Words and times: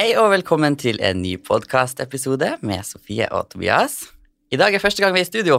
Hei 0.00 0.14
og 0.16 0.30
velkommen 0.32 0.78
til 0.80 0.96
en 1.04 1.18
ny 1.20 1.34
podkastepisode 1.44 2.46
med 2.64 2.86
Sofie 2.88 3.26
og 3.36 3.50
Tobias. 3.52 3.98
I 4.48 4.56
dag 4.56 4.72
er 4.72 4.80
første 4.80 5.02
gang 5.04 5.12
vi 5.12 5.20
er 5.20 5.26
i 5.26 5.28
studio. 5.28 5.58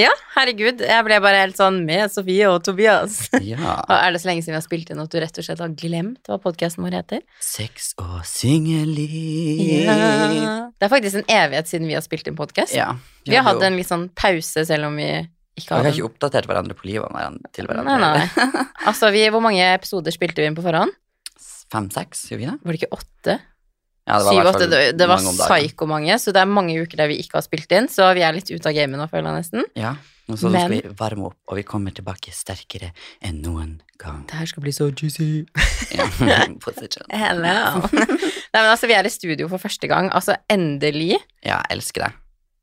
Ja, 0.00 0.08
herregud. 0.32 0.80
Jeg 0.80 1.04
ble 1.04 1.18
bare 1.20 1.42
helt 1.42 1.58
sånn 1.60 1.82
med 1.84 2.08
Sofie 2.08 2.46
og 2.48 2.62
Tobias. 2.64 3.18
Ja. 3.44 3.74
Og 3.84 3.92
er 3.98 4.14
det 4.14 4.22
så 4.22 4.30
lenge 4.30 4.46
siden 4.46 4.54
vi 4.54 4.60
har 4.62 4.64
spilt 4.64 4.92
inn 4.94 5.02
at 5.02 5.12
du 5.12 5.18
rett 5.20 5.40
og 5.42 5.44
slett 5.44 5.60
har 5.60 5.74
glemt 5.76 6.24
hva 6.24 6.38
podkasten 6.40 6.86
vår 6.86 6.96
heter? 7.02 7.20
Sex 7.44 7.90
og 8.00 8.22
singelliv. 8.24 9.90
Det 9.92 10.88
er 10.88 10.92
faktisk 10.94 11.18
en 11.20 11.28
evighet 11.36 11.68
siden 11.68 11.90
vi 11.90 11.98
har 11.98 12.04
spilt 12.06 12.30
inn 12.32 12.38
podkast. 12.38 12.72
Ja. 12.78 12.94
Vi 13.28 13.36
har 13.36 13.44
hatt 13.44 13.60
en 13.66 13.76
litt 13.76 13.90
sånn 13.92 14.06
pause, 14.16 14.64
selv 14.70 14.88
om 14.88 14.96
vi 14.96 15.10
ikke 15.12 15.66
Vi 15.68 15.74
har 15.74 15.84
har 15.84 15.90
ikke 15.92 16.08
oppdatert 16.08 16.48
hverandre 16.48 16.78
på 16.80 16.88
livet 16.88 17.12
hverandre- 17.12 17.52
til 17.52 17.68
hverandre. 17.68 17.98
Nei, 18.00 18.24
nei. 18.24 18.64
Altså, 18.88 19.12
vi, 19.12 19.26
hvor 19.28 19.44
mange 19.44 19.68
episoder 19.74 20.16
spilte 20.16 20.40
vi 20.40 20.48
inn 20.48 20.56
på 20.56 20.64
forhånd? 20.64 20.96
Fem-seks, 21.76 22.24
gjorde 22.32 22.40
vi 22.40 22.48
det? 22.48 22.56
Var 22.64 22.72
det 22.72 22.80
ikke 22.80 22.96
åtte? 22.96 23.36
Ja, 24.06 24.18
det 24.22 24.24
var 24.38 24.58
Det, 24.60 24.82
det 24.98 25.06
var 25.10 25.18
mange 25.18 25.46
psyko-mange, 25.48 26.18
så 26.22 26.32
det 26.32 26.42
er 26.44 26.46
mange 26.46 26.76
uker 26.78 26.96
der 27.00 27.08
vi 27.10 27.16
ikke 27.22 27.40
har 27.40 27.42
spilt 27.46 27.72
inn, 27.74 27.88
så 27.90 28.12
vi 28.14 28.22
er 28.22 28.32
litt 28.36 28.50
ute 28.52 28.68
av 28.70 28.76
gamet 28.76 29.00
nå, 29.00 29.08
føler 29.10 29.32
jeg 29.32 29.42
nesten. 29.42 29.64
Ja, 29.74 29.96
og 30.30 30.38
så 30.38 30.50
Men- 30.50 30.60
skal 30.62 30.74
vi 30.76 30.94
varme 31.00 31.26
opp, 31.26 31.38
og 31.48 31.56
vi 31.58 31.64
kommer 31.66 31.90
tilbake 31.94 32.30
sterkere 32.34 32.92
enn 33.20 33.40
noen 33.42 33.80
gang. 33.98 34.24
Det 34.30 34.38
her 34.38 34.46
skal 34.46 34.62
bli 34.62 34.70
så 34.72 34.90
juicy. 34.94 35.46
Ja. 35.90 36.06
Hello. 37.10 37.42
Nei, 37.90 38.62
men 38.62 38.70
altså, 38.70 38.86
vi 38.86 38.94
er 38.94 39.06
i 39.06 39.10
studio 39.10 39.48
for 39.50 39.58
første 39.58 39.88
gang. 39.90 40.10
Altså, 40.14 40.36
endelig. 40.50 41.16
Ja, 41.42 41.60
jeg 41.66 41.78
elsker 41.78 42.06
det. 42.06 42.12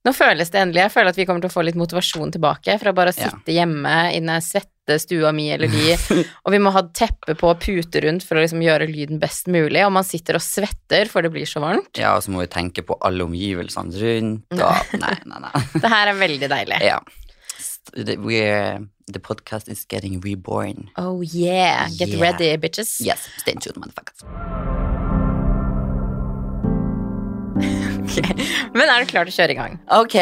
Nå 0.03 0.11
føles 0.11 0.50
det 0.52 0.59
endelig. 0.59 0.81
Jeg 0.83 0.91
føler 0.91 1.13
at 1.13 1.17
vi 1.19 1.25
kommer 1.28 1.44
til 1.44 1.47
å 1.52 1.53
få 1.53 1.63
litt 1.63 1.78
motivasjon 1.80 2.31
tilbake 2.35 2.75
fra 2.81 2.91
bare 2.95 3.13
å 3.13 3.16
Ja. 3.19 3.30
sitte 3.31 3.53
hjemme 3.55 3.94
i 4.11 4.19
den 4.19 4.41
svette 4.44 4.72
stua 5.00 5.31
mi 5.31 5.45
eller 5.53 5.67
de, 5.72 5.94
og 6.44 6.52
vi 6.52 6.59
må 6.59 6.70
ha 6.76 6.81
teppe 6.92 7.38
på 7.39 7.48
og 7.53 7.62
pute 7.64 8.02
rundt 8.03 8.23
for 8.28 8.36
å 8.36 8.42
liksom 8.44 8.59
gjøre 8.66 8.90
lyden 8.92 9.20
best 9.22 9.48
mulig, 9.48 9.80
og 9.88 9.94
man 9.95 10.03
sitter 10.03 10.36
og 10.36 10.44
svetter 10.44 11.08
for 11.12 11.22
det 11.23 11.31
blir 11.31 11.48
så 11.48 11.59
varmt. 11.64 11.95
Ja, 12.00 12.17
og 12.17 12.23
så 12.25 12.31
må 12.36 12.40
vi 12.44 12.48
tenke 12.52 12.84
på 12.84 12.98
alle 13.02 13.23
omgivelsene 13.23 13.95
rundt, 14.03 14.59
og 14.59 14.75
Nei, 15.00 15.16
nei, 15.30 15.40
nei. 15.48 15.53
Det 15.84 15.90
her 15.95 16.08
er 16.12 16.20
veldig 16.20 16.50
deilig. 16.52 16.81
Ja. 16.84 17.00
We're, 17.95 18.80
the 19.12 19.20
podcast 19.20 19.67
is 19.70 19.86
getting 19.88 20.20
reborn. 20.23 20.90
Oh 20.97 21.22
yeah, 21.22 21.88
get 21.97 22.09
Yeah. 22.09 22.22
ready, 22.22 22.56
bitches. 22.58 23.00
Yes, 23.03 23.28
stay 23.44 23.53
tuned, 23.56 23.78
motherfuckers. 23.78 24.23
Men 28.73 28.90
er 28.90 29.03
du 29.03 29.09
klar 29.09 29.28
til 29.28 29.34
å 29.34 29.38
kjøre 29.38 29.53
i 29.53 29.58
gang? 29.58 29.75
Ok. 30.00 30.16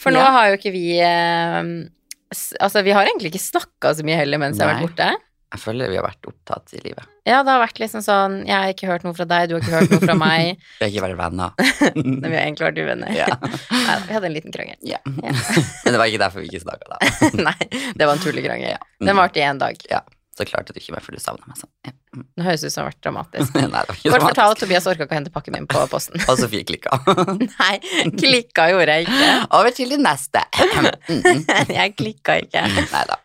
For 0.00 0.14
nå 0.14 0.20
ja. 0.22 0.30
har 0.34 0.48
jo 0.50 0.58
ikke 0.58 0.72
vi 0.74 0.84
s- 0.98 1.88
Altså, 2.60 2.82
vi 2.84 2.92
har 2.92 3.08
egentlig 3.08 3.32
ikke 3.32 3.40
snakka 3.46 3.94
så 3.96 4.04
mye 4.04 4.18
heller 4.20 4.40
mens 4.42 4.58
jeg 4.60 4.66
har 4.68 4.74
vært 4.76 4.90
borte. 4.90 5.08
Jeg 5.48 5.62
føler 5.62 5.88
vi 5.88 5.96
har 5.96 6.04
vært 6.04 6.26
opptatt 6.28 6.74
i 6.76 6.80
livet. 6.84 7.06
Ja, 7.24 7.38
det 7.40 7.48
har 7.54 7.62
vært 7.62 7.78
liksom 7.80 8.02
sånn 8.04 8.34
Jeg 8.44 8.52
har 8.52 8.68
ikke 8.74 8.88
hørt 8.90 9.04
noe 9.06 9.16
fra 9.16 9.24
deg, 9.30 9.46
du 9.48 9.54
har 9.56 9.62
ikke 9.64 9.78
hørt 9.78 9.94
noe 9.94 10.02
fra 10.02 10.16
meg. 10.20 10.60
Vi 10.80 10.84
har 10.84 10.92
ikke 10.92 11.04
vært 11.06 11.18
venner. 11.22 11.54
Nei, 11.96 12.28
vi 12.28 12.34
har 12.34 12.42
egentlig 12.42 12.66
vært 12.66 12.80
uvenner. 12.84 13.14
Ja. 13.16 13.30
Nei, 13.88 13.96
vi 14.10 14.16
hadde 14.18 14.28
en 14.28 14.36
liten 14.36 14.52
krangel. 14.52 14.76
ja. 14.84 15.00
Ja. 15.24 15.32
Men 15.32 15.96
det 15.96 16.02
var 16.02 16.12
ikke 16.12 16.20
derfor 16.26 16.44
vi 16.44 16.50
ikke 16.52 16.60
snakka 16.66 16.92
da. 16.92 17.32
Nei, 17.48 17.56
det 17.96 18.04
var 18.04 18.12
en 18.18 18.22
tullekrangel. 18.26 18.74
Ja. 18.76 18.82
Den 19.08 19.16
varte 19.16 19.40
i 19.40 19.46
én 19.48 19.60
dag. 19.64 19.80
Ja. 19.88 20.02
Så 20.38 20.46
klarte 20.46 20.74
du 20.74 20.78
ikke 20.78 20.94
meg, 20.94 21.02
for 21.02 21.16
du 21.16 21.22
savna 21.22 21.48
meg 21.50 21.58
sånn. 21.58 21.70
Ja. 21.88 21.92
Mm. 22.14 22.24
Det 22.38 22.44
høres 22.46 22.62
ut 22.62 22.70
som 22.70 22.78
det 22.78 22.84
har 22.84 22.90
vært 22.92 23.00
dramatisk. 23.04 23.54
Nei, 23.58 23.62
Kort 23.66 24.02
dramatisk. 24.04 24.26
fortalt, 24.28 24.60
Tobias 24.62 24.86
orka 24.90 25.06
ikke 25.06 25.16
å 25.16 25.18
hente 25.18 25.32
pakken 25.34 25.56
min 25.56 25.66
på 25.70 25.82
posten. 25.90 26.22
Og 26.30 26.38
Sofie 26.38 26.66
klikka. 26.68 27.00
Nei, 27.58 27.72
klikka 28.14 28.68
gjorde 28.72 28.98
jeg 28.98 29.08
ikke. 29.08 29.32
Over 29.58 29.74
til 29.74 29.94
det 29.94 29.98
neste. 30.04 30.44
Mm. 31.10 31.42
Jeg 31.74 31.96
klikka 31.98 32.38
ikke. 32.44 32.62
Nei 32.78 33.02
da. 33.10 33.18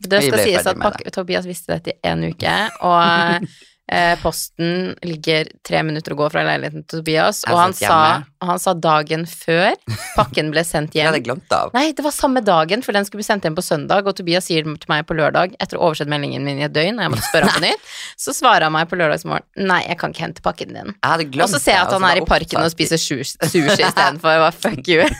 Det 0.00 0.22
skal 0.24 0.40
sies 0.46 0.70
at 0.70 0.80
pakke, 0.80 1.12
Tobias 1.12 1.44
visste 1.48 1.76
dette 1.76 1.92
i 1.92 2.08
en 2.08 2.24
uke, 2.24 2.54
og 2.88 3.44
eh, 3.92 4.14
posten 4.22 4.94
ligger 5.04 5.50
tre 5.66 5.82
minutter 5.84 6.16
å 6.16 6.20
gå 6.22 6.30
fra 6.32 6.44
leiligheten 6.46 6.86
til 6.86 7.02
Tobias, 7.02 7.42
og 7.50 7.58
han 7.60 7.76
sa, 7.76 7.84
hjemme. 7.84 8.29
Han 8.40 8.60
sa 8.62 8.74
dagen 8.74 9.26
før 9.28 9.74
pakken 10.16 10.50
ble 10.54 10.64
sendt 10.66 10.92
Det 10.94 11.00
hjem 11.00 11.10
hadde 11.10 11.20
jeg 11.20 11.26
glemt 11.28 11.54
av. 11.54 11.72
Nei, 11.76 11.90
det 11.96 12.04
var 12.04 12.14
samme 12.14 12.42
dagen, 12.44 12.84
for 12.86 12.96
den 12.96 13.06
skulle 13.06 13.20
bli 13.22 13.28
sendt 13.28 13.46
hjem 13.46 13.58
på 13.58 13.64
søndag, 13.64 14.08
og 14.08 14.16
Tobias 14.18 14.48
sier 14.48 14.64
til 14.64 14.90
meg 14.92 15.06
på 15.08 15.16
lørdag, 15.18 15.56
etter 15.60 15.78
å 15.78 15.84
ha 15.84 15.90
oversett 15.90 16.10
meldingen 16.10 16.44
min 16.46 16.62
i 16.62 16.66
et 16.66 16.74
døgn, 16.74 16.98
og 16.98 17.06
jeg 17.06 17.14
måtte 17.14 17.28
spørre 17.28 17.50
ham 17.50 17.58
på 17.58 17.64
nytt, 17.68 17.90
så 18.20 18.34
svarer 18.36 18.66
han 18.68 18.74
meg 18.76 18.88
på 18.90 18.98
lørdagsmorgen, 19.00 19.46
nei, 19.70 19.80
jeg 19.86 20.00
kan 20.00 20.14
ikke 20.14 20.24
hente 20.26 20.44
pakken 20.44 20.76
din. 20.76 20.94
Hadde 21.06 21.28
Og 21.30 21.52
så 21.52 21.60
ser 21.62 21.78
jeg 21.78 21.86
at 21.86 21.94
han 21.96 22.06
er 22.08 22.22
i 22.22 22.26
parken 22.28 22.62
og 22.62 22.72
spiser 22.72 23.00
sushi, 23.00 23.36
istedenfor, 23.50 24.40
hva 24.44 24.52
fuck 24.54 24.88
you. 24.88 25.04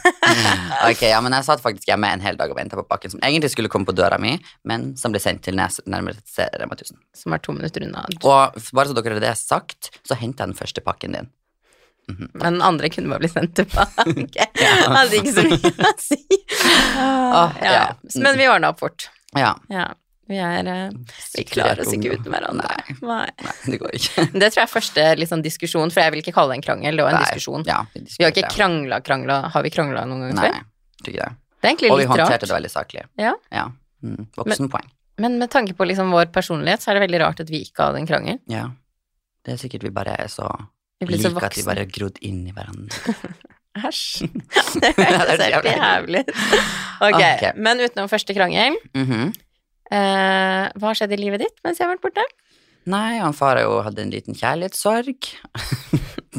Ok, 0.86 1.02
ja, 1.08 1.18
men 1.24 1.34
jeg 1.34 1.46
satt 1.46 1.62
faktisk 1.62 1.88
hjemme 1.90 2.08
en 2.14 2.22
hel 2.22 2.36
dag 2.38 2.52
og 2.52 2.56
venta 2.58 2.78
på 2.78 2.84
pakken 2.88 3.12
som 3.12 3.22
egentlig 3.26 3.50
skulle 3.52 3.70
komme 3.72 3.88
på 3.88 3.94
døra 3.96 4.18
mi, 4.22 4.36
men 4.68 4.92
som 5.00 5.12
ble 5.14 5.20
sendt 5.22 5.42
til 5.46 5.58
nærmere 5.58 6.20
Rema 6.60 6.76
1000. 6.76 6.98
Som 7.16 7.34
er 7.34 7.42
to 7.42 7.54
minutter 7.56 7.84
unna. 7.86 8.06
Og 8.22 8.60
bare 8.76 8.90
så 8.90 8.96
dere 8.96 9.16
har 9.18 9.24
det 9.24 9.34
sagt, 9.40 9.90
så 10.06 10.16
henta 10.18 10.44
jeg 10.44 10.52
den 10.52 10.58
første 10.58 10.84
pakken 10.84 11.18
din. 11.18 11.30
Men 12.08 12.56
den 12.58 12.62
andre 12.62 12.90
kunne 12.90 13.12
bare 13.12 13.22
bli 13.22 13.30
sendt 13.30 13.54
tilbake. 13.58 14.46
Hadde 14.96 15.20
ikke 15.20 15.34
så 15.36 15.44
mye 15.46 15.72
å 15.86 15.94
si. 16.02 16.20
Åh, 16.98 17.58
ja. 17.62 17.72
ja. 17.72 17.82
Men 18.22 18.38
vi 18.40 18.48
ordna 18.50 18.72
opp 18.74 18.80
fort. 18.82 19.10
Ja. 19.38 19.54
Ja. 19.70 19.90
Vi 20.30 20.38
er 20.38 20.66
eh, 20.70 20.90
Vi 21.34 21.42
klarer 21.48 21.82
oss 21.82 21.90
ikke 21.94 22.12
uten 22.14 22.30
hverandre. 22.30 22.68
Nei, 22.86 22.98
Nei. 23.02 23.24
nei, 23.42 23.54
det 23.66 23.80
går 23.82 23.96
ikke. 23.98 24.26
Det 24.40 24.50
tror 24.52 24.60
jeg 24.60 24.68
er 24.68 24.70
første 24.70 25.06
sånn 25.32 25.42
diskusjon, 25.42 25.90
for 25.90 26.04
jeg 26.04 26.14
vil 26.14 26.22
ikke 26.22 26.34
kalle 26.36 26.54
det 26.54 26.60
en 26.60 26.66
krangel, 26.68 27.00
det 27.00 27.06
var 27.06 27.16
en 27.16 27.18
Nei, 27.18 27.26
diskusjon. 27.26 27.66
Ja, 27.66 27.80
vi, 27.94 28.04
Vi 28.14 28.26
har 28.26 28.34
ikke 28.34 28.52
krangla, 28.52 29.00
krangla 29.06 29.40
Har 29.50 29.66
vi 29.66 29.72
krangla 29.74 30.04
noen 30.06 30.28
gang 30.28 30.36
Nei, 30.38 30.52
før? 30.54 30.68
tror 31.02 31.14
ikke 31.14 31.26
det. 31.26 31.36
Det 31.60 31.70
er 31.72 31.92
Og 31.92 31.98
vi 31.98 32.06
håndterte 32.08 32.32
rart. 32.32 32.46
det 32.46 32.54
veldig 32.54 32.72
saklig. 32.72 33.02
Ja. 33.20 33.34
Ja. 33.52 33.66
Mm. 34.06 34.28
Voksenpoeng. 34.38 34.86
Men 35.20 35.36
med 35.42 35.50
tanke 35.52 35.74
på 35.76 35.84
liksom 35.84 36.14
vår 36.14 36.30
personlighet, 36.32 36.80
så 36.80 36.92
er 36.92 36.96
det 36.96 37.02
veldig 37.08 37.20
rart 37.20 37.42
at 37.42 37.50
vi 37.52 37.64
ikke 37.66 37.90
hadde 37.90 38.00
en 38.00 38.08
krangel. 38.08 38.38
Ja. 38.48 38.68
Det 39.44 39.56
er 39.56 39.60
sikkert 39.60 39.84
vi 39.84 39.92
bare 39.92 40.14
er 40.14 40.30
så 40.32 40.46
Vi 41.00 41.06
blir 41.08 41.18
så 41.22 41.30
like 41.32 41.46
at 41.48 41.56
vi 41.56 41.62
bare 41.66 41.84
har 41.86 41.92
grodd 41.94 42.18
inn 42.22 42.42
i 42.46 42.52
hverandre. 42.52 43.14
Æsj. 43.86 44.26
det 44.82 44.90
hørtes 44.98 45.44
helt 45.46 45.70
jævlig 45.70 46.24
ut. 46.26 46.34
Ok, 47.06 47.22
men 47.56 47.80
utenom 47.86 48.10
første 48.12 48.34
krangel, 48.36 48.76
Mhm. 48.98 49.30
eh, 49.90 50.64
hva 50.76 50.90
har 50.90 50.98
skjedd 50.98 51.14
i 51.16 51.20
livet 51.22 51.40
ditt 51.46 51.56
mens 51.64 51.78
jeg 51.80 51.86
har 51.88 51.94
vært 51.96 52.04
borte? 52.04 52.24
Nei, 52.90 53.18
han 53.20 53.32
far 53.36 53.56
har 53.60 53.64
jo 53.68 53.82
hatt 53.84 53.98
en 54.00 54.10
liten 54.10 54.34
kjærlighetssorg 54.34 55.28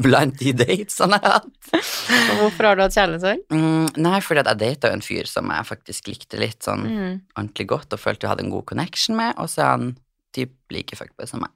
blant 0.01 0.38
de 0.41 0.53
dates 0.57 0.97
han 1.03 1.13
har 1.13 1.22
hatt. 1.38 1.72
Og 1.72 2.38
hvorfor 2.41 2.67
har 2.69 2.75
du 2.79 2.83
hatt 2.85 2.95
kjærlighetssorg? 2.97 3.43
Mm, 3.53 3.97
nei, 4.01 4.19
fordi 4.25 4.43
jeg 4.49 4.59
data 4.63 4.91
en 4.91 5.03
fyr 5.05 5.29
som 5.29 5.51
jeg 5.53 5.67
faktisk 5.69 6.09
likte 6.11 6.39
litt 6.41 6.66
sånn 6.66 6.83
Mm. 6.88 7.22
ordentlig 7.38 7.67
godt 7.69 7.93
og 7.93 7.99
følte 8.01 8.25
jeg 8.25 8.33
hadde 8.33 8.43
en 8.47 8.53
god 8.53 8.66
connection 8.66 9.16
med, 9.16 9.33
og 9.38 9.47
så 9.53 9.61
er 9.66 9.69
han 9.78 9.97
typ 10.33 10.51
like 10.73 10.95
fuckboy 10.97 11.28
som 11.29 11.41
meg. 11.45 11.51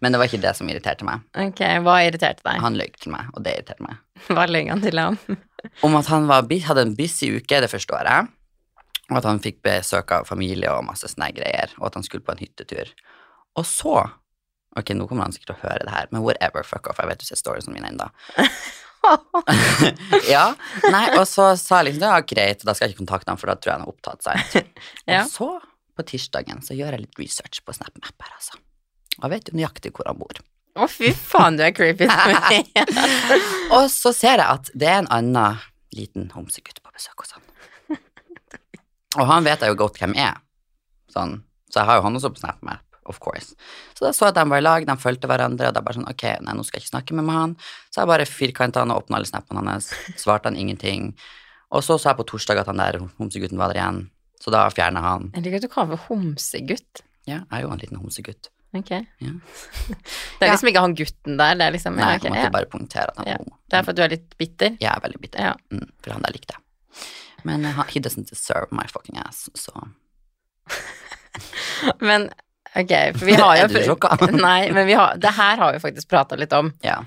Men 0.00 0.14
det 0.14 0.20
var 0.20 0.30
ikke 0.30 0.42
det 0.42 0.54
som 0.58 0.68
irriterte 0.70 1.06
meg. 1.06 1.24
Ok, 1.36 1.60
hva 1.84 1.98
irriterte 2.06 2.44
deg? 2.46 2.60
Han 2.64 2.78
løy 2.78 2.88
til 2.96 3.12
meg, 3.12 3.30
og 3.34 3.44
det 3.44 3.56
irriterte 3.58 3.86
meg. 3.86 4.00
Hva 4.32 4.46
løy 4.48 4.64
han 4.70 4.80
til 4.80 4.96
ham? 4.96 5.18
Om 5.86 5.98
at 5.98 6.08
han 6.08 6.28
var, 6.30 6.46
hadde 6.48 6.86
en 6.86 6.94
busy 6.96 7.34
uke 7.36 7.60
det 7.60 7.68
første 7.72 7.92
året, 7.96 8.30
og 9.10 9.18
at 9.20 9.26
han 9.28 9.42
fikk 9.42 9.60
besøk 9.66 10.14
av 10.16 10.28
familie 10.28 10.72
og 10.72 10.86
masse 10.86 11.08
sånne 11.12 11.28
greier, 11.36 11.74
og 11.78 11.90
at 11.90 11.98
han 11.98 12.06
skulle 12.06 12.24
på 12.26 12.34
en 12.34 12.42
hyttetur. 12.42 12.94
Og 13.56 13.68
så 13.68 13.98
Ok, 14.76 14.90
nå 14.92 15.06
kommer 15.08 15.24
han 15.24 15.32
sikkert 15.32 15.54
til 15.54 15.56
å 15.56 15.68
høre 15.70 15.84
det 15.88 15.92
her, 15.94 16.08
men 16.12 16.20
whatever, 16.20 16.60
fuck 16.68 16.90
off, 16.90 16.98
jeg 17.00 17.08
vet 17.08 17.22
du 17.22 17.24
ser 17.24 17.38
storiesene 17.40 17.72
mine 17.72 17.94
ennå. 17.94 18.10
ja, 20.34 20.50
nei, 20.92 21.06
og 21.16 21.22
så 21.30 21.46
sa 21.56 21.78
jeg 21.80 21.94
liksom 21.94 22.04
ja, 22.04 22.18
greit, 22.20 22.60
da 22.60 22.74
skal 22.76 22.84
jeg 22.84 22.92
ikke 22.92 23.06
kontakte 23.06 23.32
ham, 23.32 23.40
for 23.40 23.48
da 23.48 23.56
tror 23.56 23.72
jeg 23.72 23.78
han 23.78 23.86
har 23.86 23.94
opptatt 23.94 24.26
seg. 24.26 24.68
Ja. 25.08 25.22
Og 25.22 25.32
så, 25.32 25.48
på 25.96 26.04
tirsdagen, 26.12 26.60
så 26.66 26.76
gjør 26.76 26.92
jeg 26.92 27.06
litt 27.06 27.20
research 27.22 27.64
på 27.64 27.72
SnapMap 27.72 28.26
her, 28.26 28.36
altså. 28.36 28.60
Og 29.22 29.32
vet 29.32 29.48
jo 29.48 29.56
nøyaktig 29.56 29.94
hvor 29.96 30.08
han 30.10 30.18
bor. 30.20 30.42
Å, 30.76 30.86
fy 30.92 31.12
faen, 31.16 31.56
du 31.56 31.64
er 31.64 31.72
creepy. 31.72 32.08
Og 33.76 33.86
så 33.92 34.12
ser 34.12 34.42
jeg 34.42 34.46
at 34.46 34.70
det 34.76 34.90
er 34.92 35.00
en 35.00 35.12
annen 35.14 35.62
liten 35.96 36.28
homsegutt 36.36 36.82
på 36.82 36.92
besøk 36.92 37.24
hos 37.24 37.36
han. 37.36 37.44
Og 39.16 39.24
han 39.30 39.46
vet 39.46 39.62
jeg 39.64 39.72
jo 39.72 39.78
godt 39.80 39.96
hvem 40.00 40.12
er, 40.20 40.36
sånn, 41.12 41.38
så 41.72 41.80
jeg 41.80 41.88
har 41.88 41.98
jo 41.98 42.04
han 42.04 42.18
også 42.18 42.30
på 42.34 42.42
SnapMap, 42.42 42.82
of 43.08 43.20
course. 43.24 43.54
Så 43.96 44.04
da 44.04 44.10
så 44.12 44.26
jeg 44.26 44.34
at 44.34 44.40
de 44.42 44.50
var 44.50 44.60
i 44.60 44.64
lag, 44.66 44.84
de 44.88 44.96
fulgte 45.00 45.30
hverandre, 45.30 45.70
og 45.70 45.76
da 45.76 45.82
bare 45.84 45.96
sånn, 45.96 46.08
ok, 46.10 46.24
nei, 46.44 46.56
nå 46.58 46.64
skal 46.66 46.78
jeg 46.78 46.84
ikke 46.84 46.92
snakke 46.92 47.16
med 47.16 47.32
han. 47.32 47.54
Så 47.88 48.02
jeg 48.02 48.10
bare 48.10 48.26
firkantet 48.28 48.82
han 48.82 48.92
og 48.92 49.04
åpna 49.04 49.20
alle 49.20 49.30
snappene 49.30 49.64
hans, 49.70 49.88
svarte 50.20 50.50
han 50.50 50.60
ingenting. 50.60 51.14
Og 51.72 51.84
så 51.86 51.96
sa 51.96 52.12
jeg 52.12 52.20
på 52.20 52.28
torsdag 52.34 52.60
at 52.60 52.68
han 52.70 52.82
der 52.82 53.00
homsegutten 53.16 53.60
var 53.60 53.72
der 53.72 53.80
igjen, 53.80 54.02
så 54.42 54.52
da 54.52 54.66
fjernet 54.74 55.06
han. 55.06 55.30
Jeg 55.32 55.46
liker 55.46 55.62
at 55.62 55.66
du 55.66 55.72
kaller 55.72 55.96
ham 55.96 56.04
homsegutt. 56.10 57.02
Ja, 57.26 57.40
jeg 57.40 57.56
er 57.56 57.64
jo 57.64 57.72
en 57.72 57.82
liten 57.82 58.02
homsegutt. 58.02 58.50
Ok. 58.76 58.92
Ja. 59.24 59.32
Det 60.38 60.46
er 60.46 60.52
liksom 60.52 60.68
ikke 60.70 60.82
han 60.84 60.94
gutten 60.98 61.38
der, 61.40 61.54
det 61.56 61.64
er 61.66 61.74
liksom 61.74 61.94
Nei, 61.96 62.10
ja, 62.12 62.20
jeg 62.20 62.32
måtte 62.34 62.42
ja. 62.44 62.52
bare 62.52 62.68
punktere 62.72 63.12
at 63.12 63.20
han 63.22 63.28
Ja. 63.30 63.36
var 63.38 63.44
homo. 63.46 63.56
Det 63.66 63.78
er 63.78 63.84
for 63.86 63.94
at 63.94 63.98
du 63.98 64.02
er 64.04 64.12
litt 64.12 64.34
bitter. 64.38 64.76
Jeg 64.82 64.90
er 64.92 65.02
veldig 65.04 65.20
bitter. 65.22 65.46
Ja. 65.50 65.54
Mm, 65.72 65.86
for 66.04 66.16
han 66.16 66.26
der 66.26 66.34
likte 66.36 66.56
jeg. 66.58 66.62
Men 67.46 67.64
uh, 67.68 67.82
he 67.92 68.00
doesn't 68.02 68.28
deserve 68.28 68.68
my 68.74 68.84
fucking 68.90 69.18
ass, 69.22 69.46
så 69.54 69.72
Men 72.00 72.28
ok, 72.74 72.94
for 73.18 73.24
vi 73.28 73.36
har 73.38 73.56
jo 73.60 73.66
Er 73.66 73.74
du 73.74 73.82
sjokka? 73.86 74.16
Nei, 74.32 74.70
men 74.72 74.88
vi 74.88 74.96
har, 74.98 75.16
det 75.20 75.32
her 75.36 75.60
har 75.62 75.76
vi 75.76 75.82
faktisk 75.82 76.10
prata 76.10 76.38
litt 76.38 76.52
om, 76.56 76.72
ja. 76.84 76.98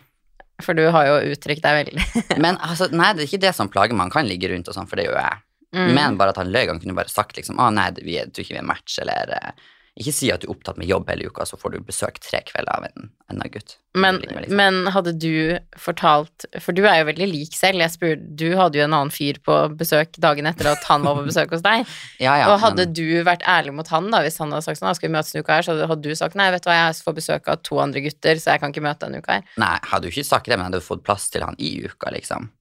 for 0.63 0.77
du 0.77 0.85
har 0.93 1.07
jo 1.09 1.17
uttrykt 1.33 1.65
deg 1.65 1.81
veldig. 1.83 2.37
Men 2.41 2.57
altså, 2.57 2.89
nei, 2.93 3.13
det 3.17 3.25
er 3.25 3.31
ikke 3.31 3.45
det 3.47 3.53
som 3.57 3.69
plager 3.71 3.95
meg. 3.97 4.07
Han 4.09 4.15
kan 4.19 4.29
ligge 4.29 4.51
rundt 4.53 4.69
og 4.69 4.77
sånn, 4.77 4.89
for 4.89 5.01
det 5.01 5.09
gjør 5.09 5.19
jeg. 5.19 5.41
Mm. 5.75 5.91
Men 5.93 6.17
bare 6.17 6.33
at 6.33 6.39
han 6.41 6.49
løy. 6.49 6.65
Han 6.71 6.79
kunne 6.81 6.95
bare 6.97 7.11
sagt 7.11 7.37
liksom 7.37 7.59
Å, 7.61 7.67
nei, 7.73 7.91
vi 8.01 8.15
tror 8.25 8.41
ikke 8.41 8.55
vi 8.55 8.61
er 8.63 8.65
match, 8.65 8.95
eller 9.03 9.35
eh, 9.37 9.67
Ikke 9.99 10.13
si 10.15 10.29
at 10.31 10.43
du 10.43 10.47
er 10.47 10.53
opptatt 10.53 10.77
med 10.79 10.87
jobb 10.87 11.09
hele 11.11 11.29
uka, 11.31 11.45
så 11.47 11.57
får 11.59 11.73
du 11.73 11.85
besøk 11.87 12.19
tre 12.23 12.39
kvelder 12.45 12.71
av 12.77 12.85
en 12.87 13.09
annen 13.31 13.51
gutt. 13.51 13.75
Men, 13.97 14.19
liksom. 14.21 14.53
men 14.55 14.91
hadde 14.93 15.15
du 15.17 15.57
fortalt 15.81 16.45
For 16.61 16.77
du 16.77 16.83
er 16.85 16.99
jo 16.99 17.07
veldig 17.07 17.25
lik 17.25 17.55
selv. 17.57 17.81
Jeg 17.81 17.93
spurte, 17.95 18.27
du 18.37 18.53
hadde 18.55 18.77
jo 18.77 18.83
en 18.85 18.93
annen 18.93 19.11
fyr 19.11 19.39
på 19.43 19.55
besøk 19.79 20.19
dagen 20.21 20.45
etter 20.49 20.69
at 20.71 20.85
han 20.87 21.03
var 21.07 21.17
på 21.17 21.25
besøk 21.27 21.55
hos 21.55 21.63
deg. 21.65 21.87
ja, 22.25 22.37
ja, 22.39 22.51
og 22.51 22.61
hadde 22.61 22.85
men, 22.85 22.95
du 22.95 23.25
vært 23.27 23.43
ærlig 23.49 23.73
mot 23.79 23.89
han, 23.91 24.11
da, 24.13 24.21
hvis 24.25 24.37
han 24.39 24.53
hadde 24.53 24.67
sagt 24.67 24.81
sånn, 24.81 24.91
«Ah, 24.91 24.97
skal 24.97 25.09
vi 25.09 25.15
møtes 25.17 25.33
en 25.33 25.43
uke 25.43 25.57
her, 25.57 25.65
så 25.65 25.75
hadde 25.79 26.03
du 26.05 26.15
sagt 26.17 26.37
nei, 26.39 26.51
vet 26.53 26.63
du 26.63 26.69
hva, 26.69 26.77
jeg 26.77 27.01
får 27.07 27.17
besøk 27.17 27.49
av 27.51 27.63
to 27.65 27.81
andre 27.81 28.05
gutter, 28.05 28.39
så 28.39 28.53
jeg 28.53 28.63
kan 28.63 28.75
ikke 28.75 28.85
møte 28.85 29.07
denne 29.07 29.23
uka 29.23 29.39
her. 29.39 29.57
Nei, 29.61 29.75
hadde 29.91 30.07
jo 30.07 30.15
ikke 30.15 30.29
sagt 30.29 30.51
det, 30.51 30.55
men 30.55 30.67
jeg 30.67 30.75
hadde 30.75 30.85
fått 30.85 31.03
plass 31.07 31.27
til 31.33 31.45
han 31.47 31.57
i 31.57 31.73
uka, 31.89 32.13
liksom. 32.15 32.51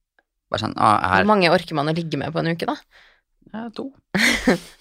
Sånn, 0.57 0.73
Hvor 0.73 1.29
mange 1.29 1.51
orker 1.53 1.77
man 1.77 1.91
å 1.91 1.93
ligge 1.93 2.17
med 2.17 2.33
på 2.33 2.41
en 2.41 2.55
uke, 2.55 2.65
da? 2.65 2.75
ja, 3.53 3.69
to. 3.75 3.91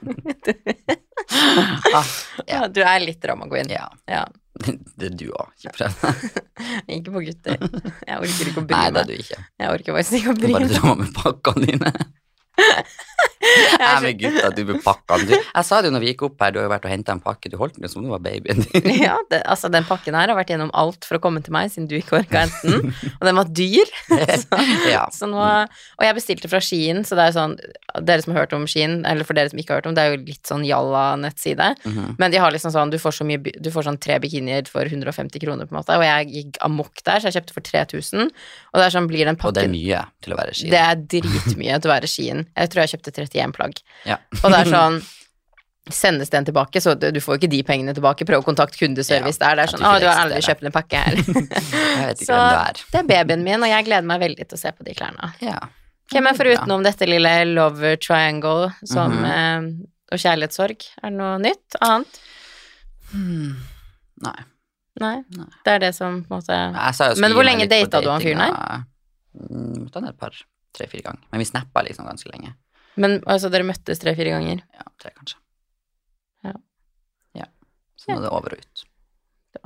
ah, 1.94 2.04
Ja. 2.48 2.66
Du 2.68 2.80
er 2.82 3.00
litt 3.04 3.20
drama 3.22 3.48
queen. 3.50 3.70
ja. 3.72 3.86
Ja. 4.10 4.24
Det 4.60 5.06
er 5.06 5.14
du 5.16 5.26
òg, 5.30 5.52
ikke 5.56 5.72
prøv. 5.78 5.92
Ikke 6.92 7.12
på 7.14 7.22
gutter. 7.24 7.56
Jeg 8.04 8.16
orker 8.18 8.48
ikke 8.50 8.60
å 8.60 8.66
bry 8.68 8.76
meg. 8.76 8.80
Nei, 8.80 8.90
det 8.92 9.00
er 9.00 9.08
du 9.08 9.14
ikke. 9.22 9.38
Jeg 9.62 9.76
orker 9.76 9.96
faktisk 9.96 10.16
ikke 10.18 10.32
å 10.34 10.38
bry 10.40 10.50
meg. 10.52 10.66
bare 10.74 10.82
meg. 10.90 10.98
med 11.00 11.14
pakkene 11.16 11.68
dine. 11.70 11.92
Jeg 13.40 13.80
er 13.80 14.02
med 14.04 14.18
gutta, 14.20 14.50
du 14.52 14.74
pakkene. 14.84 15.26
Du, 15.28 15.32
jeg 15.34 15.66
sa 15.66 15.80
det 15.80 15.88
jo 15.90 15.94
når 15.94 16.02
vi 16.04 16.10
gikk 16.12 16.24
opp 16.28 16.42
her, 16.44 16.52
du 16.52 16.58
har 16.60 16.66
jo 16.66 16.72
vært 16.72 16.86
og 16.86 16.92
henta 16.92 17.14
en 17.14 17.22
pakke, 17.24 17.50
du 17.52 17.56
holdt 17.60 17.78
den 17.80 17.88
som 17.90 18.02
om 18.02 18.08
det 18.08 18.12
var 18.12 18.22
babyen 18.24 18.64
din. 18.66 18.88
Ja, 19.06 19.16
det, 19.32 19.40
altså 19.48 19.70
den 19.72 19.86
pakken 19.88 20.16
her 20.16 20.30
har 20.30 20.36
vært 20.38 20.52
gjennom 20.52 20.72
alt 20.76 21.06
for 21.08 21.16
å 21.18 21.22
komme 21.22 21.42
til 21.44 21.54
meg, 21.56 21.70
siden 21.72 21.88
du 21.90 21.96
ikke 21.98 22.20
orka 22.20 22.44
hente 22.44 22.60
den. 22.68 22.92
Og 23.16 23.24
den 23.28 23.40
var 23.40 23.50
dyr. 23.60 23.92
Så, 24.40 24.60
Ja. 24.90 25.04
så 25.12 25.26
nå, 25.30 25.40
og 25.40 26.04
jeg 26.04 26.16
bestilte 26.16 26.48
fra 26.50 26.60
Skien, 26.64 27.02
så 27.06 27.16
det 27.18 27.24
er 27.24 27.32
jo 27.32 27.36
sånn 27.38 27.54
Dere 28.06 28.22
som 28.22 28.32
har 28.34 28.44
hørt 28.44 28.54
om 28.56 28.66
Skien, 28.70 29.00
eller 29.08 29.26
for 29.26 29.34
dere 29.36 29.50
som 29.50 29.58
ikke 29.60 29.74
har 29.74 29.80
hørt 29.80 29.88
om, 29.90 29.94
det 29.96 30.02
er 30.04 30.12
jo 30.12 30.20
litt 30.22 30.46
sånn 30.46 30.62
jalla-nettside. 30.66 31.72
Mhm. 31.88 32.12
Men 32.20 32.30
de 32.34 32.38
har 32.42 32.52
liksom 32.54 32.70
sånn, 32.74 32.92
du 32.92 32.98
får 33.02 33.16
så 33.18 33.26
mye, 33.26 33.40
du 33.42 33.70
får 33.74 33.88
sånn 33.88 33.98
tre 34.02 34.20
bikinier 34.22 34.68
for 34.70 34.86
150 34.86 35.42
kroner, 35.42 35.66
på 35.66 35.74
en 35.74 35.80
måte. 35.80 35.96
Og 35.98 36.04
jeg 36.06 36.28
gikk 36.36 36.60
amok 36.66 37.02
der, 37.02 37.18
så 37.18 37.30
jeg 37.30 37.40
kjøpte 37.40 37.56
for 37.56 37.66
3000. 37.66 38.30
Og 38.70 38.78
det 38.78 38.86
er 38.86 38.94
sånn, 38.94 39.08
blir 39.10 39.26
den 39.26 39.38
pakken 39.40 39.50
Og 39.50 39.58
det 39.58 39.66
er 39.66 39.74
mye 39.74 40.04
til 40.22 40.36
å 40.36 40.38
være 40.38 40.54
Skien. 40.60 40.70
Det 40.76 40.82
er 40.84 41.02
dritmye 41.16 41.80
til 41.82 41.90
å 41.90 41.94
være 41.96 42.10
Skien. 42.14 42.44
Jeg 42.56 42.70
tror 42.70 42.82
jeg 42.84 42.90
kjøpte 42.94 43.12
31 43.14 43.52
plagg. 43.56 43.80
Ja. 44.06 44.16
Og 44.44 44.50
det 44.50 44.60
er 44.66 44.70
sånn 44.76 45.00
Sendes 45.90 46.28
den 46.30 46.44
tilbake, 46.44 46.78
så 46.78 46.92
du, 46.94 47.18
får 47.24 47.38
ikke 47.40 47.48
de 47.50 47.62
pengene 47.66 47.94
tilbake. 47.96 48.22
Prøv 48.28 48.42
å 48.42 48.44
kontakte 48.46 48.78
kundeservice 48.78 49.40
der. 49.40 49.56
Det 49.56 49.62
er 49.64 49.70
sånn 49.72 49.80
'Å, 49.82 49.94
du 49.98 50.06
har 50.06 50.20
aldri 50.22 50.38
kjøpt 50.44 50.66
en 50.68 50.74
pakke 50.76 51.00
her'. 51.02 52.14
Så 52.20 52.36
er. 52.36 52.78
det 52.92 52.98
er 53.00 53.06
babyen 53.08 53.42
min, 53.42 53.62
og 53.64 53.66
jeg 53.72 53.84
gleder 53.88 54.06
meg 54.06 54.20
veldig 54.20 54.44
til 54.46 54.58
å 54.58 54.60
se 54.60 54.70
på 54.76 54.84
de 54.86 54.94
klærne. 54.94 55.32
Ja. 55.40 55.58
Hvem 56.12 56.26
er 56.30 56.34
foruten 56.38 56.70
om 56.76 56.82
dette 56.84 57.08
lille 57.08 57.32
love 57.54 57.96
triangle 57.96 58.70
som 58.84 59.16
Mhm. 59.18 59.24
eh, 59.24 59.86
Og 60.12 60.18
kjærlighetssorg? 60.18 60.84
Er 61.02 61.10
det 61.10 61.16
noe 61.16 61.38
nytt? 61.38 61.76
Annet? 61.80 62.20
Hmm. 63.12 63.56
Nei. 64.22 64.38
Nei. 65.00 65.16
Nei. 65.36 65.46
Det 65.64 65.72
er 65.74 65.78
det 65.78 65.94
som 65.94 66.22
på 66.24 66.34
en 66.34 66.40
måte 66.42 67.16
Men 67.20 67.32
hvor 67.32 67.44
lenge 67.46 67.68
data 67.70 68.00
du 68.02 68.08
han 68.10 68.20
fyren 68.20 68.40
her? 68.42 68.52
datinga. 68.52 68.84
Mm, 69.50 69.84
Møtte 69.84 69.94
han 70.00 70.08
et 70.10 70.18
par, 70.18 70.34
tre-fire 70.76 71.06
ganger. 71.08 71.24
Men 71.30 71.42
vi 71.42 71.48
snappa 71.48 71.84
liksom 71.86 72.08
ganske 72.08 72.32
lenge. 72.32 72.54
Men 73.00 73.20
altså, 73.26 73.50
dere 73.52 73.66
møttes 73.68 74.02
tre-fire 74.02 74.34
ganger? 74.34 74.64
Ja, 74.76 74.86
tre 75.02 75.14
kanskje. 75.16 75.40
Ja. 76.46 76.54
Ja. 77.42 77.48
Så 78.00 78.12
nå 78.12 78.20
er 78.20 78.26
det 78.26 78.34
over 78.34 78.56
og 78.56 78.64
ut. 78.64 78.84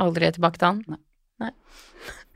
Aldri 0.00 0.32
tilbake 0.32 0.60
til 0.60 0.70
han? 0.70 1.02
Nei 1.42 1.52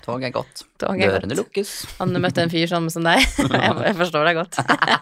Toget 0.09 0.31
er 0.31 0.33
godt. 0.33 0.63
Tog 0.81 1.01
er 1.03 1.11
Dørene 1.11 1.37
lukkes. 1.37 1.71
Han 1.99 2.15
møtte 2.23 2.41
en 2.45 2.53
fyr 2.53 2.71
sånn 2.71 2.87
som 2.93 3.05
deg? 3.05 3.19
jeg, 3.51 3.95
forstår 3.99 4.29
deg 4.31 4.39
godt. 4.39 4.57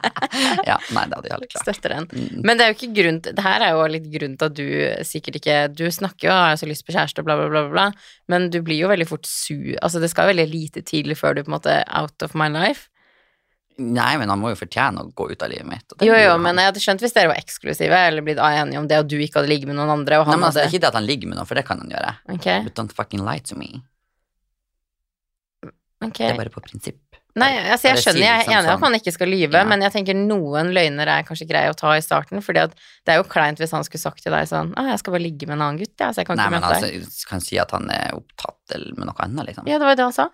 ja, 0.71 0.79
nei, 0.97 1.05
det 1.07 1.19
hadde 1.19 1.29
jeg 1.29 1.37
aldri 1.37 1.49
klart. 1.53 1.63
Støtter 1.63 1.95
den. 1.95 2.09
Mm. 2.11 2.41
Men 2.49 2.59
det 2.59 2.65
er 2.65 2.73
jo 2.73 2.77
ikke 2.79 2.97
grunn 2.97 3.21
til 3.23 3.37
Det 3.37 3.45
her 3.45 3.65
er 3.67 3.77
jo 3.77 3.85
litt 3.93 4.09
grunn 4.17 4.35
til 4.41 4.49
at 4.49 4.57
du 4.57 4.67
sikkert 5.07 5.39
ikke 5.39 5.57
Du 5.77 5.85
snakker 5.93 6.31
jo 6.31 6.33
og 6.33 6.41
har 6.41 6.59
så 6.59 6.69
lyst 6.69 6.87
på 6.89 6.97
kjæreste 6.97 7.23
og 7.23 7.29
bla, 7.29 7.37
bla, 7.39 7.49
bla, 7.53 7.65
bla, 7.71 7.87
men 8.33 8.49
du 8.51 8.59
blir 8.67 8.81
jo 8.81 8.91
veldig 8.91 9.09
fort 9.09 9.29
sur 9.29 9.77
Altså, 9.79 10.03
det 10.03 10.11
skal 10.11 10.27
jo 10.27 10.35
veldig 10.35 10.49
lite 10.51 10.83
til 10.89 11.15
før 11.19 11.37
du 11.37 11.45
på 11.45 11.53
en 11.53 11.59
måte 11.59 11.77
out 11.87 12.27
of 12.27 12.35
my 12.39 12.49
life. 12.51 12.89
Nei, 13.79 14.17
men 14.17 14.31
han 14.33 14.41
må 14.41 14.49
jo 14.55 14.57
fortjene 14.57 15.03
å 15.03 15.11
gå 15.13 15.27
ut 15.33 15.43
av 15.45 15.51
livet 15.53 15.67
mitt. 15.69 15.93
Jo, 16.01 16.15
jo, 16.17 16.37
men 16.41 16.57
jeg 16.57 16.71
hadde 16.71 16.81
skjønt 16.81 17.03
hvis 17.05 17.13
dere 17.13 17.29
var 17.29 17.37
eksklusive 17.37 17.93
eller 18.09 18.25
blitt 18.25 18.39
enige 18.41 18.79
om 18.81 18.87
det, 18.89 18.99
og 19.03 19.09
du 19.11 19.19
ikke 19.21 19.43
hadde 19.43 19.51
ligget 19.53 19.69
med 19.69 19.77
noen 19.77 19.93
andre, 19.99 20.23
Nei, 20.25 20.37
men 20.37 20.47
altså, 20.49 20.63
det 20.63 20.65
hadde 20.65 20.73
ikke 20.79 20.85
det 20.87 20.89
at 20.89 20.95
han 20.95 21.05
ligger 21.11 21.29
med 21.29 21.37
noen, 21.37 21.47
for 21.51 21.55
det 21.61 21.67
kan 21.69 21.83
han 21.85 21.91
gjøre. 21.93 22.15
Ok, 22.33 22.49
But 22.65 22.75
don't 22.75 22.93
fucking 22.97 23.21
lie 23.27 23.41
to 23.45 23.55
me. 23.55 23.83
ok. 26.05 26.19
Det 26.23 26.31
er 26.31 26.39
bare 26.41 26.53
på 26.53 26.63
prinsipp. 26.65 27.03
Nei, 27.37 27.51
altså 27.69 27.91
jeg 27.91 28.01
skjønner, 28.01 28.23
jeg 28.25 28.33
er 28.33 28.47
enig 28.49 28.55
i 28.55 28.59
at 28.63 28.67
sånn. 28.71 28.81
man 28.81 28.95
ikke 28.97 29.13
skal 29.13 29.29
lyve, 29.29 29.59
Ja. 29.61 29.65
men 29.69 29.83
jeg 29.85 29.93
tenker 29.93 30.17
noen 30.17 30.71
løgner 30.73 31.11
er 31.19 31.23
kanskje 31.29 31.45
greie 31.51 31.69
å 31.69 31.77
ta 31.77 31.93
i 31.93 32.01
starten, 32.01 32.41
fordi 32.41 32.63
at 32.65 32.73
det 33.05 33.13
er 33.13 33.19
jo 33.21 33.27
kleint 33.29 33.59
hvis 33.61 33.73
han 33.77 33.85
skulle 33.85 34.01
sagt 34.01 34.23
til 34.23 34.33
deg 34.33 34.49
sånn 34.49 34.73
'Å, 34.73 34.87
'Jeg 34.89 34.99
skal 35.01 35.13
bare 35.13 35.21
ligge 35.23 35.47
med 35.47 35.61
en 35.61 35.63
annen 35.69 35.79
gutt, 35.79 35.93
ja, 36.01 36.09
så 36.13 36.25
jeg 36.25 36.27
kan 36.29 36.37
Nei, 36.39 36.47
ikke 36.47 36.51
men 36.51 36.63
møte 36.63 36.81
deg'. 36.81 37.05
altså, 37.05 37.27
kan 37.29 37.41
si 37.41 37.59
at 37.59 37.71
han 37.73 37.91
er 37.91 38.11
opptatt 38.17 38.73
eller 38.73 38.97
med 38.97 39.07
noe 39.07 39.21
annet, 39.21 39.47
liksom. 39.49 39.67
Ja, 39.69 39.77
det 39.79 39.85
var 39.85 39.91
jo 39.93 39.97
det 39.97 40.09
han 40.09 40.13
sa. 40.13 40.29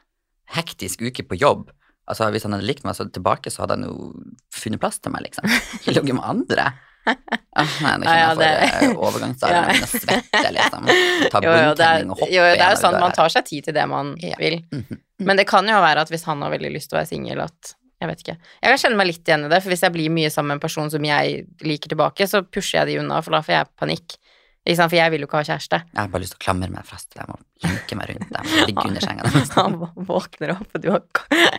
Hektisk 0.55 1.03
uke 1.03 1.27
på 1.27 1.37
jobb. 1.39 1.71
Altså, 2.11 2.27
hvis 2.35 2.43
han 2.43 2.53
hadde 2.57 2.67
likt 2.67 2.85
meg 2.85 2.97
så 2.99 3.07
tilbake, 3.11 3.51
så 3.53 3.63
hadde 3.63 3.77
han 3.79 3.85
jo 3.87 4.13
funnet 4.53 4.81
plass 4.83 4.99
til 4.99 5.13
meg, 5.15 5.23
liksom. 5.29 5.47
Ikke 5.81 5.95
ligget 5.95 6.17
med 6.19 6.25
andre. 6.27 6.73
Ah, 7.07 7.67
nei, 7.83 7.93
nå 7.99 8.07
kjenner 8.07 8.43
jeg 8.43 8.71
det- 8.71 8.95
for 8.95 9.05
overgangsarmene 9.09 9.63
Ja. 9.63 9.73
mine 9.73 9.89
svette, 9.91 10.51
liksom. 10.57 10.87
Ta 11.31 11.41
Jo, 11.43 11.51
jo, 11.51 11.53
det 11.53 11.59
er, 11.59 11.75
bunntenning 11.75 12.11
og 12.11 12.19
hoppe 12.21 12.33
jo, 12.33 12.43
det 12.43 12.61
er 12.63 12.71
jo 12.75 12.81
sånn, 12.83 12.99
man 13.01 13.13
tar 13.17 13.29
seg 13.35 13.45
tid 13.45 13.65
til 13.65 13.75
det 13.75 13.87
man 13.91 14.15
Ja. 14.23 14.35
vil. 14.39 14.61
Mhm. 14.73 14.99
Men 15.21 15.37
det 15.37 15.47
kan 15.47 15.67
jo 15.67 15.79
være 15.83 16.01
at 16.07 16.09
hvis 16.11 16.25
han 16.25 16.43
har 16.43 16.51
veldig 16.51 16.73
lyst 16.75 16.91
til 16.91 16.99
å 16.99 17.03
være 17.03 17.09
singel, 17.15 17.41
at 17.43 17.75
Jeg 18.03 18.09
vet 18.11 18.19
ikke. 18.25 18.37
Jeg 18.65 18.71
kan 18.73 18.79
kjenne 18.83 18.97
meg 18.99 19.07
litt 19.07 19.25
igjen 19.31 19.45
i 19.45 19.49
det, 19.49 19.63
for 19.63 19.71
hvis 19.71 19.81
jeg 19.87 19.93
blir 19.95 20.11
mye 20.11 20.27
sammen 20.29 20.49
med 20.49 20.55
en 20.57 20.61
person 20.65 20.91
som 20.91 21.05
jeg 21.07 21.47
liker 21.63 21.89
tilbake, 21.89 22.27
så 22.27 22.43
pusher 22.43 22.81
jeg 22.81 22.87
de 22.89 22.97
unna, 22.99 23.21
for 23.23 23.31
da 23.31 23.39
får 23.47 23.55
jeg 23.55 23.67
panikk. 23.79 24.17
Ikke 24.63 24.79
sant, 24.79 24.93
for 24.93 24.97
jeg 25.01 25.11
vil 25.11 25.25
jo 25.25 25.27
ikke 25.27 25.41
ha 25.41 25.47
kjæreste. 25.49 25.79
Jeg 25.91 25.99
har 25.99 26.11
bare 26.13 26.23
lyst 26.23 26.37
til 26.37 26.39
å 26.39 26.45
klamre 26.45 26.69
meg 26.71 26.87
fast 26.87 27.09
til 27.11 27.19
dem 27.23 27.33
og 27.35 27.67
lenke 27.67 27.97
meg 27.99 28.13
rundt 28.13 28.29
dem 28.37 28.51
ligge 28.69 28.85
under 28.87 29.03
senga 29.03 29.27
deres. 29.27 29.51
Han 29.59 29.79
våkner 30.07 30.53
opp, 30.55 30.69
og 30.77 30.85
du 30.85 30.91
har 30.95 31.03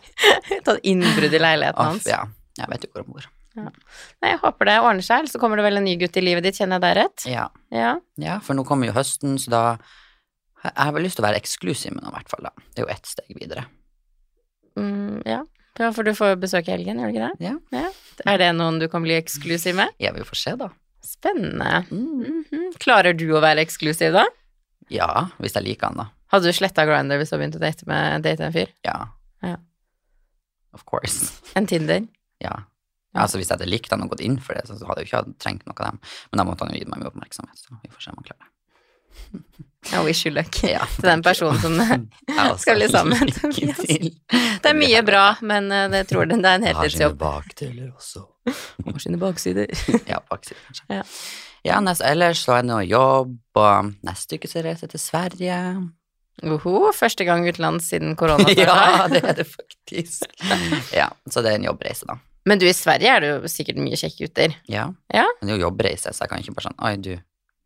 tatt 0.68 0.80
innbrudd 0.88 1.34
i 1.36 1.42
leiligheten 1.44 1.84
Åh, 1.84 1.90
hans. 1.92 2.08
ja. 2.08 2.22
Jeg 2.62 2.70
vet 2.72 2.86
jo 2.86 2.92
hvor 2.94 3.04
han 3.04 3.16
bor. 3.18 3.28
Nei, 3.54 4.30
jeg 4.32 4.40
håper 4.42 4.66
det 4.70 4.76
ordner 4.82 5.06
seg, 5.06 5.28
så 5.30 5.38
kommer 5.42 5.60
det 5.60 5.66
vel 5.68 5.78
en 5.82 5.86
ny 5.86 5.98
gutt 6.02 6.16
i 6.18 6.24
livet 6.24 6.46
ditt, 6.48 6.58
kjenner 6.58 6.80
jeg 6.80 6.86
deg 6.88 6.96
rett? 7.02 7.26
Ja. 7.30 7.44
Ja. 7.76 7.92
ja, 8.24 8.38
for 8.46 8.58
nå 8.58 8.64
kommer 8.66 8.90
jo 8.90 8.96
høsten, 8.96 9.36
så 9.42 9.52
da 9.54 9.62
Jeg 10.64 10.74
har 10.80 10.94
vel 10.96 11.04
lyst 11.06 11.20
til 11.20 11.26
å 11.26 11.28
være 11.28 11.42
eksklusiv 11.44 11.92
med 11.94 12.06
noen, 12.06 12.14
i 12.14 12.18
hvert 12.22 12.32
fall. 12.32 12.48
da. 12.48 12.54
Det 12.72 12.82
er 12.82 12.88
jo 12.88 12.94
ett 12.96 13.10
steg 13.12 13.36
videre. 13.36 13.66
Mm, 14.80 15.20
ja. 15.27 15.42
ja, 15.77 15.89
for 15.94 16.08
du 16.08 16.13
får 16.18 16.38
besøk 16.42 16.70
i 16.72 16.74
helgen, 16.77 17.01
gjør 17.04 17.12
du 17.12 17.18
ikke 17.20 17.27
det? 17.27 17.51
Ja. 17.51 17.92
Er 18.32 18.39
det 18.42 18.48
noen 18.56 18.80
du 18.82 18.88
kan 18.89 19.04
bli 19.06 19.18
eksklusiv 19.20 19.75
med? 19.77 19.92
Jeg 20.01 20.16
vil 20.16 20.25
få 20.25 20.39
se, 20.39 20.56
da. 20.58 20.72
Spennende. 21.03 21.86
Mm. 21.91 22.45
-hmm. 22.50 22.77
Klarer 22.79 23.13
du 23.13 23.27
å 23.36 23.41
være 23.43 23.62
eksklusiv, 23.62 24.13
da? 24.13 24.25
Ja, 24.89 25.29
hvis 25.39 25.55
jeg 25.55 25.63
liker 25.63 25.91
han, 25.91 25.98
da. 25.98 26.05
Hadde 26.33 26.50
du 26.50 26.55
sletta 26.55 26.86
Grindr 26.86 27.19
hvis 27.19 27.29
du 27.29 27.36
hadde 27.36 27.43
begynt 27.43 27.60
å 27.60 27.63
date 27.63 27.88
med 27.89 28.24
date 28.25 28.45
en 28.45 28.53
fyr? 28.53 28.69
Ja. 28.88 29.07
Ja. 29.41 29.57
Of 30.74 30.86
course. 30.86 31.33
En 31.57 31.67
Tinder? 31.67 32.07
Ja. 32.39 32.63
Ja. 33.13 33.22
Altså, 33.22 33.38
hvis 33.38 33.51
jeg 33.51 33.60
hadde 33.60 33.69
likt 33.69 33.91
han 33.93 34.01
og 34.01 34.10
gått 34.10 34.24
inn 34.25 34.39
for 34.41 34.57
det, 34.57 34.65
så 34.65 34.74
hadde 34.89 35.03
jeg 35.03 35.12
jo 35.12 35.19
ikke 35.19 35.38
trengt 35.38 35.67
noe 35.69 35.77
av 35.77 35.91
dem. 35.91 36.00
Men 36.31 36.41
da 36.41 36.45
måtte 36.48 36.65
han 36.65 36.74
jo 36.74 36.79
gitt 36.81 36.89
meg 36.89 37.03
mye 37.03 37.12
oppmerksomhet, 37.12 37.60
så 37.62 37.77
vi 37.83 37.91
får 37.93 38.07
se 38.07 38.13
om 38.13 38.17
han 38.17 38.25
klarer 38.25 38.48
det. 38.48 38.52
I 39.91 40.00
wish 40.05 40.25
you 40.25 40.32
luck. 40.32 40.55
Ja, 40.63 40.86
Til 40.96 41.10
den 41.10 41.22
personen 41.25 41.60
som 41.60 41.75
skal 42.62 42.77
bli 42.79 42.88
sammen. 42.98 43.32
Det 44.63 44.70
er 44.72 44.77
mye 44.77 45.01
bra, 45.03 45.24
men 45.43 45.67
eh, 45.75 45.89
det 45.91 46.05
tror 46.08 46.24
jeg 46.24 46.39
det 46.39 46.48
er 46.48 46.60
en 46.62 46.67
heltidsjobb. 46.70 47.20
Har 47.25 47.43
sine 47.43 47.63
bakdeler 47.74 47.89
også. 47.91 48.22
Har 48.88 49.01
sine 49.03 49.20
baksider. 49.20 49.74
Ja, 50.08 50.22
baksider, 50.32 50.62
kanskje. 50.70 50.86
Ja. 51.01 51.03
Ja, 51.63 51.79
nest, 51.84 52.03
ellers 52.03 52.41
så 52.43 52.58
er 52.58 52.63
det 52.63 52.70
noe 52.72 52.84
jobb, 52.84 53.36
og 53.60 53.91
neste 54.03 54.36
uke 54.39 54.50
så 54.51 54.63
reiser 54.65 54.88
jeg 54.88 54.93
til 54.96 55.03
Sverige. 55.03 55.58
Oho, 56.43 56.89
første 56.96 57.24
gang 57.27 57.46
utenlands 57.48 57.88
siden 57.91 58.15
korona 58.20 58.51
ja, 58.55 59.05
det 59.12 59.22
er 59.22 59.38
det 59.38 59.46
faktisk. 59.48 60.25
Ja, 60.96 61.08
så 61.29 61.43
det 61.46 61.53
er 61.53 61.60
en 61.60 61.67
jobbreise, 61.70 62.08
da. 62.10 62.17
Men 62.50 62.60
du, 62.60 62.65
i 62.67 62.75
Sverige 62.75 63.13
er 63.15 63.24
det 63.24 63.29
jo 63.29 63.51
sikkert 63.51 63.79
mye 63.79 63.96
kjekke 64.00 64.25
gutter. 64.25 64.55
Ja. 64.67 64.89
Ja. 65.13 65.24
Men 65.39 65.48
det 65.48 65.53
er 65.53 65.62
jo 65.62 65.67
jobbreise, 65.70 66.12
så 66.12 66.25
jeg 66.25 66.32
kan 66.34 66.43
ikke 66.43 66.55
bare 66.58 66.67
sånn 66.72 66.82
Oi, 66.84 66.96
du 67.00 67.13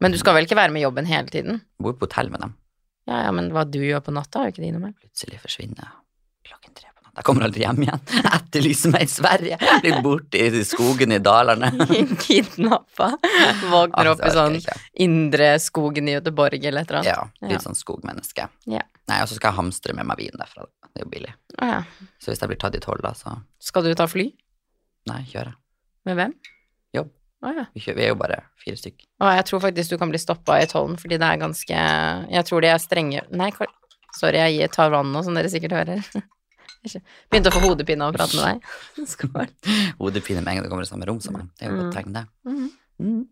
Men 0.01 0.13
du 0.13 0.17
skal 0.21 0.35
vel 0.37 0.45
ikke 0.45 0.57
være 0.59 0.73
med 0.73 0.83
i 0.83 0.85
jobben 0.85 1.07
hele 1.09 1.31
tiden? 1.33 1.61
Jeg 1.77 1.83
bor 1.87 1.95
på 1.97 2.05
hotell 2.09 2.29
med 2.33 2.43
dem. 2.43 2.51
Ja, 3.07 3.23
ja, 3.23 3.31
men 3.31 3.47
hva 3.55 3.63
du 3.65 3.79
gjør 3.79 4.01
på 4.03 4.11
natta, 4.13 4.41
har 4.43 4.49
jo 4.49 4.53
ikke 4.57 4.65
de 4.65 4.73
noe 4.75 4.83
med. 4.83 4.97
Plutselig 4.99 5.39
forsvinner 5.41 5.93
klokken 6.47 6.73
tre 6.75 6.89
på 6.91 7.01
natta. 7.05 7.15
Jeg 7.17 7.25
kommer 7.29 7.45
aldri 7.47 7.63
hjem 7.63 7.79
igjen. 7.85 8.01
Etterlyser 8.37 8.91
meg 8.93 9.05
i 9.07 9.09
Sverige. 9.09 9.57
Blir 9.85 10.01
borte 10.05 10.41
i 10.43 10.61
skogen 10.67 11.15
i 11.15 11.19
Dalarne. 11.23 11.71
Kidnappa. 12.25 13.07
Våkner 13.71 14.11
opp 14.11 14.21
i 14.27 14.33
sånn 14.35 14.57
jeg 14.59 14.65
ikke. 14.65 14.75
indre 15.07 15.47
skogen 15.63 16.11
i 16.11 16.17
Göteborg 16.17 16.59
eller 16.67 16.83
et 16.85 16.91
eller 16.91 16.99
annet. 17.01 17.09
Ja, 17.41 17.47
litt 17.53 17.65
sånn 17.65 17.79
skogmenneske. 17.79 18.49
Ja. 18.69 18.83
Nei, 19.07 19.21
og 19.23 19.31
så 19.31 19.39
skal 19.39 19.53
jeg 19.53 19.59
hamstre 19.61 19.95
med 19.97 20.09
meg 20.11 20.19
vin 20.19 20.35
derfra. 20.37 20.67
Det 20.91 21.01
er 21.01 21.07
jo 21.07 21.13
billig. 21.15 21.33
Ja. 21.61 21.79
Så 22.21 22.33
hvis 22.33 22.43
jeg 22.43 22.51
blir 22.51 22.59
tatt 22.61 22.75
i 22.77 22.83
tolla, 22.83 23.15
så 23.17 23.37
Skal 23.63 23.87
du 23.87 23.93
ta 23.97 24.05
fly? 24.11 24.27
nei, 25.07 25.21
kjøre. 25.31 25.53
Med 26.05 26.17
hvem? 26.19 26.33
Jobb. 27.43 27.57
Ja. 27.57 27.65
Vi, 27.73 27.79
kjører, 27.83 27.95
vi 27.99 28.03
er 28.03 28.07
jo 28.11 28.15
bare 28.19 28.37
fire 28.63 28.77
stykk. 28.79 29.03
Og 29.21 29.29
jeg 29.37 29.45
tror 29.49 29.61
faktisk 29.61 29.91
du 29.93 29.97
kan 30.01 30.09
bli 30.09 30.19
stoppa 30.21 30.55
i 30.61 30.65
tollen, 30.69 30.97
fordi 30.97 31.17
det 31.21 31.27
er 31.27 31.37
ganske 31.41 31.81
Jeg 32.33 32.45
tror 32.49 32.61
de 32.65 32.67
er 32.71 32.77
strenge 32.81 33.21
Nei, 33.31 33.51
sorry, 34.17 34.41
jeg 34.57 34.71
tar 34.73 34.89
vann 34.93 35.11
nå, 35.13 35.21
som 35.23 35.37
dere 35.37 35.49
sikkert 35.53 35.75
hører. 35.77 36.01
Begynte 37.29 37.49
å 37.51 37.55
få 37.57 37.61
hodepine 37.65 38.05
av 38.05 38.13
å 38.13 38.17
prate 38.17 38.37
med 38.37 38.45
deg. 38.47 39.07
Skål. 39.13 39.49
Hodepine 40.01 40.41
med 40.41 40.51
en 40.53 40.59
gang 40.61 40.67
du 40.67 40.71
kommer 40.71 40.85
i 40.87 40.89
samme 40.89 41.07
rom 41.09 41.19
som 41.23 41.35
meg. 41.37 41.49
Det 41.59 41.67
er 41.67 41.73
jo 41.73 41.75
et 41.75 41.81
Mm. 41.81 41.85
godt 41.89 41.97
tegn, 41.99 42.13
det. 42.17 42.25
Mhm. 42.47 42.69
Mm. 42.97 43.25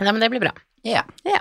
Nei, 0.00 0.12
men 0.12 0.20
det 0.22 0.30
blir 0.32 0.40
bra. 0.44 0.52
Ja. 0.86 1.02
Ja. 1.28 1.40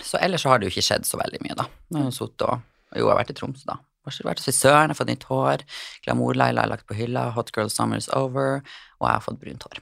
Så 0.00 0.18
ellers 0.20 0.42
så 0.44 0.48
har 0.52 0.58
det 0.60 0.68
jo 0.68 0.72
ikke 0.74 0.84
skjedd 0.86 1.04
så 1.08 1.18
veldig 1.20 1.40
mye, 1.44 1.56
da. 1.58 1.66
Nå 1.92 2.00
har 2.00 2.08
jeg 2.10 2.16
sittet 2.20 2.46
og 2.48 2.62
Jo, 2.96 3.02
jeg 3.02 3.10
har 3.10 3.18
vært 3.18 3.30
i 3.34 3.36
Tromsø, 3.36 3.64
da. 3.68 3.76
Vært 4.06 4.22
vært 4.24 4.38
hos 4.40 4.46
frisøren, 4.46 4.86
jeg 4.88 4.94
har 4.94 4.98
fått 5.00 5.10
nytt 5.10 5.24
hår. 5.28 5.62
Glamour-Laila 6.06 6.62
er 6.62 6.70
lagt 6.70 6.86
på 6.86 6.94
hylla. 6.96 7.26
Hot 7.34 7.50
girl 7.52 7.68
summer 7.72 7.98
is 7.98 8.06
over. 8.14 8.62
Og 9.00 9.08
jeg 9.08 9.12
har 9.18 9.24
fått 9.24 9.40
brunt 9.42 9.66
hår. 9.66 9.80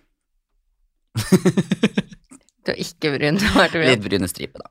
Du 2.65 2.73
har 2.73 2.81
ikke 2.81 3.11
brunt 3.19 3.43
hår. 3.55 3.75
Litt 3.85 4.05
brune 4.05 4.29
striper, 4.31 4.65
da. 4.65 4.71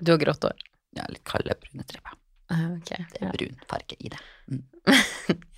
du 0.00 0.12
har 0.14 0.20
grått 0.22 0.44
hår. 0.46 0.66
Ja, 0.98 1.06
litt 1.10 1.24
kalde 1.26 1.56
brune 1.62 1.82
striper. 1.86 2.16
Okay. 2.50 3.04
Det 3.14 3.20
er 3.22 3.34
brun 3.36 3.58
farge 3.70 3.96
i 3.98 4.10
det. 4.12 4.20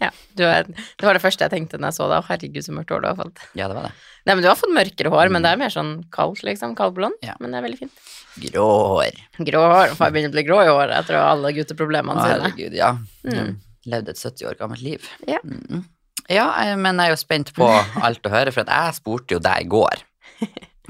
Ja, 0.03 0.09
du 0.35 0.43
er, 0.45 0.67
det 0.67 1.07
var 1.07 1.15
det 1.15 1.23
første 1.23 1.47
jeg 1.47 1.53
tenkte 1.53 1.79
når 1.79 1.93
jeg 1.93 1.97
så 2.01 2.07
deg. 2.11 2.25
Herregud, 2.27 2.65
så 2.67 2.73
mørkt 2.75 2.91
hår 2.93 3.05
du 3.05 3.07
har 3.07 3.15
fått. 3.21 3.39
Ja, 3.57 3.69
det 3.71 3.77
var 3.79 3.87
det. 3.87 3.93
Nei, 4.27 4.35
men 4.35 4.43
du 4.43 4.49
har 4.51 4.59
fått 4.59 4.73
mørkere 4.75 5.13
hår, 5.15 5.31
men 5.33 5.45
det 5.47 5.53
er 5.55 5.61
mer 5.61 5.73
sånn 5.73 5.93
kaldt, 6.13 6.43
liksom. 6.45 6.75
Kaldblond. 6.77 7.17
Ja. 7.25 7.37
Men 7.41 7.55
det 7.55 7.61
er 7.61 7.65
veldig 7.69 7.79
fint. 7.85 8.03
Grå 8.49 8.67
hår. 8.97 9.21
Grå 9.47 9.63
hår. 9.73 9.95
Far 10.01 10.13
begynner 10.13 10.33
å 10.33 10.35
bli 10.35 10.45
grå 10.49 10.59
i 10.65 10.69
håret 10.73 10.97
etter 10.99 11.21
alle 11.21 11.55
gutteproblemene 11.57 12.19
sine. 12.27 12.35
herregud, 12.43 12.77
ja. 12.77 12.91
Mm. 13.25 13.55
Levde 13.95 14.13
et 14.17 14.21
70 14.21 14.51
år 14.51 14.59
gammelt 14.61 14.83
liv. 14.85 15.07
Ja. 15.31 15.39
Mm. 15.47 15.87
Ja, 16.31 16.47
men 16.79 17.01
jeg 17.01 17.11
er 17.11 17.15
jo 17.17 17.21
spent 17.21 17.53
på 17.57 17.67
alt 18.07 18.27
å 18.27 18.33
høre, 18.33 18.55
for 18.55 18.67
at 18.67 18.73
jeg 18.73 19.01
spurte 19.01 19.37
jo 19.37 19.43
deg 19.43 19.67
i 19.67 19.71
går, 19.73 20.05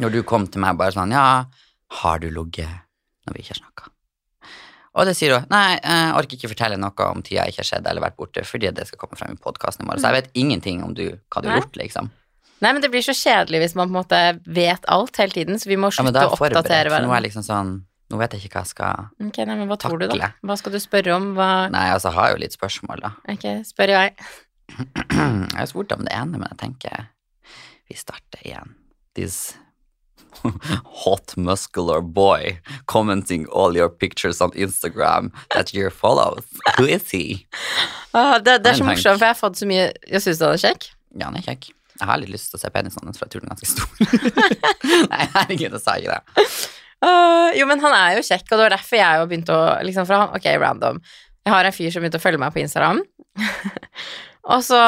når 0.02 0.16
du 0.16 0.20
kom 0.26 0.46
til 0.48 0.64
meg 0.64 0.76
bare 0.80 0.94
sånn, 0.96 1.14
ja, 1.14 1.44
har 2.02 2.22
du 2.22 2.28
ligget 2.32 2.68
når 3.26 3.36
vi 3.36 3.44
ikke 3.44 3.54
har 3.54 3.62
snakka? 3.62 3.88
Og 4.92 5.06
det 5.08 5.14
sier 5.16 5.38
hun. 5.38 5.44
nei, 5.48 5.78
jeg 5.80 6.16
orker 6.18 6.36
ikke 6.36 6.50
fortelle 6.52 6.76
noe 6.76 7.06
om 7.08 7.22
tida 7.24 7.46
jeg 7.46 7.54
ikke 7.54 7.62
har 7.62 7.68
sett 7.70 7.86
eller 7.88 8.04
vært 8.04 8.18
borte, 8.18 8.42
fordi 8.44 8.72
det 8.76 8.84
skal 8.90 9.00
komme 9.00 9.16
frem 9.16 9.32
i 9.32 9.40
podcasten 9.40 9.86
i 9.86 9.88
morgen, 9.88 10.02
så 10.02 10.10
jeg 10.10 10.18
vet 10.18 10.34
ingenting 10.42 10.82
om 10.84 10.92
du, 10.96 11.06
hva 11.32 11.40
du 11.40 11.48
har 11.48 11.62
gjort, 11.62 11.78
liksom. 11.80 12.10
Nei, 12.62 12.70
men 12.70 12.82
det 12.84 12.92
blir 12.92 13.02
så 13.02 13.14
kjedelig 13.16 13.62
hvis 13.64 13.72
man 13.78 13.88
på 13.88 13.94
en 13.96 13.98
måte 14.02 14.20
vet 14.46 14.84
alt 14.92 15.16
hele 15.18 15.34
tiden, 15.34 15.58
så 15.58 15.70
vi 15.70 15.80
må 15.80 15.90
slutte 15.90 16.12
er 16.12 16.28
å 16.28 16.36
oppdatere 16.36 16.92
hverandre. 16.92 17.08
nå 17.08 17.14
er 17.16 17.22
jeg 17.22 17.26
liksom 17.30 17.46
sånn, 17.48 17.72
nå 18.12 18.20
vet 18.20 18.36
jeg 18.36 18.44
ikke 18.44 18.60
hva 18.60 18.62
jeg 18.66 18.72
skal, 18.74 19.08
okay, 19.26 19.48
nei, 19.48 19.56
men 19.62 19.72
hva 19.72 19.80
tror 19.80 19.98
du 19.98 20.06
da? 20.12 20.28
Hva 20.44 20.58
skal 20.60 20.76
du 20.76 20.80
spørre 20.82 21.16
om? 21.16 21.32
Hva 21.38 21.48
nei, 21.72 21.88
altså, 21.96 22.12
jeg 22.12 22.20
har 22.20 22.34
jo 22.36 22.42
litt 22.44 22.54
spørsmål 22.58 23.02
da. 23.02 23.14
Ok, 23.32 23.48
spør 23.66 23.94
jeg. 23.96 24.14
Jeg 24.72 25.58
har 25.58 25.68
spurt 25.70 25.92
om 25.92 26.04
det 26.06 26.14
ene, 26.16 26.38
men 26.38 26.48
jeg 26.52 26.60
tenker 26.62 27.08
vi 27.90 27.98
starter 27.98 28.40
igjen. 28.46 28.72
This 29.14 29.56
hot 31.04 31.34
muscular 31.36 32.00
boy 32.00 32.58
commenting 32.86 33.46
all 33.52 33.76
your 33.76 33.88
pictures 33.90 34.40
on 34.40 34.50
Instagram 34.54 35.30
that 35.54 35.74
you 35.74 35.90
follow. 35.90 36.38
Who 36.78 36.86
is 36.86 37.10
he? 37.10 37.42
Ah, 38.14 38.36
det, 38.36 38.58
det 38.60 38.68
er 38.68 38.76
så 38.76 38.84
morsomt, 38.84 39.16
for 39.16 39.24
jeg 39.24 39.32
har 39.32 39.38
fått 39.38 39.56
så 39.56 39.64
mye 39.64 39.86
Jeg 40.04 40.20
syns 40.20 40.42
han 40.44 40.52
er 40.52 40.58
kjekk. 40.60 40.82
Ja, 41.16 41.30
han 41.30 41.38
er 41.38 41.44
kjekk. 41.46 41.70
Jeg 41.94 42.08
har 42.10 42.18
litt 42.20 42.28
lyst 42.28 42.50
til 42.52 42.58
å 42.58 42.60
se 42.60 42.68
penisen 42.74 43.06
hans, 43.08 43.16
for 43.16 43.24
jeg 43.24 43.32
tror 43.32 43.40
den 43.40 43.48
er 43.48 43.56
ganske 43.56 43.70
stor. 43.70 44.50
Nei, 45.14 45.28
herregud, 45.32 45.78
jeg 45.78 45.80
sa 45.80 45.94
ikke 45.96 46.18
det. 46.18 46.50
Ah, 47.08 47.48
jo, 47.56 47.64
men 47.70 47.80
han 47.80 47.96
er 47.96 48.18
jo 48.18 48.26
kjekk, 48.26 48.44
og 48.50 48.52
det 48.52 48.66
var 48.66 48.74
derfor 48.76 49.00
jeg 49.00 49.22
jo 49.22 49.30
begynte 49.30 49.56
å 49.56 49.62
liksom, 49.88 50.12
han, 50.12 50.36
Ok, 50.36 50.50
random. 50.60 51.00
Jeg 51.40 51.54
har 51.54 51.70
en 51.70 51.76
fyr 51.78 51.94
som 51.94 52.04
begynte 52.04 52.20
å 52.20 52.24
følge 52.26 52.42
meg 52.44 52.52
på 52.52 52.60
Instagram. 52.66 53.00
Og 54.42 54.62
så 54.66 54.78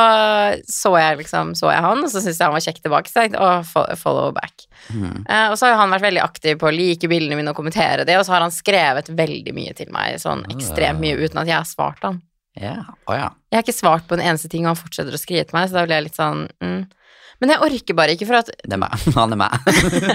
så 0.66 0.90
jeg 0.98 1.20
liksom 1.20 1.52
Så 1.54 1.68
jeg 1.70 1.82
han, 1.84 2.00
og 2.02 2.10
så 2.10 2.18
syntes 2.18 2.40
jeg 2.40 2.48
han 2.48 2.56
var 2.56 2.64
kjekk 2.64 2.80
tilbake, 2.82 3.10
så 3.10 3.22
jeg 3.22 3.32
tenkte 3.34 3.44
å, 3.44 3.94
follow 4.00 4.32
back. 4.34 4.66
Mm. 4.90 5.22
Uh, 5.28 5.48
og 5.52 5.58
så 5.60 5.70
har 5.70 5.78
han 5.78 5.94
vært 5.94 6.08
veldig 6.08 6.24
aktiv 6.24 6.58
på 6.60 6.68
å 6.70 6.74
like 6.74 7.10
bildene 7.10 7.38
mine 7.38 7.54
og 7.54 7.58
kommentere 7.58 8.06
det, 8.08 8.18
og 8.18 8.26
så 8.26 8.36
har 8.36 8.44
han 8.46 8.54
skrevet 8.54 9.12
veldig 9.14 9.54
mye 9.56 9.74
til 9.78 9.92
meg, 9.94 10.18
sånn 10.22 10.44
ekstremt 10.52 11.02
mye, 11.02 11.18
uten 11.22 11.44
at 11.44 11.50
jeg 11.50 11.58
har 11.60 11.68
svart 11.68 12.02
han. 12.06 12.20
Yeah. 12.58 12.90
Oh, 13.08 13.14
yeah. 13.14 13.34
Jeg 13.50 13.58
har 13.58 13.64
ikke 13.64 13.74
svart 13.74 14.04
på 14.10 14.18
en 14.18 14.22
eneste 14.22 14.50
ting, 14.50 14.66
og 14.66 14.74
han 14.74 14.78
fortsetter 14.78 15.14
å 15.14 15.18
skrive 15.18 15.46
til 15.48 15.58
meg, 15.58 15.70
så 15.70 15.80
da 15.80 15.86
blir 15.86 15.98
jeg 15.98 16.08
litt 16.08 16.20
sånn 16.20 16.46
mm. 16.62 16.84
Men 17.42 17.50
jeg 17.50 17.66
orker 17.66 17.96
bare 17.98 18.14
ikke, 18.14 18.28
for 18.28 18.38
at 18.38 18.50
Det 18.54 18.76
er 18.76 18.80
meg. 18.80 18.92
Han 19.18 19.34
er 19.34 19.40
meg. 19.40 19.54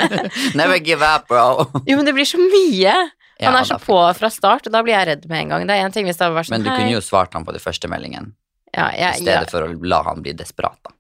Never 0.60 0.80
give 0.80 1.04
up, 1.04 1.28
bro. 1.28 1.68
Jo, 1.84 1.98
men 2.00 2.08
det 2.08 2.16
blir 2.16 2.28
så 2.28 2.40
mye! 2.40 2.96
Ja, 3.40 3.52
Han 3.52 3.60
er 3.60 3.68
så 3.68 3.78
på 3.80 3.96
fra 4.18 4.30
start, 4.32 4.68
og 4.68 4.74
da 4.76 4.82
blir 4.84 4.96
jeg 4.96 5.08
redd 5.08 5.28
med 5.32 5.46
en 5.46 5.54
gang. 5.54 5.68
Det 5.68 5.76
er 5.76 5.86
en 5.86 5.94
ting 5.96 6.08
hvis 6.08 6.18
det 6.20 6.26
hadde 6.26 6.36
vært 6.36 6.50
sånn 6.50 6.58
Men 6.58 6.66
du 6.66 6.72
hei. 6.72 6.80
kunne 6.82 6.96
jo 6.96 7.04
svart 7.04 7.36
han 7.38 7.46
på 7.48 7.56
den 7.56 7.64
første 7.64 7.92
meldingen, 7.92 8.34
ja, 8.76 9.12
i 9.16 9.22
stedet 9.22 9.46
ja, 9.46 9.50
for 9.52 9.66
å 9.66 9.74
la 9.90 10.02
han 10.06 10.24
bli 10.26 10.34
desperat, 10.38 10.78
da. 10.86 10.94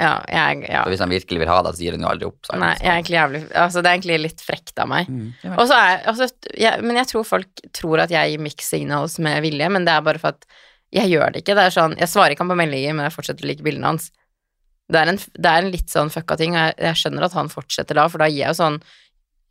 ja, 0.00 0.14
jeg, 0.32 0.62
ja. 0.64 0.84
For 0.84 0.94
hvis 0.94 1.02
han 1.04 1.12
virkelig 1.12 1.42
vil 1.42 1.50
ha 1.52 1.58
det, 1.66 1.74
så 1.76 1.84
gir 1.84 1.96
han 1.96 2.06
jo 2.06 2.10
aldri 2.12 2.28
opp. 2.30 2.40
så 2.46 2.56
Nei, 2.60 2.72
jeg 2.78 2.92
egentlig 2.94 3.18
jævlig 3.18 3.42
Altså, 3.50 3.82
det 3.82 3.90
er 3.90 3.98
egentlig 3.98 4.18
litt 4.22 4.44
frekt 4.44 4.80
av 4.80 4.88
meg. 4.90 5.10
Mm, 5.12 5.26
er 5.44 6.08
altså, 6.08 6.30
jeg, 6.56 6.86
Men 6.86 7.02
jeg 7.02 7.10
tror 7.12 7.26
folk 7.28 7.64
tror 7.76 8.04
at 8.06 8.14
jeg 8.14 8.32
gir 8.32 8.44
mixed 8.46 8.68
signals 8.68 9.18
med 9.20 9.42
vilje, 9.44 9.68
men 9.76 9.84
det 9.88 9.92
er 9.92 10.06
bare 10.06 10.22
for 10.22 10.32
at 10.36 10.48
jeg 10.94 11.12
gjør 11.12 11.34
det 11.34 11.44
ikke. 11.44 11.54
Det 11.54 11.66
er 11.68 11.74
sånn 11.74 11.98
Jeg 12.00 12.10
svarer 12.10 12.34
ikke 12.34 12.46
han 12.46 12.54
på 12.54 12.58
meldinger, 12.58 12.96
men 12.96 13.06
jeg 13.06 13.14
fortsetter 13.14 13.46
å 13.46 13.50
like 13.50 13.66
bildene 13.66 13.92
hans. 13.92 14.08
Det 14.90 14.98
er 14.98 15.12
en, 15.12 15.20
det 15.20 15.50
er 15.52 15.62
en 15.62 15.70
litt 15.70 15.92
sånn 15.92 16.10
fucka 16.10 16.34
ting, 16.40 16.56
og 16.56 16.64
jeg, 16.64 16.78
jeg 16.88 17.02
skjønner 17.02 17.28
at 17.28 17.36
han 17.36 17.52
fortsetter 17.52 18.00
da, 18.00 18.08
for 18.10 18.22
da 18.22 18.26
gir 18.30 18.42
jeg 18.42 18.54
jo 18.54 18.58
sånn 18.58 18.80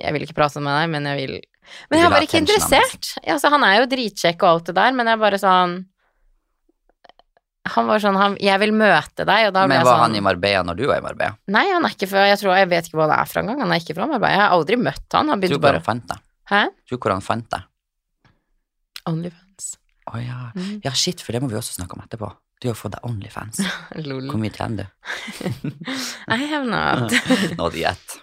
Jeg 0.02 0.16
vil 0.16 0.26
ikke 0.26 0.36
prate 0.42 0.64
med 0.64 0.76
deg, 0.76 0.90
men 0.96 1.08
jeg 1.08 1.22
vil 1.22 1.38
Men 1.92 2.02
jeg 2.02 2.10
er 2.10 2.14
bare 2.16 2.28
ikke 2.28 2.42
interessert. 2.42 3.14
Altså, 3.22 3.54
han 3.54 3.64
er 3.68 3.80
jo 3.80 3.88
dritkjekk 3.94 4.44
og 4.44 4.50
alt 4.50 4.72
det 4.72 4.76
der, 4.82 4.98
men 4.98 5.08
jeg 5.08 5.20
er 5.20 5.24
bare 5.24 5.40
sånn 5.40 5.78
Han 7.76 7.90
var 7.90 8.02
sånn 8.04 8.18
han, 8.20 8.36
Jeg 8.42 8.62
vil 8.62 8.74
møte 8.76 9.26
deg, 9.28 9.50
Men 9.56 9.74
var 9.74 9.88
sånn 9.88 10.04
han 10.06 10.18
i 10.20 10.24
Marbella 10.26 10.64
når 10.68 10.80
du 10.80 10.86
var 10.90 11.02
i 11.02 11.06
Marbella? 11.06 11.38
Nei, 11.52 11.66
han 11.72 11.86
er 11.86 11.96
ikke 11.96 12.10
fra 12.12 12.26
Jeg 12.30 12.40
tror 12.42 12.58
Jeg 12.58 12.70
vet 12.72 12.90
ikke 12.90 13.00
hvor 13.00 13.08
han 13.08 13.16
er 13.20 13.30
fra 13.30 13.44
engang. 13.44 13.62
Han 13.64 13.74
er 13.76 13.84
ikke 13.84 13.98
fra 13.98 14.08
Marbella. 14.10 14.34
Jeg 14.36 14.44
har 14.44 14.56
aldri 14.58 14.80
møtt 14.82 15.18
han. 15.18 15.34
Han 15.34 15.44
Tror 15.46 15.64
bare 15.64 15.82
han 15.82 15.88
fant 15.88 16.08
deg. 16.12 16.24
Hæ? 16.50 16.62
Tror 16.90 17.02
hvor 17.04 17.16
han 17.16 17.26
fant 17.26 17.50
deg. 17.54 17.66
Onlyfans. 19.10 19.74
Å 20.10 20.22
ja. 20.22 20.40
Mm. 20.56 20.80
ja, 20.86 20.94
shit, 20.98 21.22
for 21.26 21.36
det 21.36 21.42
må 21.44 21.50
vi 21.52 21.58
også 21.60 21.76
snakke 21.78 21.98
om 21.98 22.06
etterpå. 22.06 22.32
Du 22.60 22.68
har 22.68 22.76
fått 22.76 22.98
deg 22.98 23.06
Onlyfans. 23.08 23.62
Hvor 23.96 24.42
mye 24.42 24.52
tjener 24.52 24.90
du? 24.90 25.70
I 26.36 26.40
have 26.52 26.66
not. 26.68 27.14
Not 27.60 27.78
yet. 27.80 28.18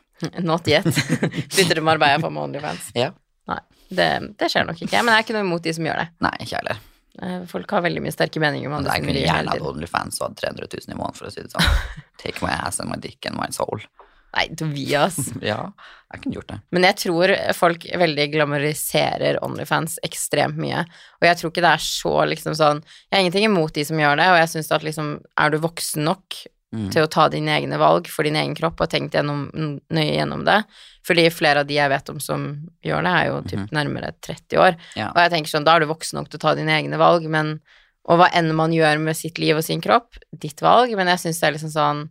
Not 0.44 0.68
yet. 0.68 0.88
Flytter 0.92 1.78
til 1.78 1.84
Marbella 1.86 2.20
på 2.20 2.28
med 2.32 2.50
Onlyfans. 2.50 2.90
Ja. 2.96 3.14
Nei, 3.48 3.60
det, 3.88 4.10
det 4.40 4.50
skjer 4.52 4.66
nok 4.68 4.82
ikke. 4.82 5.00
Men 5.00 5.14
jeg 5.14 5.22
er 5.22 5.26
ikke 5.26 5.38
noe 5.38 5.46
imot 5.46 5.64
de 5.64 5.74
som 5.76 5.88
gjør 5.88 6.02
det. 6.02 6.06
Nei, 6.26 6.34
ikke 6.44 6.58
heller. 6.58 6.82
Eh, 7.22 7.42
Folk 7.50 7.70
har 7.76 7.84
veldig 7.86 8.02
mye 8.04 8.14
sterke 8.14 8.40
meninger 8.42 8.68
om 8.70 8.78
andre 8.80 8.96
som 8.98 9.08
rir 9.10 9.28
hele 9.28 9.52
tiden. 9.56 9.68
Onlyfans 9.72 10.20
og 10.20 10.28
hatt 10.30 10.40
300 10.42 10.68
000 10.72 10.94
i 10.94 10.98
måneden, 10.98 11.18
for 11.20 11.28
å 11.28 11.34
si 11.34 11.44
det 11.44 11.52
sånn. 11.54 11.70
Take 12.22 12.42
my 12.44 12.52
ass 12.56 12.80
and 12.82 12.90
my 12.92 12.98
dick 13.00 13.24
and 13.28 13.38
my 13.38 13.48
soul. 13.54 13.80
Nei, 14.36 14.48
Tobias. 14.58 15.16
Ja, 15.44 15.70
jeg 16.12 16.22
kunne 16.22 16.36
gjort 16.36 16.50
det. 16.52 16.58
Men 16.76 16.84
jeg 16.86 16.98
tror 17.06 17.32
folk 17.56 17.86
veldig 18.02 18.26
glamoriserer 18.34 19.38
Onlyfans 19.44 19.96
ekstremt 20.06 20.58
mye. 20.60 20.82
Og 21.22 21.28
jeg 21.28 21.40
tror 21.40 21.52
ikke 21.54 21.64
det 21.64 21.72
er 21.72 21.82
så 21.86 22.12
liksom 22.28 22.54
sånn 22.58 22.82
Jeg 22.84 23.14
har 23.16 23.24
ingenting 23.24 23.48
imot 23.48 23.74
de 23.74 23.84
som 23.88 23.98
gjør 24.00 24.20
det, 24.20 24.28
og 24.34 24.38
jeg 24.42 24.52
syns 24.52 24.70
at 24.76 24.84
liksom 24.86 25.08
Er 25.40 25.54
du 25.54 25.58
voksen 25.64 26.04
nok 26.06 26.36
Mm. 26.74 26.88
til 26.90 27.04
å 27.06 27.08
ta 27.08 27.28
dine 27.30 27.52
egne 27.54 27.78
valg 27.78 28.08
for 28.10 28.26
din 28.26 28.34
egen 28.36 28.54
kropp 28.58 28.80
og 28.82 28.90
tenkt 28.90 29.14
gjennom, 29.14 29.46
nøye 29.88 30.16
gjennom 30.16 30.42
det? 30.44 30.64
Fordi 31.06 31.28
flere 31.30 31.62
av 31.62 31.66
de 31.68 31.76
jeg 31.78 31.88
vet 31.88 32.10
om 32.10 32.18
som 32.20 32.68
gjør 32.84 33.06
det, 33.06 33.12
er 33.14 33.26
jo 33.28 33.36
typ 33.52 33.70
nærmere 33.72 34.10
30 34.20 34.58
år. 34.58 34.72
Mhm. 34.74 34.96
Ja. 34.96 35.10
Og 35.14 35.20
jeg 35.22 35.30
tenker 35.30 35.50
sånn, 35.54 35.64
da 35.64 35.76
er 35.76 35.80
du 35.80 35.86
voksen 35.86 36.18
nok 36.18 36.28
til 36.28 36.38
å 36.40 36.44
ta 36.48 36.54
dine 36.58 36.74
egne 36.74 36.98
valg, 36.98 37.28
men 37.30 37.60
Og 38.08 38.18
hva 38.20 38.28
enn 38.32 38.54
man 38.54 38.70
gjør 38.70 39.00
med 39.02 39.16
sitt 39.18 39.38
liv 39.42 39.56
og 39.58 39.64
sin 39.66 39.80
kropp, 39.82 40.14
ditt 40.30 40.60
valg, 40.62 40.92
men 40.94 41.08
jeg 41.08 41.18
syns 41.24 41.40
det 41.40 41.46
er 41.48 41.54
liksom 41.56 41.72
sånn 41.74 42.04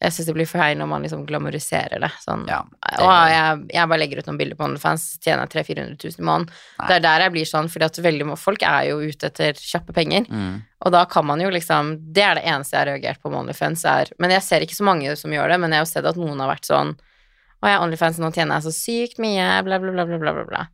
Jeg 0.00 0.14
syns 0.14 0.26
det 0.30 0.34
blir 0.36 0.46
feil 0.46 0.76
når 0.78 0.86
man 0.92 1.02
liksom 1.02 1.24
glamoriserer 1.26 1.98
det. 2.04 2.10
Sånn 2.22 2.44
Ja, 2.46 2.60
det- 2.70 3.00
og 3.02 3.10
jeg, 3.32 3.64
jeg 3.74 3.88
bare 3.88 3.98
legger 3.98 4.18
ut 4.20 4.26
noen 4.28 4.38
bilder 4.38 4.54
på 4.56 4.64
OnlyFans, 4.68 5.06
tjener 5.24 5.42
jeg 5.48 5.64
300 5.66 5.96
000-400 5.96 6.04
000 6.04 6.22
i 6.22 6.26
måneden. 6.28 6.52
Det 6.86 6.94
er 6.96 7.00
der 7.00 7.20
jeg 7.24 7.32
blir 7.34 7.48
sånn, 7.50 7.68
fordi 7.72 7.84
at 7.88 7.98
veldig 8.06 8.26
mange 8.28 8.38
folk 8.38 8.62
er 8.62 8.82
jo 8.92 9.00
ute 9.02 9.26
etter 9.26 9.52
kjappe 9.58 9.92
penger. 9.96 10.28
Mm. 10.30 10.62
Og 10.86 10.92
da 10.94 11.04
kan 11.10 11.26
man 11.26 11.40
jo 11.42 11.50
liksom 11.50 11.96
Det 12.14 12.22
er 12.22 12.34
det 12.38 12.44
eneste 12.46 12.76
jeg 12.76 12.84
har 12.84 12.92
reagert 12.92 13.20
på 13.20 13.30
med 13.30 13.40
OnlyFans, 13.40 13.84
er 13.84 14.12
Men 14.20 14.30
jeg 14.30 14.42
ser 14.42 14.60
ikke 14.62 14.78
så 14.78 14.84
mange 14.86 15.16
som 15.18 15.30
gjør 15.34 15.48
det, 15.50 15.58
men 15.60 15.70
jeg 15.72 15.78
har 15.80 15.86
jo 15.86 15.90
sett 15.90 16.06
at 16.06 16.16
noen 16.16 16.38
har 16.38 16.54
vært 16.54 16.70
sånn 16.70 16.94
Å, 16.94 17.66
jeg 17.66 17.74
er 17.74 17.82
OnlyFans, 17.82 18.18
nå 18.22 18.30
tjener 18.32 18.54
jeg 18.60 18.70
så 18.70 18.74
sykt 18.76 19.18
mye, 19.18 19.64
bla, 19.66 19.80
bla, 19.82 19.90
bla, 19.90 20.04
bla, 20.06 20.18
bla. 20.32 20.44
bla. 20.46 20.68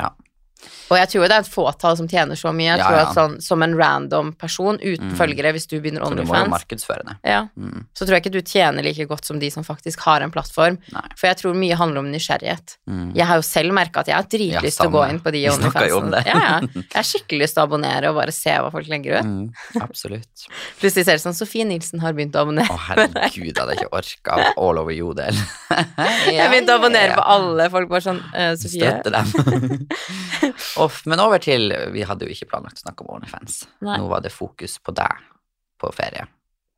Ja. 0.00 0.10
Og 0.88 0.96
jeg 0.96 1.08
tror 1.10 1.22
jo 1.22 1.28
det 1.28 1.36
er 1.36 1.44
et 1.44 1.50
fåtall 1.52 1.96
som 1.98 2.08
tjener 2.08 2.38
så 2.38 2.52
mye. 2.56 2.70
Jeg 2.72 2.80
tror 2.80 2.96
ja. 2.96 3.04
at 3.08 3.14
sånn, 3.16 3.34
Som 3.44 3.62
en 3.62 3.74
random 3.76 4.32
person 4.38 4.78
uten 4.80 5.08
Mm. 5.08 5.16
følgere, 5.16 5.52
hvis 5.52 5.66
du 5.68 5.80
begynner 5.80 6.00
For 6.04 6.14
du 6.14 6.22
må 6.22 6.34
jo 6.34 6.44
OnlyFans, 6.48 7.18
ja, 7.24 7.48
Mm. 7.58 7.84
så 7.94 8.04
tror 8.06 8.14
jeg 8.16 8.22
ikke 8.24 8.32
du 8.32 8.42
tjener 8.42 8.82
like 8.82 9.06
godt 9.06 9.24
som 9.24 9.38
de 9.38 9.50
som 9.50 9.64
faktisk 9.64 10.00
har 10.00 10.20
en 10.22 10.30
plattform. 10.30 10.78
Nei. 10.92 11.04
For 11.16 11.26
jeg 11.28 11.36
tror 11.38 11.54
mye 11.54 11.74
handler 11.76 11.98
om 12.00 12.10
nysgjerrighet. 12.12 12.76
Mm. 12.88 13.14
Jeg 13.16 13.26
har 13.26 13.36
jo 13.36 13.42
selv 13.42 13.72
merka 13.72 14.00
at 14.00 14.06
jeg 14.06 14.14
har 14.16 14.22
Ja, 14.28 14.60
dritlyst 14.60 14.78
til 14.80 14.88
å 14.88 14.92
gå 14.92 15.08
inn 15.10 15.20
på 15.20 15.32
de 15.32 15.44
OnlyFansene. 15.48 16.24
Ja, 16.26 16.34
ja. 16.34 16.60
Jeg 16.88 16.94
har 16.94 17.02
skikkelig 17.04 17.40
lyst 17.42 17.54
til 17.54 17.62
å 17.62 17.66
abonnere 17.68 18.08
og 18.10 18.16
bare 18.16 18.32
se 18.32 18.50
hva 18.50 18.70
folk 18.72 18.86
legger 18.88 19.20
ut. 19.20 19.24
Mm. 19.24 19.52
Absolutt. 19.82 20.46
Plutselig 20.80 21.04
ser 21.04 21.18
det 21.18 21.22
sånn 21.22 21.36
Sofie 21.36 21.64
Nilsen 21.64 22.00
har 22.00 22.12
begynt 22.16 22.34
å 22.36 22.42
abonnere. 22.46 22.68
Å, 22.72 22.78
herregud, 22.88 23.52
jeg 23.52 23.56
hadde 23.58 23.76
ikke 23.76 23.92
orka 23.92 24.52
all 24.56 24.78
over 24.78 24.92
jodel. 24.92 25.34
Jeg 26.28 26.50
begynte 26.50 26.74
å 26.74 26.78
abonnere 26.80 27.14
på 27.14 27.22
alle 27.24 27.68
folk, 27.70 27.88
bare 27.90 28.04
sånn 28.04 28.20
eh, 28.34 28.54
Sofie. 28.56 28.88
Støtte 28.88 29.10
dem. 29.12 29.86
Off, 30.80 31.02
men 31.10 31.20
over 31.22 31.40
til 31.42 31.72
Vi 31.94 32.04
hadde 32.06 32.26
jo 32.26 32.34
ikke 32.34 32.48
planlagt 32.52 32.80
å 32.80 32.86
snakke 32.86 33.04
om 33.04 33.16
OnlyFans. 33.16 33.60
Nei. 33.84 33.98
Nå 34.00 34.08
var 34.10 34.22
det 34.24 34.32
fokus 34.34 34.78
på 34.82 34.94
deg 34.96 35.24
på 35.78 35.90
ferie. 35.94 36.26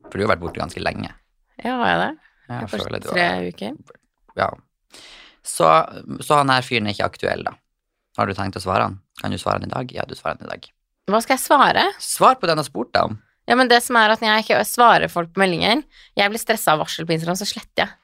For 0.09 0.19
du 0.19 0.25
har 0.25 0.35
vært 0.35 0.43
borte 0.45 0.61
ganske 0.63 0.83
lenge. 0.83 1.13
Ja, 1.61 1.77
har 1.81 1.89
jeg 1.91 2.01
det? 2.03 2.11
Jeg 2.51 2.61
jeg 2.61 2.71
føler 2.73 3.03
du 3.03 3.09
tre 3.13 3.25
har 3.29 3.47
uker. 3.47 3.97
Ja. 4.41 4.51
Så, 5.47 5.69
så 6.25 6.41
han 6.41 6.53
her 6.53 6.65
fyren 6.67 6.89
er 6.89 6.97
ikke 6.97 7.09
aktuell, 7.13 7.45
da. 7.47 7.55
Har 8.19 8.29
du 8.29 8.35
tenkt 8.37 8.59
å 8.59 8.63
svare 8.63 8.89
han? 8.89 8.99
Kan 9.21 9.33
du 9.33 9.39
svare 9.41 9.61
han 9.61 9.69
i 9.69 9.73
dag? 9.73 9.93
Ja, 9.95 10.05
du 10.09 10.17
svarer 10.19 10.41
han 10.41 10.49
i 10.49 10.53
dag. 10.53 10.69
Hva 11.11 11.21
skal 11.25 11.37
jeg 11.37 11.45
svare? 11.45 11.87
Svar 12.03 12.37
på 12.41 12.49
den 12.49 12.59
jeg 12.59 12.67
har 12.67 12.71
spurt 12.71 12.93
deg 12.97 13.13
om. 13.13 13.17
Ja, 13.49 13.57
men 13.59 13.71
det 13.71 13.81
som 13.83 13.97
er 13.99 14.13
at 14.13 14.21
når 14.23 14.31
jeg 14.35 14.47
ikke 14.47 14.61
svarer 14.69 15.11
folk 15.11 15.33
på 15.35 15.41
meldinger 15.43 15.81
Jeg 16.15 16.31
blir 16.31 16.39
stressa 16.39 16.77
av 16.77 16.85
varsel 16.85 17.09
på 17.09 17.17
Instagram, 17.17 17.39
så 17.41 17.49
sletter 17.49 17.87
jeg. 17.87 17.97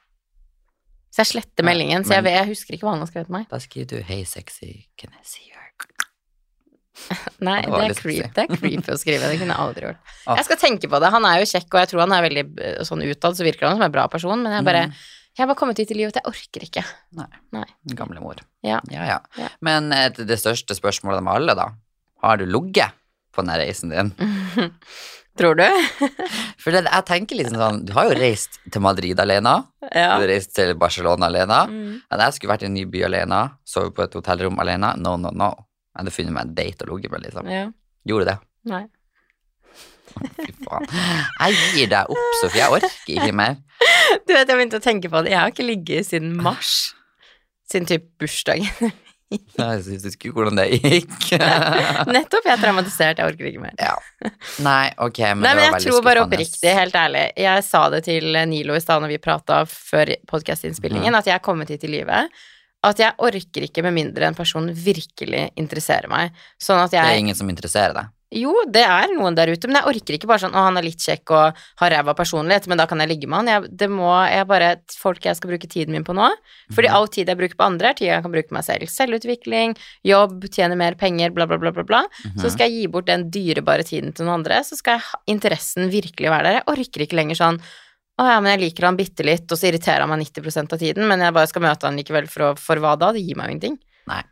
Så 1.13 1.23
jeg 1.23 1.31
sletter 1.31 1.65
meldingen, 1.65 2.03
så 2.05 2.17
jeg, 2.17 2.27
jeg 2.33 2.49
husker 2.51 2.75
ikke 2.75 2.87
hva 2.87 2.97
han 2.97 3.05
har 3.05 3.09
skrevet 3.09 3.29
til 3.29 3.37
meg. 3.37 3.47
Da 3.49 3.61
skriver 3.63 3.87
du 3.93 3.97
'Hei, 4.03 4.23
sexy, 4.27 4.89
can 4.99 5.15
I 5.15 5.23
see 5.23 5.47
your 5.47 5.66
Nei, 7.47 7.59
Det 7.65 7.73
det 7.73 7.83
er 7.89 7.99
creep. 7.99 8.31
Det 8.35 8.45
er 8.45 8.57
creepy 8.57 8.93
å 8.93 8.97
skrive. 8.99 9.29
Det 9.31 9.39
kunne 9.41 9.53
jeg 9.53 9.63
aldri 9.65 9.85
gjort. 9.87 10.01
Ah. 10.25 10.39
Jeg 10.39 10.47
skal 10.49 10.59
tenke 10.63 10.89
på 10.91 10.99
det. 11.03 11.11
Han 11.13 11.27
er 11.29 11.41
jo 11.43 11.51
kjekk, 11.53 11.69
og 11.69 11.79
jeg 11.83 11.91
tror 11.91 12.03
han 12.05 12.15
er 12.17 12.25
veldig 12.25 12.45
eh, 12.63 12.81
sånn 12.87 13.05
utad, 13.05 13.37
så 13.37 13.45
virker 13.47 13.69
han 13.69 13.77
som 13.77 13.85
en 13.87 13.93
bra 13.93 14.07
person, 14.11 14.43
men 14.43 14.57
jeg 14.59 14.67
bare 14.67 14.87
Mm. 14.87 14.97
Jeg 15.37 15.43
har 15.43 15.51
bare 15.51 15.59
kommet 15.59 15.77
hit 15.77 15.91
i 15.93 15.95
livet 15.99 16.15
at 16.15 16.23
jeg 16.23 16.31
orker 16.31 16.63
ikke. 16.65 16.81
Nei. 17.13 17.27
Nei. 17.53 17.65
Gamle 17.93 18.17
mor. 18.23 18.39
Ja. 18.65 18.79
ja, 18.89 19.03
ja. 19.05 19.17
Ja. 19.37 19.49
Men 19.61 19.91
eh, 19.93 20.07
det 20.09 20.39
største 20.41 20.73
spørsmålet 20.73 21.21
med 21.21 21.29
alle, 21.35 21.53
da. 21.53 21.67
Har 22.25 22.39
du 22.41 22.47
ligget 22.49 22.95
på 23.37 23.45
den 23.45 23.53
reisen 23.61 23.93
din? 23.93 24.09
Tror 25.37 25.53
du? 25.59 25.65
For 26.63 26.73
det, 26.73 26.87
jeg 26.87 27.05
tenker 27.05 27.37
liksom 27.37 27.59
sånn 27.61 27.83
Du 27.85 27.91
har 27.93 28.09
jo 28.09 28.15
reist 28.17 28.57
til 28.73 28.81
Madrid 28.81 29.19
alene. 29.21 29.59
Ja. 29.91 30.15
Du 30.17 30.25
har 30.25 30.31
reist 30.31 30.55
til 30.57 30.73
Barcelona 30.81 31.29
alene. 31.29 31.59
Mm. 31.69 31.91
Men 32.01 32.23
jeg 32.25 32.37
skulle 32.39 32.55
vært 32.55 32.65
i 32.65 32.69
en 32.71 32.77
ny 32.79 32.87
by 32.89 33.05
alene, 33.05 33.43
sovet 33.61 33.93
på 33.93 34.07
et 34.07 34.17
hotellrom 34.17 34.57
alene. 34.63 34.95
No, 34.97 35.13
no, 35.21 35.29
no. 35.29 35.51
Jeg 35.97 36.03
hadde 36.03 36.13
funnet 36.13 36.35
meg 36.35 36.45
en 36.45 36.53
date 36.53 36.85
og 36.85 36.91
ligget 36.93 37.09
med, 37.09 37.25
liksom. 37.25 37.47
ja. 37.49 37.65
Gjorde 38.07 38.29
det. 38.29 38.37
Nei. 38.69 38.83
Fy 40.37 40.51
faen. 40.61 40.85
Jeg 40.93 41.57
gir 41.73 41.89
deg 41.91 42.13
opp, 42.13 42.27
Sofie. 42.43 42.61
Jeg 42.61 42.75
orker 42.77 43.17
ikke 43.17 43.33
mer. 43.35 43.57
Du 44.27 44.31
vet, 44.35 44.45
jeg 44.45 44.53
begynte 44.53 44.79
å 44.79 44.83
tenke 44.83 45.09
på 45.11 45.23
det. 45.25 45.33
Jeg 45.33 45.41
har 45.41 45.51
ikke 45.51 45.65
ligget 45.65 46.07
siden 46.11 46.37
mars. 46.37 46.93
Siden 47.67 47.89
typ 47.89 48.05
bursdagen. 48.21 48.93
Jeg 49.27 49.99
du 49.99 50.11
skulle 50.13 50.37
hvordan 50.37 50.55
det 50.55 50.67
gikk. 50.77 51.15
Nettopp. 52.15 52.45
Jeg 52.47 52.53
er 52.53 52.61
traumatisert. 52.61 53.19
Jeg 53.19 53.33
orker 53.33 53.49
ikke 53.49 53.63
mer. 53.65 53.73
ja. 53.81 53.97
Nei, 54.63 54.93
ok, 55.03 55.19
men 55.33 55.43
Nei, 55.43 55.49
det 55.49 55.57
men 55.57 55.73
var 55.73 55.81
jeg 55.81 55.89
tror 55.89 56.05
bare 56.05 56.21
oppriktig, 56.23 56.69
helt 56.73 56.95
ærlig 56.97 57.25
Jeg 57.37 57.63
sa 57.67 57.81
det 57.93 58.05
til 58.07 58.37
Nilo 58.49 58.77
i 58.77 58.81
stad 58.81 59.03
når 59.03 59.11
vi 59.11 59.19
prata 59.21 59.59
før 59.67 60.13
podkastinnspillingen, 60.31 61.11
mm. 61.11 61.19
at 61.19 61.27
jeg 61.27 61.35
er 61.35 61.43
kommet 61.43 61.73
hit 61.73 61.83
i 61.83 61.91
livet. 61.91 62.31
At 62.87 63.01
jeg 63.03 63.13
orker 63.19 63.67
ikke 63.67 63.83
med 63.83 63.93
mindre 63.97 64.27
en 64.29 64.37
person 64.37 64.69
virkelig 64.71 65.49
interesserer 65.59 66.07
meg. 66.11 66.31
Sånn 66.61 66.79
at 66.83 66.91
Det 66.95 66.99
er 67.03 67.17
ingen 67.19 67.35
som 67.35 67.49
interesserer 67.51 67.93
deg. 67.93 68.13
Jo, 68.35 68.51
det 68.67 68.81
er 68.83 69.07
noen 69.15 69.37
der 69.37 69.47
ute, 69.47 69.69
men 69.69 69.77
jeg 69.79 69.87
orker 69.87 70.15
ikke 70.17 70.27
bare 70.27 70.41
sånn 70.43 70.51
Å, 70.51 70.65
han 70.65 70.75
er 70.75 70.83
litt 70.83 70.99
kjekk 70.99 71.31
og 71.31 71.55
har 71.79 71.93
ræva 71.93 72.11
personlighet, 72.13 72.65
men 72.67 72.75
da 72.77 72.83
kan 72.85 72.99
jeg 72.99 73.07
ligge 73.07 73.29
med 73.31 73.39
han. 73.39 73.47
Jeg, 73.53 73.69
det 73.79 73.87
må 73.87 74.09
jeg 74.27 74.43
bare 74.49 74.73
Folk 74.99 75.23
jeg 75.23 75.37
skal 75.39 75.53
bruke 75.53 75.69
tiden 75.71 75.95
min 75.95 76.03
på 76.03 76.11
nå. 76.17 76.27
Fordi 76.75 76.89
Mhm. 76.89 76.95
all 76.97 77.07
tid 77.07 77.27
jeg 77.31 77.37
bruker 77.39 77.55
på 77.55 77.63
andre, 77.69 77.87
er 77.87 77.93
tid 77.95 78.07
jeg 78.11 78.21
kan 78.25 78.33
bruke 78.35 78.49
på 78.51 78.57
meg 78.59 78.65
selv. 78.67 78.83
Selvutvikling, 78.91 79.77
jobb, 80.03 80.43
tjene 80.51 80.75
mer 80.75 80.95
penger, 80.99 81.31
bla, 81.31 81.45
bla, 81.47 81.55
bla, 81.57 81.71
bla. 81.71 81.83
bla. 81.87 82.03
Mhm. 82.25 82.41
Så 82.43 82.51
skal 82.51 82.67
jeg 82.69 82.81
gi 82.81 82.87
bort 82.91 83.05
den 83.07 83.29
dyrebare 83.31 83.85
tiden 83.87 84.11
til 84.13 84.25
noen 84.25 84.43
andre, 84.43 84.59
så 84.59 84.75
skal 84.75 84.99
jeg 84.99 85.37
interessen 85.37 85.87
virkelig 85.89 86.27
være 86.29 86.43
der. 86.43 86.59
Jeg 86.59 86.67
orker 86.67 87.07
ikke 87.07 87.15
lenger 87.15 87.35
sånn 87.39 87.61
å 88.17 88.25
ja, 88.25 88.37
men 88.41 88.55
jeg 88.55 88.63
liker 88.65 88.87
han 88.87 88.97
bitte 88.97 89.25
litt, 89.25 89.45
og 89.51 89.59
så 89.59 89.69
irriterer 89.69 90.01
han 90.01 90.09
meg 90.09 90.23
90% 90.25 90.73
av 90.73 90.81
tiden, 90.81 91.05
men 91.09 91.21
jeg 91.21 91.35
bare 91.35 91.49
skal 91.51 91.63
møte 91.67 91.85
han 91.85 91.99
likevel 91.99 92.29
for, 92.31 92.47
å, 92.47 92.55
for 92.57 92.81
hva 92.81 92.95
da? 92.97 93.11
Det 93.13 93.21
gir 93.21 93.37
meg 93.37 93.49
jo 93.49 93.55
ingenting. 93.57 93.77
Nei. 94.09 94.23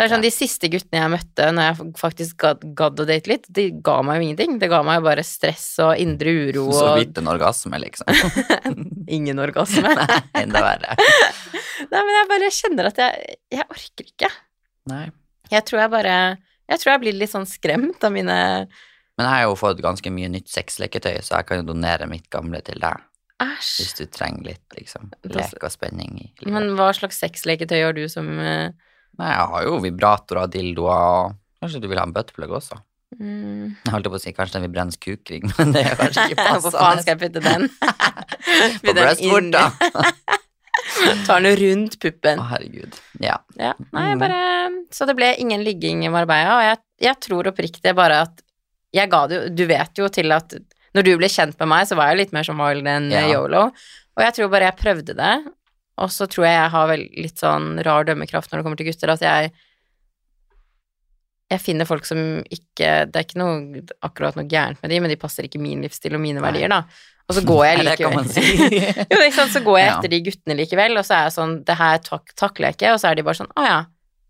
Det 0.00 0.06
er 0.06 0.12
sånn, 0.14 0.22
De 0.24 0.30
siste 0.32 0.68
guttene 0.72 1.00
jeg 1.02 1.12
møtte 1.12 1.46
når 1.52 1.66
jeg 1.66 1.88
faktisk 2.00 2.44
gadd, 2.72 3.00
å 3.02 3.04
date 3.08 3.28
litt, 3.28 3.48
de 3.52 3.66
ga 3.84 3.98
meg 4.04 4.16
jo 4.16 4.26
ingenting. 4.30 4.54
Det 4.60 4.70
ga 4.72 4.78
meg 4.86 5.00
jo 5.00 5.06
bare 5.10 5.24
stress 5.28 5.66
og 5.84 6.00
indre 6.00 6.32
uro 6.48 6.66
Så 6.72 6.86
og 6.86 7.00
vidt 7.02 7.20
en 7.20 7.28
orgasme, 7.28 7.80
liksom. 7.82 8.08
ingen 9.18 9.42
orgasme. 9.44 9.92
Nei, 10.00 10.20
enda 10.40 10.62
verre. 10.64 10.96
Nei, 11.92 12.00
men 12.00 12.14
jeg 12.16 12.30
bare 12.32 12.50
kjenner 12.60 12.88
at 12.88 13.02
jeg, 13.04 13.36
jeg 13.52 13.68
orker 13.76 14.08
ikke. 14.08 14.32
Nei. 14.88 15.04
Jeg 15.50 15.66
tror 15.68 15.82
jeg 15.82 15.90
bare 15.92 16.16
Jeg 16.70 16.80
tror 16.80 16.92
jeg 16.92 17.02
blir 17.02 17.16
litt 17.18 17.32
sånn 17.32 17.44
skremt 17.48 18.04
av 18.06 18.12
mine 18.14 18.36
Men 18.38 19.24
jeg 19.24 19.32
har 19.32 19.42
jo 19.48 19.56
fått 19.58 19.80
ganske 19.82 20.12
mye 20.14 20.30
nytt 20.32 20.48
sexleketøy, 20.48 21.18
så 21.26 21.40
jeg 21.40 21.48
kan 21.48 21.60
jo 21.60 21.72
donere 21.74 22.08
mitt 22.08 22.30
gamle 22.32 22.62
til 22.64 22.80
deg. 22.80 23.04
Hvis 23.40 23.94
du 23.96 24.04
trenger 24.12 24.50
litt, 24.52 24.64
liksom, 24.76 25.10
lek 25.24 25.62
og 25.64 25.72
spenning 25.72 26.18
i 26.20 26.26
livet. 26.40 26.52
Men 26.52 26.74
hva 26.76 26.90
slags 26.96 27.18
sexleketøy 27.22 27.78
har 27.86 27.96
du 27.96 28.04
som 28.12 28.26
uh... 28.38 28.68
Nei, 29.20 29.30
jeg 29.32 29.46
har 29.52 29.64
jo 29.66 29.78
vibratorer 29.84 30.48
dildoer, 30.52 31.02
og 31.30 31.34
kanskje 31.64 31.80
du 31.82 31.88
vil 31.90 31.98
ha 32.00 32.04
en 32.08 32.12
buttplug 32.16 32.52
også? 32.60 32.78
mm, 33.18 33.64
Jeg 33.84 33.92
holdt 33.92 34.06
på 34.12 34.18
å 34.20 34.22
si 34.22 34.32
kanskje 34.36 34.58
den 34.58 34.66
vil 34.68 34.74
brenne 34.76 34.96
kukring, 35.02 35.48
men 35.58 35.72
det 35.74 35.82
er 35.88 35.96
kanskje 35.98 36.28
ikke 36.30 36.44
passende. 36.46 36.62
Hvor 36.70 36.76
faen 36.78 37.02
skal 37.02 37.16
jeg 37.16 37.22
putte 37.24 37.42
den? 37.44 37.66
På 38.86 38.94
brystvorta. 38.96 39.64
Tar 41.26 41.40
den 41.44 41.56
rundt 41.60 41.96
puppen. 42.02 42.40
Å, 42.40 42.46
herregud. 42.52 42.96
Ja. 43.22 43.38
Ja, 43.60 43.72
nei, 43.94 44.06
Mm. 44.14 44.20
bare 44.22 44.40
Så 44.94 45.06
det 45.06 45.14
ble 45.18 45.32
ingen 45.38 45.62
ligging 45.64 46.04
i 46.06 46.10
Marbella, 46.12 46.56
og 46.58 46.64
jeg, 46.66 46.78
jeg 47.08 47.20
tror 47.26 47.50
oppriktig 47.52 47.92
bare 47.96 48.22
at 48.26 48.40
jeg 48.96 49.06
ga 49.12 49.20
det 49.30 49.36
jo 49.36 49.50
Du 49.54 49.64
vet 49.70 50.00
jo 50.00 50.08
til 50.10 50.32
at 50.34 50.54
når 50.94 51.06
du 51.06 51.12
ble 51.20 51.28
kjent 51.30 51.58
med 51.60 51.68
meg, 51.70 51.86
så 51.86 51.96
var 51.98 52.10
jeg 52.10 52.18
litt 52.24 52.32
mer 52.36 52.42
som 52.46 52.58
wild 52.58 52.86
enn 52.86 53.10
Ja. 53.12 53.26
yolo. 53.30 53.66
Og 54.16 54.24
jeg 54.24 54.34
tror 54.36 54.48
bare 54.50 54.70
jeg 54.70 54.76
prøvde 54.80 55.14
det, 55.16 55.34
og 56.00 56.08
så 56.10 56.26
tror 56.26 56.44
jeg 56.48 56.56
jeg 56.56 56.70
har 56.70 56.86
vel 56.88 57.02
litt 57.16 57.38
sånn 57.38 57.82
rar 57.84 58.04
dømmekraft 58.08 58.50
når 58.50 58.58
det 58.60 58.64
kommer 58.66 58.76
til 58.80 58.86
gutter, 58.90 59.10
at 59.14 59.20
jeg 59.26 59.52
jeg 61.50 61.60
finner 61.64 61.84
folk 61.88 62.04
som 62.06 62.18
ikke 62.46 62.90
Det 63.10 63.16
er 63.18 63.24
ikke 63.26 63.40
noe, 63.40 63.80
akkurat 64.06 64.36
noe 64.38 64.46
gærent 64.46 64.78
med 64.84 64.92
de, 64.92 65.00
men 65.02 65.10
de 65.10 65.16
passer 65.18 65.48
ikke 65.48 65.58
min 65.62 65.82
livsstil 65.82 66.14
og 66.14 66.22
mine 66.22 66.38
Nei. 66.38 66.46
verdier, 66.46 66.70
da. 66.70 66.84
Og 67.26 67.34
så 67.36 67.42
går 67.50 67.64
jeg 67.66 67.86
likevel 67.88 68.28
si. 68.30 68.44
Jo, 69.10 69.46
så 69.50 69.62
går 69.66 69.78
jeg 69.80 69.88
Ja. 69.88 69.96
etter 69.98 70.12
de 70.14 70.20
guttene 70.28 70.56
likevel, 70.60 70.98
og 71.00 71.04
så 71.06 71.16
er 71.18 71.24
jeg 71.26 71.34
sånn 71.38 71.56
Det 71.66 71.76
her 71.80 71.98
tak 72.06 72.34
takler 72.38 72.70
jeg 72.70 72.78
ikke, 72.78 72.92
og 72.94 73.00
så 73.02 73.10
er 73.10 73.18
de 73.18 73.22
bare 73.26 73.40
sånn 73.40 73.50
Å 73.58 73.66
ja, 73.66 73.80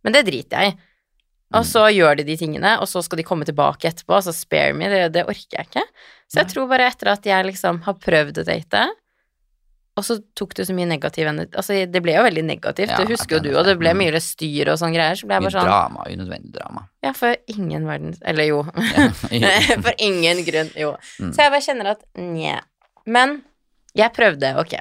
men 0.05 0.16
det 0.16 0.25
driter 0.31 0.64
jeg 0.64 0.73
i. 0.73 0.79
Og 1.52 1.64
Mm. 1.64 1.66
så 1.66 1.82
gjør 1.90 2.16
de 2.16 2.24
de 2.24 2.36
tingene, 2.36 2.76
og 2.80 2.86
så 2.86 3.02
skal 3.02 3.16
de 3.18 3.24
komme 3.26 3.44
tilbake 3.44 3.88
etterpå, 3.90 4.14
altså 4.14 4.32
spare 4.32 4.72
me, 4.72 4.86
det, 4.88 5.12
det 5.12 5.24
orker 5.26 5.58
jeg 5.58 5.66
ikke. 5.66 5.82
Så 6.30 6.38
jeg 6.38 6.46
Nei. 6.46 6.52
tror 6.52 6.68
bare 6.70 6.86
etter 6.86 7.08
at 7.10 7.24
jeg 7.26 7.44
liksom 7.48 7.80
har 7.82 7.94
prøvd 7.94 8.38
å 8.38 8.44
date, 8.46 8.84
og 9.98 10.04
så 10.06 10.14
tok 10.38 10.54
det 10.54 10.64
så 10.68 10.72
mye 10.72 10.86
negativ 10.86 11.26
Altså, 11.26 11.74
det 11.90 12.00
ble 12.02 12.12
jo 12.14 12.22
veldig 12.22 12.44
negativt, 12.46 12.88
Ja, 12.94 12.96
det 13.02 13.08
husker 13.10 13.36
jo 13.36 13.40
du, 13.42 13.50
og 13.58 13.64
det 13.66 13.74
ble 13.80 13.90
Mm. 13.92 13.98
mye 13.98 14.20
styr 14.22 14.68
og 14.70 14.78
sånn 14.78 14.94
greier, 14.94 15.18
så 15.18 15.26
ble 15.26 15.34
jeg 15.34 15.42
bare 15.42 15.56
sånn 15.58 15.66
drama, 15.66 16.04
unødvendig 16.06 16.52
drama. 16.54 16.84
Ja, 17.02 17.12
for 17.12 17.34
ingen 17.48 17.84
verdens 17.84 18.20
Eller 18.24 18.44
jo. 18.44 18.62
Ja. 19.34 19.50
for 19.82 19.92
ingen 19.98 20.44
grunn, 20.46 20.70
jo. 20.78 20.94
Mm. 21.18 21.34
Så 21.34 21.42
jeg 21.42 21.50
bare 21.50 21.66
kjenner 21.66 21.90
at 21.96 22.04
nje. 22.16 22.60
Men 23.06 23.42
jeg 23.92 24.12
prøvde, 24.14 24.54
ok. 24.56 24.78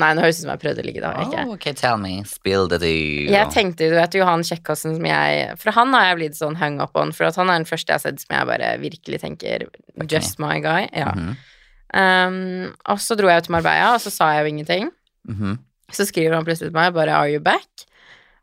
Nei, 0.00 0.14
nå 0.16 0.22
høres 0.24 0.38
det 0.38 0.40
ut 0.40 0.46
som 0.46 0.52
jeg 0.54 0.60
prøvde 0.62 0.80
å 0.80 0.86
ligge, 0.86 1.00
da. 1.04 1.10
Ikke. 1.20 1.42
Oh, 1.44 1.52
ok, 1.52 1.66
tell 1.76 1.98
me. 2.00 2.22
Spill 2.24 2.64
the 2.72 2.78
deal. 2.80 3.28
Jeg 3.34 3.50
tenkte 3.52 3.90
du 3.92 3.96
vet 3.98 4.14
jo 4.16 4.24
han 4.24 4.40
kjekkasen 4.40 4.96
som 4.96 5.04
jeg 5.04 5.58
For 5.60 5.70
han 5.76 5.92
har 5.92 6.06
jeg 6.06 6.16
blitt 6.16 6.38
sånn 6.38 6.56
hung 6.56 6.80
up 6.80 6.96
on, 6.96 7.12
for 7.12 7.28
han 7.28 7.50
er 7.52 7.60
den 7.60 7.68
første 7.68 7.92
jeg 7.92 8.00
har 8.00 8.04
sett 8.06 8.22
som 8.24 8.36
jeg 8.38 8.48
bare 8.48 8.70
virkelig 8.80 9.20
tenker 9.20 9.66
just 10.08 10.38
my 10.40 10.58
guy. 10.64 10.88
Ja. 10.92 11.12
Mhm, 11.16 11.36
Um, 11.92 12.72
og 12.88 12.96
så 13.04 13.12
dro 13.20 13.28
jeg 13.28 13.42
ut 13.42 13.44
til 13.44 13.52
Marbella, 13.52 13.90
og 13.92 14.00
så 14.00 14.08
sa 14.08 14.30
jeg 14.32 14.46
jo 14.46 14.52
ingenting. 14.54 14.90
mhm. 15.28 15.58
Så 15.92 16.06
skriver 16.08 16.32
han 16.32 16.44
plutselig 16.46 16.70
til 16.70 16.78
meg 16.78 16.94
bare 16.94 17.12
'Are 17.12 17.28
you 17.28 17.38
back?' 17.38 17.84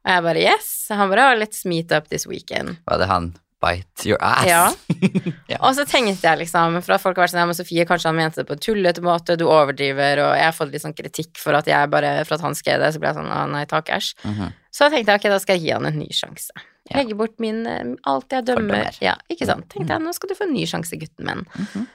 Og 0.05 0.11
jeg 0.13 0.21
bare 0.21 0.35
'Yes'. 0.37 0.95
Han 0.95 1.09
bare 1.09 1.35
'Let's 1.35 1.65
meet 1.65 1.91
up 1.91 2.07
this 2.09 2.27
weekend'. 2.27 2.77
Var 2.85 2.97
det 2.99 3.07
han 3.07 3.33
bite 3.61 4.07
your 4.07 4.19
ass? 4.21 4.45
Ja. 4.47 4.67
Ja. 5.49 5.57
Og 5.65 5.73
så 5.73 5.81
tenkte 5.89 6.27
jeg 6.27 6.37
liksom, 6.43 6.75
for 6.85 6.93
at 6.93 7.01
folk 7.01 7.17
har 7.17 7.23
vært 7.25 7.31
sånn, 7.33 7.41
ja, 7.41 7.47
men 7.49 7.57
Sofie, 7.57 7.85
kanskje 7.89 8.11
han 8.11 8.17
mente 8.19 8.37
det 8.37 8.45
på 8.45 8.53
en 8.53 8.61
tullete 8.61 9.01
måte, 9.01 9.33
du 9.39 9.47
overdriver, 9.49 10.21
og 10.21 10.33
jeg 10.37 10.45
har 10.45 10.53
fått 10.53 10.69
litt 10.75 10.83
sånn 10.83 10.93
kritikk 10.93 11.39
for 11.41 11.57
at 11.57 11.65
jeg 11.69 11.89
bare, 11.89 12.11
for 12.29 12.37
at 12.37 12.43
han 12.45 12.57
skrev 12.57 12.77
det, 12.83 12.91
så 12.93 13.01
ble 13.01 13.09
jeg 13.09 13.17
sånn, 13.17 13.31
nei 13.55 13.63
takk, 13.69 13.89
æsj. 13.97 14.11
Mhm. 14.29 14.51
Så 14.69 14.85
da 14.85 14.93
tenkte 14.93 15.15
jeg, 15.15 15.21
ok, 15.23 15.29
da 15.33 15.39
skal 15.41 15.57
jeg 15.57 15.65
gi 15.65 15.73
han 15.73 15.89
en 15.89 15.97
ny 15.97 16.09
sjanse. 16.13 16.53
Legge 16.93 17.17
bort 17.17 17.35
min, 17.41 17.63
eh, 17.69 17.95
alt 18.09 18.33
jeg 18.33 18.45
dømmer. 18.45 18.93
Ja, 19.01 19.15
ikke 19.29 19.49
sant. 19.49 19.65
Tenkte 19.73 19.95
jeg, 19.97 20.05
nå 20.05 20.13
skal 20.13 20.29
du 20.29 20.35
få 20.37 20.45
en 20.45 20.53
ny 20.53 20.67
sjanse, 20.69 20.99
gutten 21.01 21.25
min. 21.25 21.41
Mhm. 21.57 21.87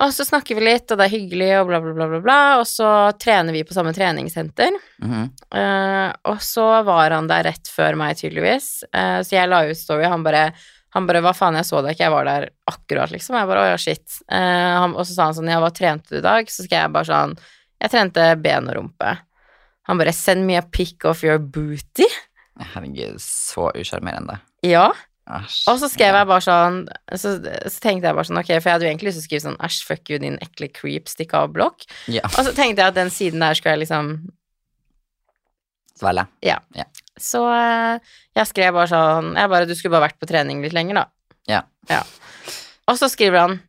Og 0.00 0.12
så 0.14 0.24
snakker 0.24 0.56
vi 0.56 0.64
litt, 0.64 0.88
og 0.88 0.98
det 0.98 1.04
er 1.04 1.12
hyggelig, 1.12 1.48
og 1.60 1.66
bla, 1.68 1.80
bla, 1.84 1.92
bla, 1.92 2.06
bla, 2.08 2.20
bla, 2.24 2.36
og 2.62 2.66
så 2.68 2.88
trener 3.20 3.52
vi 3.52 3.64
på 3.68 3.74
samme 3.76 3.92
treningssenter. 3.92 4.72
Mm 5.02 5.10
-hmm. 5.10 5.26
uh, 5.56 6.12
og 6.32 6.42
så 6.42 6.82
var 6.82 7.10
han 7.10 7.28
der 7.28 7.44
rett 7.44 7.68
før 7.68 7.94
meg, 7.94 8.16
tydeligvis. 8.16 8.84
Uh, 8.94 9.20
så 9.22 9.36
jeg 9.36 9.48
la 9.48 9.66
ut 9.68 9.76
story, 9.76 10.04
han 10.04 10.22
bare 10.22 10.52
han 10.92 11.06
bare 11.06 11.22
'hva 11.24 11.32
faen, 11.32 11.56
jeg 11.56 11.64
så 11.64 11.80
deg 11.82 11.94
ikke, 11.94 12.04
jeg 12.04 12.12
var 12.12 12.24
der 12.24 12.48
akkurat', 12.68 13.10
liksom. 13.10 13.36
Jeg 13.36 13.46
bare 13.48 13.60
'å 13.60 13.70
ja, 13.70 13.76
shit'. 13.76 14.22
Uh, 14.32 14.80
han, 14.80 14.94
og 14.94 15.06
så 15.06 15.14
sa 15.14 15.24
han 15.24 15.34
sånn 15.34 15.48
'ja, 15.48 15.60
hva 15.60 15.72
trente 15.72 16.08
du 16.08 16.18
i 16.18 16.20
dag?' 16.20 16.46
Så 16.48 16.64
skal 16.64 16.82
jeg 16.82 16.92
bare 16.92 17.04
sånn 17.04 17.38
'jeg 17.80 17.90
trente 17.90 18.42
ben 18.42 18.68
og 18.68 18.74
rumpe'. 18.76 19.18
Han 19.88 19.98
bare 19.98 20.12
'send 20.12 20.44
me 20.46 20.56
a 20.56 20.62
pic 20.62 21.04
of 21.04 21.24
your 21.24 21.38
booty'. 21.38 22.12
Herregud, 22.60 23.20
så 23.20 23.72
usjarmerende. 23.74 24.40
Ja. 24.62 24.92
Æsj. 25.32 25.62
Og 25.70 25.78
så 25.80 25.88
skrev 25.88 26.16
jeg 26.18 26.28
bare 26.28 26.44
sånn 26.44 26.78
så, 27.16 27.32
så 27.40 27.78
tenkte 27.80 28.10
jeg 28.10 28.16
bare 28.18 28.28
sånn, 28.28 28.40
ok, 28.42 28.50
for 28.58 28.68
jeg 28.68 28.76
hadde 28.76 28.86
jo 28.86 28.90
egentlig 28.90 29.08
lyst 29.08 29.18
til 29.20 29.24
å 29.24 29.28
skrive 29.28 29.44
sånn 29.46 29.58
'æsj, 29.64 29.78
fuck 29.88 30.12
you, 30.12 30.18
din 30.20 30.38
ekle 30.44 30.68
creep, 30.68 31.08
stikk 31.08 31.32
av 31.38 31.52
blokk'. 31.54 31.86
Ja, 32.12 32.24
Og 32.26 32.44
så 32.44 32.52
tenkte 32.52 32.84
jeg 32.84 32.92
at 32.92 32.98
den 32.98 33.12
siden 33.12 33.40
der 33.44 33.56
skulle 33.56 33.76
jeg 33.78 33.84
liksom 33.86 34.12
svelge. 35.96 36.28
Så 37.20 37.42
eh, 37.48 38.14
jeg 38.34 38.48
skrev 38.48 38.72
bare 38.74 38.88
sånn 38.88 39.34
Jeg 39.36 39.50
bare 39.52 39.66
Du 39.68 39.74
skulle 39.76 39.92
bare 39.92 40.08
vært 40.08 40.18
på 40.18 40.26
trening 40.26 40.62
litt 40.64 40.72
lenger, 40.72 41.02
da. 41.02 41.04
Ja. 41.90 42.02
Og 42.88 42.98
så 42.98 43.08
skriver 43.12 43.38
han 43.46 43.60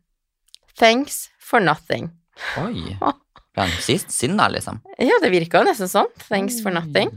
Thanks 0.80 1.30
for 1.38 1.62
nothing. 1.62 2.10
Oi. 2.58 2.98
Ble 3.54 3.68
han 3.68 3.76
sist 3.86 4.10
sinna, 4.10 4.48
liksom? 4.50 4.80
Ja, 4.98 5.20
det 5.22 5.30
virka 5.30 5.62
jo 5.62 5.68
nesten 5.68 5.92
sånn. 5.92 6.10
Thanks 6.26 6.58
for 6.66 6.74
nothing. 6.74 7.12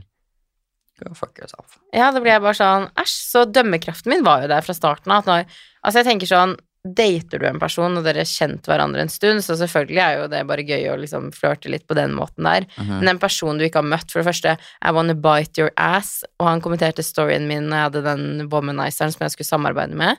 Go 1.03 1.13
fuck 1.15 1.39
yourself. 1.39 1.79
Ja, 1.93 2.11
da 2.11 2.21
blir 2.21 2.33
jeg 2.33 2.41
bare 2.43 2.57
sånn 2.57 2.87
Æsj. 2.97 3.17
Så 3.33 3.45
dømmekraften 3.53 4.09
min 4.15 4.25
var 4.25 4.43
jo 4.43 4.49
der 4.49 4.63
fra 4.65 4.73
starten 4.75 5.13
av. 5.13 5.27
Altså, 5.29 6.01
jeg 6.01 6.07
tenker 6.09 6.27
sånn 6.31 6.57
dater 6.87 7.41
du 7.43 7.47
en 7.49 7.59
person, 7.59 7.97
og 7.99 8.05
dere 8.07 8.23
har 8.23 8.29
kjent 8.31 8.63
hverandre 8.71 9.01
en 9.03 9.09
stund, 9.11 9.43
så 9.43 9.57
selvfølgelig 9.59 9.99
er 10.05 10.21
jo 10.21 10.29
det 10.31 10.47
bare 10.47 10.63
gøy 10.63 10.85
å 10.93 10.99
liksom 11.03 11.33
flørte 11.35 11.67
litt 11.69 11.83
på 11.89 11.97
den 11.99 12.13
måten 12.15 12.47
der. 12.47 12.63
Mhm. 12.79 13.01
Men 13.01 13.09
en 13.09 13.19
person 13.19 13.59
du 13.59 13.65
ikke 13.67 13.83
har 13.83 13.89
møtt, 13.91 14.09
for 14.13 14.23
det 14.23 14.29
første, 14.29 14.57
I 14.83 14.93
wanna 14.93 15.15
bite 15.15 15.59
your 15.59 15.73
ass, 15.77 16.23
og 16.39 16.47
han 16.47 16.61
kommenterte 16.63 17.03
storyen 17.03 17.49
min 17.49 17.67
når 17.69 17.77
jeg 17.77 17.87
hadde 17.91 18.05
den 18.05 18.49
womanizeren 18.49 19.11
som 19.13 19.25
jeg 19.27 19.35
skulle 19.35 19.51
samarbeide 19.51 19.95
med, 19.99 20.17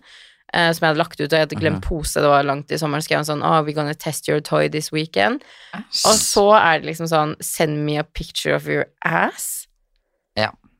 eh, 0.53 0.73
som 0.73 0.83
jeg 0.83 0.89
hadde 0.91 0.99
lagt 1.05 1.21
ut, 1.21 1.31
og 1.31 1.37
jeg 1.39 1.47
hadde 1.47 1.55
glemt 1.61 1.79
Mhm. 1.79 1.87
pose, 1.87 2.13
det 2.19 2.27
var 2.27 2.43
langt 2.43 2.69
i 2.69 2.75
sommeren, 2.75 3.01
skrev 3.01 3.23
han 3.23 3.29
sånn, 3.31 3.43
oh, 3.47 3.63
we're 3.63 3.71
gonna 3.73 3.93
test 3.93 4.27
your 4.27 4.41
toy 4.41 4.67
this 4.67 4.91
weekend. 4.91 5.41
Og 5.73 6.15
så 6.19 6.51
er 6.59 6.79
det 6.81 6.87
liksom 6.91 7.07
sånn, 7.07 7.41
send 7.41 7.85
me 7.85 7.95
a 7.95 8.03
picture 8.03 8.53
of 8.53 8.67
your 8.67 8.87
ass. 9.05 9.56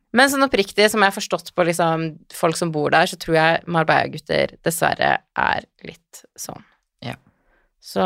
Ja. 0.08 0.16
Men 0.16 0.30
sånn 0.32 0.46
oppriktig, 0.46 0.86
som 0.88 1.02
jeg 1.04 1.12
har 1.12 1.16
forstått 1.16 1.52
på 1.54 1.66
liksom 1.68 2.08
folk 2.32 2.56
som 2.56 2.72
bor 2.72 2.90
der, 2.90 3.06
så 3.06 3.18
tror 3.20 3.36
jeg 3.36 3.62
Marbella-gutter 3.68 4.56
dessverre 4.64 5.18
er 5.36 5.66
litt 5.84 6.22
sånn. 6.38 6.64
Ja. 7.04 7.18
Så 7.80 8.04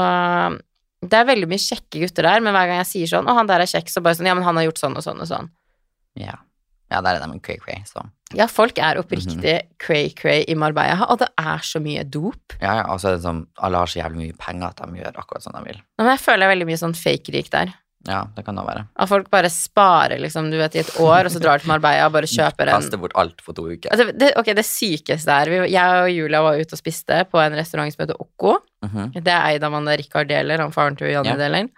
det 1.02 1.18
er 1.18 1.28
veldig 1.28 1.48
mye 1.50 1.62
kjekke 1.62 2.02
gutter 2.02 2.26
der, 2.26 2.42
men 2.42 2.54
hver 2.54 2.70
gang 2.70 2.80
jeg 2.82 2.90
sier 2.90 3.12
sånn 3.16 3.26
'Å, 3.26 3.36
han 3.38 3.50
der 3.50 3.62
er 3.62 3.70
kjekk', 3.70 3.90
så 3.90 4.02
bare 4.02 4.18
sånn 4.18 4.26
'Ja, 4.26 4.34
men 4.34 4.44
han 4.44 4.56
har 4.56 4.64
gjort 4.64 4.82
sånn 4.82 4.96
og 4.96 5.02
sånn 5.02 5.20
og 5.20 5.28
sånn'. 5.28 5.50
Ja. 6.14 6.36
ja, 6.90 7.00
der 7.00 7.16
er 7.16 7.26
de 7.26 7.40
cray-cray, 7.40 7.86
så. 7.88 8.04
Ja, 8.34 8.46
folk 8.46 8.78
er 8.78 8.98
oppriktig 9.00 9.62
cray-cray 9.78 10.42
mm 10.42 10.46
-hmm. 10.46 10.52
i 10.52 10.54
Marbella, 10.54 11.06
og 11.08 11.18
det 11.18 11.28
er 11.38 11.58
så 11.58 11.80
mye 11.80 12.04
dop. 12.04 12.52
Ja, 12.60 12.74
ja, 12.76 12.84
og 12.92 13.00
så 13.00 13.08
er 13.08 13.16
det 13.16 13.22
sånn, 13.22 13.46
alle 13.56 13.78
har 13.78 13.86
så 13.86 14.02
jævlig 14.02 14.16
mye 14.16 14.36
penger 14.38 14.66
at 14.68 14.76
de 14.76 15.00
gjør 15.00 15.16
akkurat 15.16 15.42
som 15.42 15.52
de 15.52 15.64
vil. 15.64 15.80
Men 15.98 16.06
jeg 16.06 16.20
føler 16.20 16.38
jeg 16.38 16.50
er 16.50 16.54
veldig 16.56 16.66
mye 16.66 16.82
sånn 16.82 16.94
fake-rik 16.94 17.50
der. 17.50 17.74
Ja, 18.08 18.24
det 18.34 18.42
kan 18.44 18.56
da 18.58 18.64
være. 18.66 18.86
At 18.98 19.08
folk 19.08 19.28
bare 19.30 19.48
sparer, 19.52 20.18
liksom, 20.18 20.50
du 20.50 20.56
vet, 20.58 20.74
i 20.74 20.80
et 20.82 20.90
år, 20.98 21.28
og 21.28 21.30
så 21.30 21.38
drar 21.38 21.62
til 21.62 21.68
Marbella 21.70 22.08
og 22.08 22.12
bare 22.16 22.26
kjøper 22.36 22.66
en 22.72 22.74
Kaste 22.80 22.98
bort 22.98 23.14
alt 23.14 23.38
på 23.46 23.54
to 23.54 23.68
uker. 23.70 23.92
Altså, 23.94 24.08
det, 24.18 24.32
ok, 24.36 24.52
det 24.58 24.64
sykeste 24.66 25.30
er 25.30 25.52
Jeg 25.70 26.02
og 26.02 26.10
Julia 26.10 26.42
var 26.42 26.58
ute 26.58 26.74
og 26.74 26.82
spiste 26.82 27.22
på 27.30 27.38
en 27.38 27.54
restaurant 27.54 27.92
som 27.94 28.02
heter 28.06 28.18
Okko. 28.18 28.56
Mhm. 28.82 29.12
Det 29.22 29.30
er 29.30 29.52
eid 29.52 29.62
av 29.64 29.72
han 29.78 29.86
Rikard 29.86 30.26
Deler, 30.32 30.58
han 30.58 30.72
faren 30.74 30.96
til 30.98 31.12
Janne 31.14 31.36
Ja. 31.36 31.38
Deler. 31.38 31.68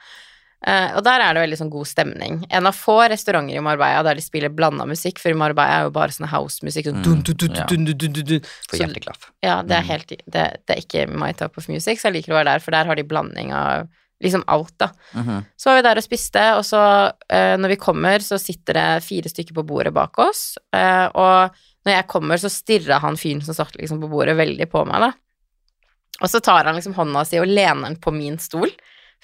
Uh, 0.64 0.96
og 0.96 1.02
der 1.04 1.20
er 1.20 1.34
det 1.37 1.42
veldig 1.42 1.56
sånn 1.60 1.68
god 1.68 1.84
stemning. 1.90 2.38
En 2.48 2.64
av 2.64 2.72
få 2.72 2.94
restauranter 3.12 3.52
i 3.58 3.60
Marbella 3.60 4.00
der 4.06 4.16
de 4.16 4.22
spiller 4.24 4.48
blanda 4.48 4.87
musikk, 4.88 5.18
for 5.20 5.28
i 5.28 5.37
Marbella 5.37 5.74
er 5.82 5.82
jo 5.84 5.90
bare 5.92 6.08
sånn 6.16 6.30
housemusikk. 6.32 6.87
Sånn 6.88 7.02
Mm, 7.02 7.04
dun, 7.04 7.20
dun, 7.20 7.37
dun, 7.37 7.66
dun, 7.68 7.84
dun, 7.98 8.12
dun, 8.16 8.24
dun. 8.30 8.40
For 8.70 8.80
hjerteklaff. 8.80 9.26
Ja, 9.44 9.58
det 9.60 9.76
er 9.76 9.82
Mm. 9.82 9.90
helt 9.90 10.08
det, 10.08 10.46
det 10.64 10.72
er 10.72 10.80
ikke 10.80 11.04
my 11.12 11.32
type 11.37 11.58
of 11.60 11.68
music, 11.68 12.00
så 12.00 12.08
jeg 12.08 12.14
liker 12.24 12.32
å 12.32 12.38
være 12.40 12.54
der, 12.54 12.58
for 12.64 12.70
der 12.70 12.87
har 12.87 12.94
de 12.96 13.04
blanding 13.04 13.52
av 13.52 13.88
liksom 14.22 14.44
alt, 14.46 14.74
da. 14.79 14.90
Mhm. 15.12 15.44
Så 15.57 15.70
var 15.70 15.77
vi 15.77 15.85
der 15.88 16.00
og 16.00 16.07
spiste, 16.07 16.44
og 16.59 16.64
så 16.64 16.81
eh, 17.29 17.57
når 17.61 17.74
vi 17.74 17.81
kommer, 17.83 18.24
så 18.24 18.38
sitter 18.40 18.79
det 18.79 19.05
fire 19.05 19.29
stykker 19.33 19.57
på 19.57 19.66
bordet 19.66 19.94
bak 19.94 20.18
oss, 20.22 20.57
eh, 20.74 21.07
og 21.14 21.55
når 21.85 21.98
jeg 21.98 22.09
kommer, 22.09 22.40
så 22.40 22.48
stirra 22.53 23.00
han 23.03 23.18
fyren 23.20 23.42
som 23.44 23.57
satt 23.57 23.77
liksom 23.77 24.00
på 24.00 24.09
bordet, 24.09 24.37
veldig 24.38 24.68
på 24.72 24.85
meg, 24.88 25.09
da. 25.09 25.12
Og 26.22 26.31
så 26.31 26.40
tar 26.40 26.64
han 26.64 26.79
liksom 26.79 26.94
hånda 26.96 27.24
si 27.27 27.40
og 27.42 27.50
lener 27.50 27.90
den 27.90 27.98
på 28.00 28.12
min 28.14 28.38
stol, 28.38 28.70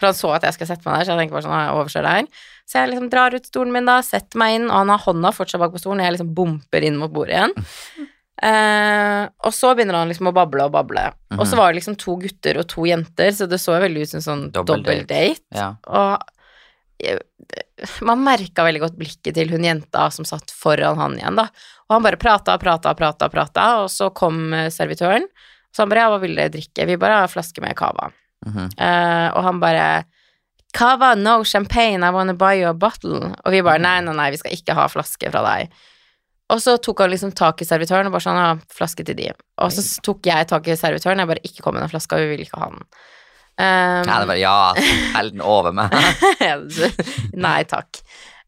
for 0.00 0.10
han 0.10 0.16
så 0.16 0.32
at 0.36 0.46
jeg 0.48 0.56
skal 0.56 0.70
sette 0.72 0.86
meg 0.88 0.98
der, 0.98 1.06
så 1.06 1.14
jeg 1.14 1.22
tenker 1.22 1.36
bare 1.36 1.46
sånn, 1.46 1.54
«Ah, 1.56 1.64
jeg 1.68 1.76
overser 1.76 2.06
det 2.06 2.14
her. 2.16 2.46
Så 2.70 2.78
jeg 2.78 2.90
liksom 2.92 3.10
drar 3.12 3.34
ut 3.36 3.46
stolen 3.46 3.74
min 3.74 3.88
da, 3.88 3.98
setter 4.04 4.40
meg 4.40 4.56
inn, 4.56 4.68
og 4.70 4.76
han 4.78 4.92
har 4.94 5.02
hånda 5.04 5.32
fortsatt 5.36 5.60
bak 5.60 5.74
på 5.74 5.82
stolen, 5.82 6.00
og 6.00 6.08
jeg 6.08 6.16
liksom 6.16 6.32
bumper 6.36 6.86
inn 6.86 6.98
mot 7.00 7.12
bordet 7.12 7.36
igjen. 7.36 8.08
Eh, 8.42 9.28
og 9.44 9.52
så 9.52 9.74
begynner 9.76 9.98
han 10.00 10.08
liksom 10.08 10.30
å 10.30 10.34
bable 10.34 10.64
og 10.64 10.72
bable. 10.72 11.12
Og 11.36 11.44
så 11.46 11.52
Mhm. 11.54 11.58
var 11.58 11.72
det 11.72 11.80
liksom 11.82 11.96
to 11.98 12.16
gutter 12.16 12.58
og 12.58 12.68
to 12.68 12.82
jenter, 12.88 13.30
så 13.36 13.46
det 13.48 13.60
så 13.60 13.78
veldig 13.80 14.02
ut 14.02 14.08
som 14.08 14.20
sånn 14.20 14.52
Dobbel 14.52 14.82
dobbel 14.82 15.06
date. 15.06 15.42
Ja. 15.52 15.74
Og 15.86 16.22
man 18.04 18.22
merka 18.24 18.64
veldig 18.66 18.80
godt 18.80 18.98
blikket 19.00 19.34
til 19.34 19.48
hun 19.48 19.64
jenta 19.64 20.10
som 20.12 20.24
satt 20.28 20.52
foran 20.52 20.98
han 21.00 21.16
igjen, 21.18 21.36
da. 21.36 21.48
Og 21.88 21.96
han 21.96 22.02
bare 22.02 22.20
prata 22.20 22.54
og 22.54 22.60
prata 22.60 22.92
og 22.92 22.96
prata, 23.00 23.28
prata, 23.32 23.66
og 23.82 23.88
så 23.92 24.10
kom 24.14 24.52
eh, 24.54 24.68
servitøren. 24.72 25.24
Så 25.72 25.82
han 25.82 25.88
bare 25.88 26.00
'ja, 26.00 26.10
hva 26.10 26.20
vil 26.20 26.34
dere 26.36 26.50
drikke?' 26.50 26.86
Vi 26.86 26.96
bare 26.96 27.20
har 27.20 27.28
flaske 27.28 27.60
med 27.60 27.76
cava. 27.76 28.10
Mhm. 28.46 28.70
Eh, 28.78 29.30
og 29.36 29.42
han 29.42 29.60
bare 29.60 30.04
'Cava, 30.72 31.16
no 31.16 31.42
champagne, 31.42 32.02
I 32.04 32.10
wanna 32.10 32.32
buy 32.34 32.60
you 32.60 32.68
a 32.68 32.74
bottle'. 32.74 33.34
Og 33.44 33.50
vi 33.52 33.60
bare 33.62 33.78
'nei, 33.78 34.00
nei, 34.00 34.14
nei, 34.14 34.30
vi 34.30 34.36
skal 34.36 34.52
ikke 34.52 34.74
ha 34.74 34.86
flaske 34.88 35.30
fra 35.30 35.42
deg'. 35.42 35.68
Og 36.50 36.62
så 36.62 36.76
tok 36.82 37.04
han 37.04 37.12
liksom 37.12 37.32
tak 37.36 37.62
i 37.62 37.68
servitøren 37.68 38.08
og 38.08 38.16
bare 38.16 38.26
sånn 38.26 38.40
'ja, 38.40 38.50
flaske 38.74 39.06
til 39.06 39.16
de'. 39.16 39.32
Og 39.62 39.72
så 39.72 39.84
tok 40.02 40.26
jeg 40.26 40.48
tak 40.50 40.66
i 40.68 40.76
servitøren, 40.76 41.18
jeg 41.18 41.30
bare 41.30 41.44
'ikke 41.46 41.62
kom 41.62 41.74
med 41.74 41.82
den 41.82 41.92
flaska, 41.92 42.16
vi 42.16 42.30
vil 42.32 42.44
ikke 42.46 42.60
ha 42.60 42.70
den'. 42.70 42.86
Um, 43.60 44.04
Ja, 44.08 44.18
det 44.20 44.28
var 44.28 44.40
ja, 44.40 44.74
hell 45.14 45.30
den 45.30 45.40
over 45.40 45.72
meg. 45.72 45.92
Nei 47.34 47.62
takk. 47.64 48.00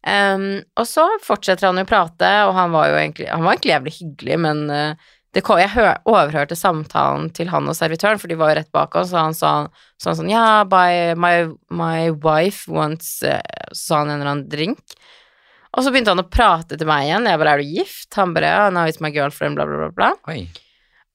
Um, 0.05 0.63
og 0.75 0.87
så 0.87 1.07
fortsetter 1.23 1.67
han 1.69 1.79
å 1.79 1.87
prate, 1.87 2.31
og 2.47 2.53
han 2.55 2.71
var 2.71 2.89
jo 2.89 2.95
egentlig, 2.99 3.29
han 3.29 3.43
var 3.43 3.53
egentlig 3.53 3.71
jævlig 3.71 3.93
hyggelig, 4.01 4.39
men 4.39 4.97
det 5.33 5.41
kom, 5.41 5.57
jeg 5.57 5.71
hør, 5.73 5.95
overhørte 6.05 6.55
samtalen 6.57 7.31
til 7.33 7.49
han 7.49 7.69
og 7.69 7.77
servitøren, 7.77 8.19
for 8.21 8.29
de 8.29 8.37
var 8.37 8.51
jo 8.51 8.59
rett 8.59 8.71
bak 8.75 8.93
oss, 8.99 9.13
og 9.15 9.19
han 9.19 9.37
sa 9.37 9.53
sånn 10.01 10.19
sånn 10.19 10.29
Ja, 10.29 10.63
by, 10.69 11.15
my, 11.17 11.47
my 11.73 12.11
wife 12.11 12.69
wants 12.69 13.23
uh, 13.25 13.39
Så 13.71 13.79
sa 13.79 14.01
han 14.03 14.11
en 14.11 14.19
eller 14.19 14.31
annen 14.35 14.51
drink. 14.51 14.93
Og 15.73 15.85
så 15.85 15.93
begynte 15.93 16.13
han 16.13 16.21
å 16.21 16.29
prate 16.29 16.77
til 16.77 16.89
meg 16.89 17.07
igjen. 17.07 17.25
Jeg 17.25 17.39
bare 17.41 17.53
'Er 17.53 17.63
du 17.63 17.69
gift?' 17.81 18.13
Han 18.15 18.33
bare 18.33 18.49
'Ja, 18.49 18.69
now 18.69 18.85
it's 18.85 19.01
my 19.01 19.09
girlfriend', 19.09 19.55
bla, 19.55 19.65
bla, 19.65 19.77
bla. 19.77 19.89
bla. 19.89 20.13
Oi. 20.27 20.47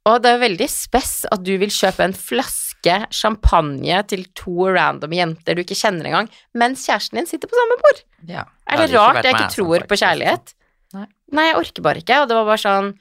Og 0.09 0.23
det 0.23 0.31
er 0.33 0.41
veldig 0.41 0.69
spess 0.71 1.27
at 1.31 1.43
du 1.45 1.53
vil 1.61 1.69
kjøpe 1.69 2.07
en 2.07 2.17
flaske 2.17 2.95
champagne 3.13 4.07
til 4.09 4.25
to 4.39 4.71
random 4.73 5.13
jenter 5.13 5.55
du 5.55 5.63
ikke 5.65 5.77
kjenner 5.77 6.09
engang, 6.09 6.31
mens 6.55 6.87
kjæresten 6.87 7.21
din 7.21 7.27
sitter 7.27 7.51
på 7.51 7.59
samme 7.59 7.77
bord. 7.83 8.03
Ja. 8.31 8.45
Er 8.67 8.87
Det 8.87 8.95
rart 8.95 9.23
jeg 9.23 9.35
ikke 9.35 9.51
som 9.51 9.55
tror 9.57 9.87
på 9.91 9.99
kjærlighet? 10.01 10.55
Nei. 10.95 11.07
Nei. 11.33 11.47
jeg 11.51 11.57
orker 11.61 11.83
bare 11.83 12.03
ikke, 12.03 12.23
og 12.23 12.29
det 12.31 12.39
var 12.39 12.49
bare 12.49 12.63
sånn 12.63 12.95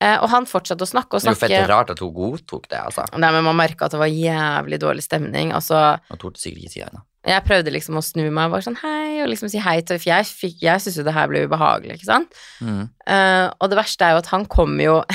eh, 0.00 0.16
Og 0.16 0.30
han 0.32 0.46
fortsatte 0.48 0.86
å 0.86 0.88
snakke 0.88 1.18
og 1.18 1.20
snakke. 1.20 1.44
Det 1.44 1.50
er 1.50 1.60
jo 1.60 1.66
fett 1.66 1.70
rart 1.74 1.90
at 1.92 2.00
hun 2.00 2.14
godtok 2.14 2.68
det, 2.70 2.80
altså. 2.80 3.04
Nei, 3.20 3.30
men 3.36 3.44
man 3.44 3.58
merka 3.60 3.84
at 3.84 3.92
det 3.92 4.00
var 4.00 4.08
jævlig 4.08 4.80
dårlig 4.80 5.04
stemning. 5.04 5.52
Altså, 5.52 6.00
Han 6.08 6.18
torde 6.18 6.40
sikkert 6.40 6.64
ikke 6.64 6.72
si 6.72 6.80
det. 6.80 7.02
Jeg 7.26 7.44
prøvde 7.44 7.72
liksom 7.74 7.98
å 8.00 8.02
snu 8.04 8.22
meg 8.30 8.46
og 8.48 8.54
bare 8.56 8.64
sånn 8.64 8.78
hei, 8.80 9.20
og 9.22 9.28
liksom 9.28 9.50
si 9.52 9.60
hei 9.60 9.80
til 9.84 9.98
For 10.00 10.08
jeg, 10.08 10.24
fikk- 10.24 10.62
jeg 10.64 10.80
syntes 10.80 10.96
jo 11.02 11.04
det 11.04 11.12
her 11.16 11.28
ble 11.28 11.42
ubehagelig, 11.44 11.98
ikke 11.98 12.08
sant? 12.08 12.38
Mm. 12.64 12.86
Uh, 13.04 13.50
og 13.60 13.68
det 13.72 13.76
verste 13.76 14.06
er 14.06 14.14
jo 14.16 14.22
at 14.22 14.30
han 14.32 14.46
kommer 14.48 14.84
jo 14.86 14.94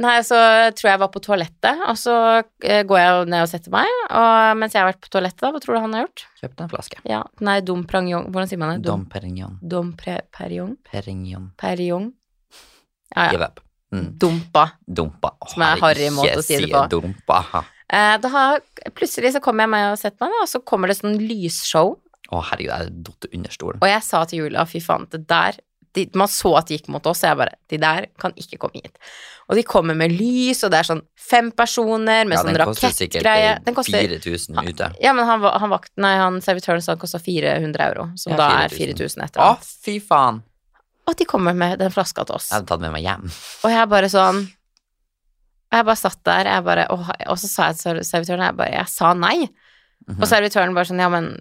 Nei, 0.00 0.20
så 0.24 0.36
tror 0.72 0.86
jeg 0.86 0.94
jeg 0.94 1.00
var 1.02 1.10
på 1.12 1.20
toalettet, 1.20 1.80
og 1.90 1.96
så 1.98 2.12
eh, 2.62 2.84
går 2.88 2.96
jeg 3.00 3.24
ned 3.32 3.42
og 3.42 3.48
setter 3.50 3.72
meg, 3.74 3.88
og 4.16 4.56
mens 4.56 4.72
jeg 4.72 4.80
har 4.80 4.86
vært 4.88 5.00
på 5.02 5.10
toalettet, 5.12 5.42
da, 5.42 5.50
hva 5.52 5.60
tror 5.60 5.76
du 5.76 5.80
han 5.82 5.96
har 5.96 6.04
gjort? 6.06 6.22
Kjøpte 6.40 6.64
en 6.64 6.70
flaske. 6.70 7.00
Ja, 7.10 7.18
nei, 7.44 7.56
Dom 7.66 7.82
Prangnon 7.90 8.30
Hvordan 8.30 8.48
sier 8.48 8.60
man 8.62 8.70
det? 8.78 8.86
Dom 8.86 9.02
Perignon. 9.10 9.58
Dom 9.60 9.90
pre, 9.98 10.14
Perignon? 10.32 10.76
Perignon. 10.88 11.50
Perignon? 11.60 12.06
Ja, 13.10 13.26
ja. 13.26 13.34
Give 13.34 13.50
up. 13.50 13.60
Mm. 13.92 14.06
Dumpa. 14.22 14.64
Dumpa. 14.86 15.34
Oh, 15.42 15.50
Som 15.50 15.66
er 15.66 15.82
harry 15.82 16.08
måte 16.14 16.38
å 16.38 16.46
si 16.46 16.60
det 16.62 16.70
på. 16.70 16.84
Dumpa. 16.94 17.40
Eh, 17.92 18.16
da 18.22 18.28
har, 18.28 18.60
plutselig 18.94 19.32
så 19.34 19.40
kommer 19.42 19.66
jeg 19.66 19.72
meg 19.74 19.88
og 19.92 19.98
setter 19.98 20.28
meg, 20.30 20.36
og 20.44 20.48
så 20.48 20.60
kommer 20.62 20.88
det 20.92 20.98
sånn 21.00 21.16
lysshow, 21.18 21.96
Å, 22.30 22.38
herregud, 22.46 22.70
jeg 22.70 22.92
datt 23.08 23.26
under 23.34 23.50
stolen. 23.50 23.80
og 23.82 23.88
jeg 23.90 24.02
sa 24.06 24.20
til 24.30 24.44
Julia, 24.44 24.62
fy 24.70 24.78
faen, 24.84 25.08
det 25.10 25.24
der 25.26 25.58
de, 25.92 26.04
Man 26.14 26.28
så 26.30 26.52
at 26.56 26.68
de 26.68 26.76
gikk 26.78 26.86
mot 26.94 27.02
oss, 27.10 27.24
og 27.24 27.28
jeg 27.32 27.36
bare 27.40 27.54
De 27.68 27.76
der 27.82 28.04
kan 28.22 28.30
ikke 28.38 28.58
komme 28.62 28.78
hit. 28.78 28.94
Og 29.50 29.56
de 29.58 29.64
kommer 29.66 29.96
med 29.98 30.12
lys, 30.14 30.60
og 30.62 30.70
det 30.70 30.78
er 30.78 30.86
sånn 30.86 31.00
fem 31.18 31.48
personer 31.50 32.28
med 32.30 32.36
Ja, 32.36 32.44
sånn 32.44 32.54
den 32.54 32.62
koster 32.68 32.92
sikkert 32.94 33.26
rakettgreie. 33.26 33.56
eh, 33.56 33.64
Den 33.66 33.74
4000 33.74 34.60
ute. 34.68 34.90
Ja, 35.02 35.12
men 35.12 35.26
han, 35.26 35.42
han 35.42 35.70
vakt, 35.74 35.90
nei, 35.98 36.12
han 36.16 36.38
servitøren 36.40 36.80
sa 36.80 36.94
den 36.94 37.00
kosta 37.02 37.18
400 37.18 37.82
euro, 37.88 38.06
som 38.14 38.30
Ja, 38.30 38.38
da 38.38 38.46
er 38.62 38.68
4000 38.68 38.94
4000. 39.18 39.24
etter 39.26 39.42
Å, 39.42 39.58
fy 39.82 39.98
faen. 39.98 40.38
Og 41.10 41.16
de 41.18 41.24
kommer 41.26 41.58
med 41.58 41.80
den 41.82 41.90
flaska 41.90 42.22
til 42.24 42.36
oss. 42.38 42.52
Jeg 42.52 42.60
hadde 42.60 42.70
tatt 42.70 42.80
med 42.86 42.92
meg 42.94 43.02
hjem. 43.02 43.26
Og 43.66 43.70
jeg 43.74 43.88
bare 43.90 44.06
sånn 44.14 44.44
Jeg 45.70 45.86
bare 45.86 46.00
satt 46.00 46.18
der, 46.26 46.48
jeg 46.50 46.66
bare 46.66 46.86
Og, 46.90 47.04
og 47.30 47.38
så 47.38 47.46
sa 47.50 47.68
jeg 47.70 47.78
til 47.78 48.00
servitøren 48.06 48.42
jeg 48.48 48.58
bare 48.58 48.74
Jeg 48.74 48.90
sa 48.90 49.12
nei. 49.14 49.36
Mhm. 50.08 50.18
Og 50.18 50.26
servitøren 50.28 50.74
bare 50.76 50.90
sånn 50.90 51.02
Ja, 51.02 51.10
men 51.12 51.32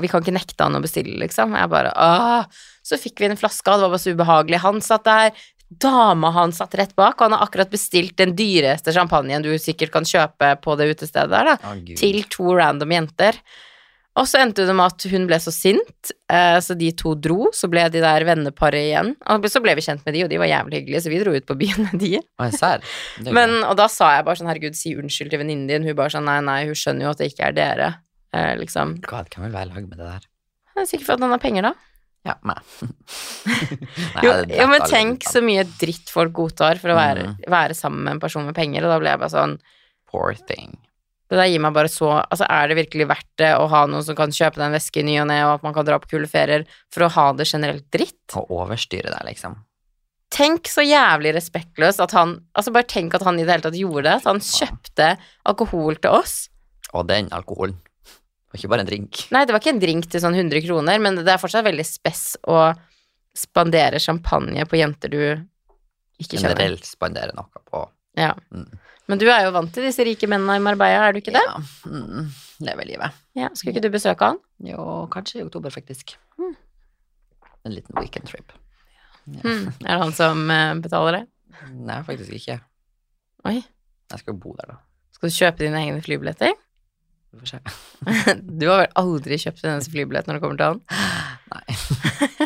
vi 0.00 0.08
kan 0.10 0.24
ikke 0.24 0.34
nekte 0.34 0.64
han 0.64 0.78
å 0.78 0.82
bestille, 0.82 1.18
liksom. 1.20 1.54
Jeg 1.54 1.70
bare 1.70 1.92
Åh. 1.94 2.60
Så 2.82 2.98
fikk 2.98 3.20
vi 3.20 3.28
en 3.28 3.38
flaske, 3.38 3.68
og 3.68 3.78
det 3.78 3.86
var 3.86 3.92
bare 3.92 4.02
så 4.02 4.14
ubehagelig. 4.16 4.60
Han 4.64 4.80
satt 4.82 5.04
der. 5.06 5.34
Dama 5.70 6.32
hans 6.34 6.58
satt 6.58 6.72
rett 6.74 6.96
bak, 6.98 7.20
og 7.20 7.28
han 7.28 7.36
har 7.36 7.44
akkurat 7.46 7.70
bestilt 7.70 8.16
den 8.18 8.32
dyreste 8.34 8.90
champagnen 8.96 9.44
du 9.44 9.52
sikkert 9.62 9.92
kan 9.94 10.08
kjøpe 10.08 10.56
på 10.64 10.74
det 10.80 10.88
utestedet 10.96 11.30
der, 11.30 11.52
da. 11.52 11.70
oh, 11.70 11.76
til 12.00 12.24
to 12.32 12.56
random 12.58 12.90
jenter. 12.96 13.38
Og 14.18 14.26
så 14.26 14.40
endte 14.42 14.64
det 14.66 14.74
med 14.74 14.90
at 14.90 15.04
hun 15.12 15.26
ble 15.30 15.36
så 15.38 15.52
sint, 15.54 16.10
eh, 16.32 16.58
så 16.60 16.74
de 16.76 16.88
to 16.98 17.12
dro. 17.14 17.46
Så 17.54 17.68
ble 17.70 17.84
de 17.94 18.00
der 18.02 18.24
venneparet 18.26 18.82
igjen. 18.88 19.12
Og 19.30 19.46
så 19.48 19.62
ble 19.62 19.76
vi 19.78 19.84
kjent 19.86 20.02
med 20.04 20.14
de, 20.16 20.24
og 20.24 20.30
de 20.32 20.40
var 20.42 20.50
jævlig 20.50 20.80
hyggelige, 20.80 21.02
så 21.04 21.12
vi 21.12 21.20
dro 21.22 21.34
ut 21.36 21.46
på 21.46 21.56
byen 21.60 21.86
med 21.86 22.00
de. 22.02 22.18
Men, 23.36 23.54
og 23.64 23.76
da 23.78 23.86
sa 23.88 24.16
jeg 24.16 24.26
bare 24.26 24.36
sånn, 24.40 24.50
herregud, 24.50 24.74
si 24.76 24.96
unnskyld 24.98 25.30
til 25.30 25.38
venninnen 25.44 25.68
din. 25.70 25.86
Hun 25.86 25.94
bare 25.96 26.10
sånn, 26.10 26.26
nei, 26.26 26.40
nei, 26.42 26.64
hun 26.66 26.74
skjønner 26.74 27.06
jo 27.06 27.12
at 27.14 27.22
det 27.22 27.30
ikke 27.32 27.46
er 27.52 27.56
dere. 27.56 27.88
Eh, 28.34 28.56
liksom. 28.58 28.96
God, 29.06 29.30
kan 29.30 29.46
vel 29.46 29.54
være 29.54 29.70
lag 29.70 29.86
med 29.86 29.96
det 30.02 30.10
der? 30.10 30.26
Jeg 30.74 30.82
er 30.82 30.90
sikker 30.90 31.06
for 31.06 31.14
at 31.14 31.24
han 31.26 31.30
har 31.36 31.42
penger, 31.46 31.70
da. 31.70 31.74
Ja. 32.26 32.34
Nei, 32.44 34.22
Jo, 34.26 34.32
jo 34.44 34.66
men 34.68 34.82
tenk 34.90 35.24
så 35.24 35.40
mye 35.44 35.64
dritt 35.80 36.10
folk 36.12 36.34
godtar 36.36 36.76
for 36.82 36.92
å 36.92 36.98
være, 36.98 37.22
Mhm. 37.30 37.46
være 37.48 37.74
sammen 37.78 38.02
med 38.04 38.12
en 38.18 38.20
person 38.20 38.44
med 38.44 38.54
penger, 38.54 38.84
og 38.84 38.90
da 38.92 38.98
ble 38.98 39.08
jeg 39.14 39.18
bare 39.22 39.30
sånn 39.38 39.58
Poor 40.10 40.34
thing. 40.34 40.76
Det 41.30 41.38
der 41.38 41.46
gir 41.46 41.62
meg 41.62 41.74
bare 41.76 41.90
så 41.90 42.10
Altså, 42.20 42.46
er 42.50 42.70
det 42.70 42.78
virkelig 42.80 43.06
verdt 43.10 43.28
det 43.38 43.52
å 43.54 43.68
ha 43.70 43.84
noen 43.86 44.02
som 44.06 44.16
kan 44.18 44.32
kjøpe 44.34 44.58
deg 44.58 44.66
en 44.66 44.76
veske 44.76 45.02
i 45.02 45.06
ny 45.06 45.16
og 45.22 45.28
ne, 45.30 45.40
og 45.46 45.56
at 45.58 45.66
man 45.66 45.74
kan 45.76 45.86
dra 45.86 45.98
på 46.02 46.10
kule 46.16 46.30
ferier 46.30 46.66
for 46.90 47.06
å 47.06 47.10
ha 47.14 47.26
det 47.38 47.46
generelt 47.50 47.86
dritt? 47.94 48.22
Og 48.38 48.50
overstyre 48.62 49.12
deg, 49.12 49.26
liksom. 49.30 49.60
Tenk 50.30 50.70
så 50.70 50.82
jævlig 50.86 51.32
respektløst 51.34 52.02
at 52.02 52.14
han 52.14 52.36
Altså, 52.54 52.74
bare 52.74 52.88
tenk 52.90 53.14
at 53.18 53.26
han 53.26 53.38
i 53.38 53.44
det 53.46 53.54
hele 53.54 53.66
tatt 53.66 53.78
gjorde 53.78 54.06
det. 54.06 54.16
At 54.20 54.28
han 54.30 54.42
kjøpte 54.42 55.12
alkohol 55.50 55.98
til 56.02 56.18
oss. 56.18 56.36
Og 56.94 57.06
den 57.10 57.30
alkoholen. 57.34 57.78
Det 58.50 58.56
var 58.56 58.58
ikke 58.58 58.72
bare 58.72 58.82
en 58.82 58.90
drink. 58.90 59.24
Nei, 59.30 59.44
det 59.46 59.54
var 59.54 59.62
ikke 59.62 59.74
en 59.76 59.82
drink 59.82 60.10
til 60.10 60.22
sånn 60.22 60.34
100 60.34 60.64
kroner, 60.64 60.98
men 60.98 61.20
det 61.20 61.30
er 61.30 61.38
fortsatt 61.38 61.62
veldig 61.66 61.86
spess 61.86 62.24
å 62.50 62.72
spandere 63.38 64.00
champagne 64.02 64.64
på 64.66 64.80
jenter 64.80 65.12
du 65.12 65.20
ikke 66.18 66.34
kjenner. 66.34 66.56
Generelt 66.58 66.88
spandere 66.88 67.36
noe 67.36 67.62
på. 67.70 67.84
Ja. 68.18 68.32
Mm. 68.50 68.66
Men 69.10 69.18
du 69.18 69.26
er 69.26 69.42
jo 69.46 69.52
vant 69.56 69.72
til 69.74 69.86
disse 69.88 70.04
rike 70.06 70.28
mennene 70.30 70.60
i 70.60 70.62
Marbella, 70.62 71.08
er 71.08 71.16
du 71.16 71.20
ikke 71.20 71.34
det? 71.34 71.42
Ja. 71.42 71.58
Mm. 71.90 72.30
Lever 72.62 72.86
livet. 72.86 73.20
Ja. 73.38 73.48
Skulle 73.56 73.74
ikke 73.74 73.82
du 73.88 73.92
besøke 73.94 74.28
han? 74.30 74.38
Jo, 74.62 74.84
kanskje 75.10 75.40
i 75.40 75.44
oktober, 75.46 75.72
faktisk. 75.74 76.14
Mm. 76.38 76.54
En 77.66 77.74
liten 77.74 77.98
weekend 77.98 78.30
trip. 78.30 78.54
Ja. 79.26 79.42
Mm. 79.42 79.66
Er 79.82 79.90
det 79.90 80.00
han 80.04 80.14
som 80.16 80.44
eh, 80.54 80.74
betaler 80.84 81.18
det? 81.18 81.22
Nei, 81.74 81.98
faktisk 82.06 82.36
ikke. 82.38 82.60
Oi. 83.50 83.58
Jeg 84.10 84.22
skal 84.22 84.34
jo 84.34 84.40
bo 84.42 84.54
der, 84.58 84.74
da. 84.74 84.80
Skal 85.16 85.30
du 85.30 85.36
kjøpe 85.36 85.64
dine 85.64 85.80
egne 85.82 86.04
flybilletter? 86.04 86.54
Vi 87.30 87.42
får 87.42 87.52
se. 87.52 87.60
Du 88.60 88.66
har 88.70 88.84
vel 88.84 88.94
aldri 88.98 89.38
kjøpt 89.38 89.64
en 89.64 89.74
eneste 89.76 89.92
flybillett 89.94 90.30
når 90.30 90.38
det 90.38 90.44
kommer 90.44 90.60
til 90.60 90.70
han? 90.70 90.80
Nei. 91.50 91.66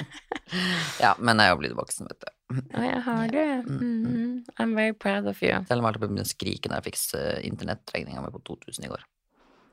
ja, 1.05 1.13
men 1.19 1.41
jeg 1.41 1.51
er 1.51 1.55
jo 1.55 1.61
blitt 1.63 1.77
voksen, 1.79 2.09
vet 2.11 2.25
du. 2.25 2.31
Å, 2.55 2.85
jeg 2.85 3.03
har 3.07 3.29
det. 3.33 3.47
Mm. 3.67 4.45
I'm 4.61 4.75
very 4.77 4.95
proud 4.95 5.29
of 5.31 5.43
you. 5.43 5.57
Selv 5.69 5.83
om 5.83 5.89
jeg 5.89 6.03
begynte 6.03 6.27
å 6.27 6.31
skrike 6.31 6.71
når 6.71 6.83
jeg 6.83 6.93
fikk 6.93 7.01
uh, 7.19 7.39
internettregninga 7.47 8.23
mi 8.25 8.33
på 8.35 8.43
2000 8.47 8.87
i 8.87 8.93
går. 8.93 9.07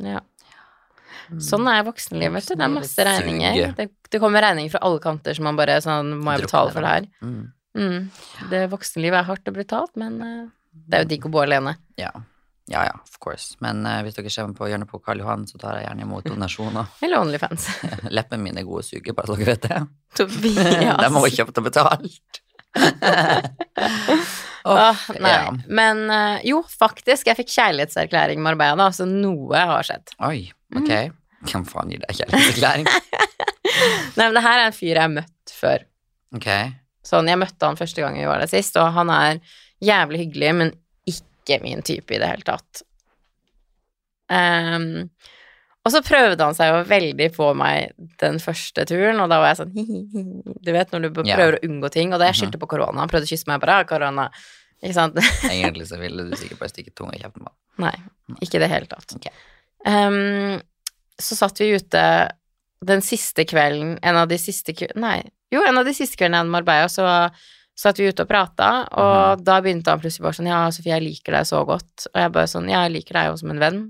Ja. 0.08 0.22
Sånn 1.44 1.68
er 1.70 1.84
voksenlivet, 1.88 2.34
vet 2.40 2.50
du. 2.50 2.56
Det 2.60 2.66
er 2.66 2.74
masse 2.74 3.06
regninger. 3.08 3.76
Det, 3.78 3.88
det 4.12 4.22
kommer 4.24 4.44
regninger 4.44 4.74
fra 4.74 4.82
alle 4.88 5.02
kanter 5.04 5.38
som 5.38 5.48
man 5.48 5.60
bare 5.60 5.78
sånn 5.84 6.16
Må 6.20 6.36
jeg 6.36 6.48
betale 6.48 6.74
for 6.74 6.88
det 6.88 6.96
her? 6.96 7.08
Mm. 7.24 7.44
Mm. 7.78 8.10
Det 8.52 8.66
voksenlivet 8.72 9.22
er 9.22 9.28
hardt 9.30 9.48
og 9.48 9.56
brutalt, 9.56 9.94
men 10.00 10.18
eh, 10.26 10.42
det 10.72 10.98
er 10.98 11.06
jo 11.06 11.10
digg 11.14 11.28
å 11.28 11.32
bo 11.32 11.42
alene. 11.44 11.76
Ja. 12.00 12.12
Ja, 12.72 12.86
ja, 12.88 12.94
of 13.04 13.18
course. 13.20 13.58
Men 13.60 13.84
uh, 13.86 14.00
hvis 14.06 14.16
dere 14.16 14.32
kommer 14.32 14.56
på 14.58 14.70
hjørnet 14.72 14.90
på 14.90 15.00
Karl 15.04 15.22
Johan, 15.24 15.44
så 15.50 15.60
tar 15.60 15.80
jeg 15.80 15.88
gjerne 15.90 16.06
imot 16.06 16.28
donasjoner. 16.30 16.94
Eller 17.06 17.20
Onlyfans. 17.20 17.68
Leppene 18.18 18.46
mine 18.46 18.64
er 18.64 18.68
gode 18.68 18.86
å 18.86 18.88
suge, 18.88 19.16
bare 19.18 19.30
så 19.30 19.38
dere 19.40 19.50
vet 19.52 19.68
det. 19.68 19.82
Tobias. 20.20 21.02
De 21.04 21.12
må 21.14 21.24
kjøpt 21.28 21.62
og 21.62 21.68
betalt. 21.68 22.42
Åh, 24.72 25.06
nei. 25.20 25.32
ja. 25.34 25.48
Men 25.68 26.04
uh, 26.08 26.38
jo, 26.48 26.62
faktisk, 26.64 27.28
jeg 27.28 27.40
fikk 27.42 27.52
kjærlighetserklæring 27.58 28.42
med 28.42 28.54
Arbeida, 28.54 28.78
da, 28.86 28.92
så 28.96 29.08
noe 29.10 29.66
har 29.74 29.88
skjedd. 29.88 30.14
Oi, 30.28 30.46
ok. 30.78 30.94
Hvem 31.50 31.66
faen 31.68 31.92
gir 31.92 32.04
deg 32.06 32.20
kjærlighetserklæring? 32.22 32.88
Nei, 34.16 34.28
men 34.28 34.38
det 34.38 34.46
her 34.46 34.60
er 34.60 34.70
en 34.70 34.78
fyr 34.78 34.94
jeg 34.94 35.02
har 35.02 35.12
møtt 35.12 35.56
før. 35.58 35.84
Ok. 36.38 36.48
Sånn, 37.06 37.28
jeg 37.28 37.40
møtte 37.42 37.66
han 37.68 37.80
første 37.80 38.04
gang 38.04 38.16
vi 38.20 38.30
var 38.30 38.40
der 38.44 38.52
sist, 38.52 38.78
og 38.80 38.94
han 38.96 39.10
er 39.12 39.42
jævlig 39.82 40.22
hyggelig, 40.28 40.52
men 40.60 40.74
ikke 41.42 41.62
min 41.64 41.82
type 41.82 42.14
i 42.16 42.20
det 42.22 42.30
hele 42.30 42.46
tatt. 42.48 42.84
Um, 44.32 45.10
og 45.82 45.92
så 45.96 46.02
prøvde 46.06 46.46
han 46.46 46.56
seg 46.56 46.70
jo 46.70 46.82
veldig 46.88 47.28
på 47.36 47.48
meg 47.58 47.92
den 48.22 48.38
første 48.42 48.86
turen, 48.88 49.20
og 49.24 49.32
da 49.32 49.40
var 49.42 49.52
jeg 49.52 49.60
sånn 49.64 49.72
hi-hi-hi. 49.76 50.24
Du 50.62 50.72
vet 50.76 50.92
når 50.94 51.08
du 51.08 51.10
prøver 51.18 51.32
Ja. 51.32 51.58
å 51.58 51.62
unngå 51.66 51.90
ting, 51.92 52.14
og 52.14 52.20
da 52.22 52.28
jeg 52.30 52.36
Mhm. 52.36 52.42
skyldte 52.42 52.60
på 52.62 52.70
korona. 52.70 53.00
Han 53.02 53.10
prøvde 53.10 53.26
å 53.26 53.32
kysse 53.34 53.48
meg, 53.48 53.60
bare 53.62 53.80
ah, 53.80 53.84
korona. 53.84 54.30
Ikke 54.84 54.94
sant? 54.94 55.16
Egentlig 55.50 55.88
så 55.90 55.98
ville 56.00 56.24
du 56.30 56.36
sikkert 56.38 56.60
bare 56.60 56.70
stikke 56.70 56.94
tunga 56.96 57.14
i 57.18 57.20
kjeften 57.22 57.44
på. 57.46 57.52
Nei, 57.80 57.96
ikke 58.42 58.56
i 58.56 58.60
det 58.64 58.70
hele 58.70 58.86
tatt. 58.88 59.16
Okay. 59.16 59.34
Um, 59.86 60.62
så 61.20 61.36
satt 61.36 61.58
vi 61.60 61.74
ute 61.76 62.30
den 62.84 63.02
siste 63.02 63.46
kvelden, 63.46 63.98
en 64.02 64.16
av 64.16 64.28
de 64.30 64.38
siste 64.42 64.74
kveldene, 64.74 65.02
Nei, 65.02 65.24
jo, 65.52 65.62
en 65.66 65.78
av 65.78 65.86
de 65.86 65.94
siste 65.94 66.16
kveldene 66.18 66.42
jeg 66.42 66.46
i 66.48 66.54
Marbella, 66.56 66.88
så 66.90 67.32
satt 67.82 68.00
vi 68.02 68.08
ute 68.12 68.26
og 68.26 68.30
prata, 68.30 68.70
og 69.02 69.42
da 69.46 69.58
begynte 69.64 69.94
han 69.94 70.02
plutselig 70.04 70.28
bare 70.28 70.38
sånn 70.38 70.50
Ja, 70.52 70.62
Sofie, 70.74 70.94
jeg 70.94 71.06
liker 71.08 71.38
deg 71.40 71.48
så 71.50 71.64
godt. 71.68 72.08
Og 72.12 72.22
jeg 72.22 72.34
bare 72.38 72.50
sånn 72.52 72.70
Ja, 72.70 72.84
jeg 72.86 72.96
liker 73.00 73.18
deg 73.20 73.32
jo 73.32 73.38
som 73.42 73.54
en 73.56 73.62
venn. 73.64 73.82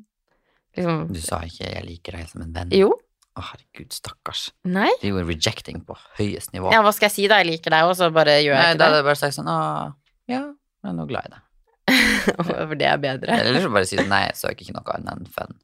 Liksom 0.78 1.08
Du 1.12 1.20
sa 1.20 1.42
ikke 1.44 1.68
'jeg 1.68 1.86
liker 1.86 2.12
deg 2.18 2.30
som 2.30 2.42
en 2.46 2.54
venn'. 2.56 2.72
Jo. 2.72 2.94
Å, 3.36 3.42
herregud, 3.48 3.92
stakkars. 3.96 4.52
Nei. 4.68 4.90
Det 5.02 5.08
er 5.08 5.14
jo 5.16 5.24
rejecting 5.24 5.86
på 5.88 5.96
høyest 6.20 6.52
nivå. 6.52 6.72
Ja, 6.72 6.82
hva 6.84 6.92
skal 6.92 7.08
jeg 7.08 7.16
si, 7.16 7.28
da? 7.32 7.38
Jeg 7.40 7.48
liker 7.48 7.72
deg, 7.72 7.84
og 7.88 7.96
så 7.96 8.12
bare 8.12 8.42
gjør 8.44 8.56
Nei, 8.60 8.66
jeg 8.72 8.78
da 8.80 8.86
hadde 8.90 9.00
jeg 9.00 9.08
bare 9.08 9.16
sagt 9.22 9.36
sånn 9.36 9.48
'Å, 9.52 9.96
ja, 10.28 10.42
jeg 10.84 10.90
er 10.92 10.94
nå 10.94 11.08
glad 11.08 11.26
i 11.28 11.34
deg'. 11.36 11.48
For 12.68 12.76
det 12.76 12.88
er 12.88 12.98
bedre. 12.98 13.40
Eller 13.40 13.62
så 13.62 13.72
bare 13.72 13.86
si 13.86 13.98
sånn 13.98 14.10
'Nei, 14.12 14.26
jeg 14.28 14.36
søker 14.36 14.66
ikke 14.66 14.76
noe 14.76 14.96
annet 14.96 15.18
enn 15.18 15.28
fun'. 15.28 15.56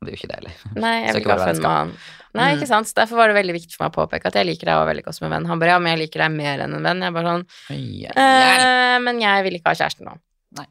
Det 0.00 0.08
er 0.08 0.14
jo 0.14 0.18
ikke 0.18 0.30
det 0.30 0.38
heller. 0.38 0.60
Nei, 0.80 0.94
jeg 1.04 1.12
vil 1.12 1.20
ikke 1.20 1.34
ha 1.36 1.44
funnet 1.44 1.64
noen. 1.66 1.90
Nei, 2.38 2.48
ikke 2.56 2.68
sant. 2.70 2.88
Så 2.88 2.96
derfor 2.96 3.18
var 3.20 3.28
det 3.28 3.36
veldig 3.36 3.54
viktig 3.58 3.74
for 3.74 3.84
meg 3.84 3.92
å 3.92 3.96
påpeke 3.98 4.30
at 4.30 4.36
jeg 4.38 4.48
liker 4.48 4.70
deg 4.70 4.80
og 4.80 4.88
veldig 4.88 5.02
godt 5.04 5.18
som 5.18 5.26
en 5.28 5.34
venn. 5.34 5.48
Han 5.50 5.60
bare 5.60 5.74
ja, 5.74 5.80
men 5.82 5.92
jeg 5.92 6.00
liker 6.06 6.22
deg 6.24 6.36
mer 6.38 6.62
enn 6.64 6.76
en 6.78 6.86
venn. 6.88 7.02
Jeg 7.04 7.16
bare 7.16 7.34
sånn. 7.34 7.46
Eh, 8.24 8.96
men 9.04 9.20
jeg 9.20 9.46
vil 9.46 9.58
ikke 9.58 9.74
ha 9.74 9.80
kjæreste 9.82 10.06
nå. 10.06 10.14
Nei. 10.56 10.64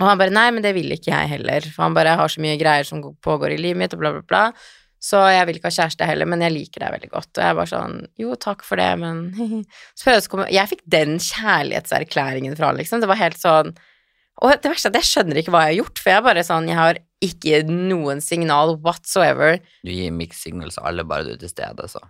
Og 0.00 0.10
han 0.10 0.20
bare 0.20 0.34
nei, 0.34 0.48
men 0.52 0.66
det 0.66 0.74
vil 0.76 0.92
ikke 0.92 1.12
jeg 1.14 1.32
heller. 1.36 1.70
For 1.72 1.86
han 1.86 1.96
bare 1.96 2.18
har 2.20 2.34
så 2.34 2.42
mye 2.44 2.58
greier 2.60 2.88
som 2.88 3.00
pågår 3.24 3.54
i 3.56 3.62
livet 3.62 3.80
mitt, 3.80 3.96
og 3.96 4.02
bla, 4.02 4.12
bla, 4.18 4.26
bla. 4.28 4.44
Så 5.06 5.20
jeg 5.30 5.48
vil 5.48 5.58
ikke 5.58 5.70
ha 5.70 5.76
kjæreste 5.78 6.08
heller, 6.08 6.28
men 6.28 6.42
jeg 6.44 6.54
liker 6.58 6.82
deg 6.82 6.94
veldig 6.98 7.10
godt. 7.12 7.32
Og 7.38 7.42
jeg 7.44 7.58
bare 7.62 7.72
sånn 7.72 7.98
jo, 8.20 8.36
takk 8.42 8.64
for 8.66 8.80
det, 8.80 8.92
men 9.00 9.26
Så 9.96 10.06
prøvde 10.08 10.18
jeg 10.18 10.28
å 10.28 10.32
komme 10.32 10.52
Jeg 10.52 10.72
fikk 10.72 10.86
den 10.98 11.16
kjærlighetserklæringen 11.22 12.56
fra 12.58 12.72
han, 12.72 12.80
liksom. 12.80 13.00
Det 13.00 13.08
var 13.08 13.20
helt 13.20 13.40
sånn 13.40 13.72
Og 14.42 14.52
det 14.52 14.72
verste 14.72 14.90
er 14.90 14.96
at 14.96 15.00
jeg 15.00 15.10
skjønner 15.12 15.40
ikke 15.40 15.54
hva 15.54 15.66
jeg 15.66 15.76
har 15.76 15.80
gjort, 15.84 16.02
for 16.02 16.12
jeg 16.12 16.26
bare 16.26 16.46
sånn 16.48 16.70
Jeg 16.72 16.80
har 16.80 17.00
ikke 17.24 17.62
noen 17.64 18.20
signal 18.20 18.74
whatsoever. 18.84 19.56
Du 19.84 19.90
gir 19.90 20.10
mixed 20.12 20.52
så 20.74 20.82
alle 20.84 21.04
bare 21.08 21.24
du 21.24 21.30
er 21.32 21.38
til 21.40 21.48
stede, 21.48 21.86
så. 21.88 22.00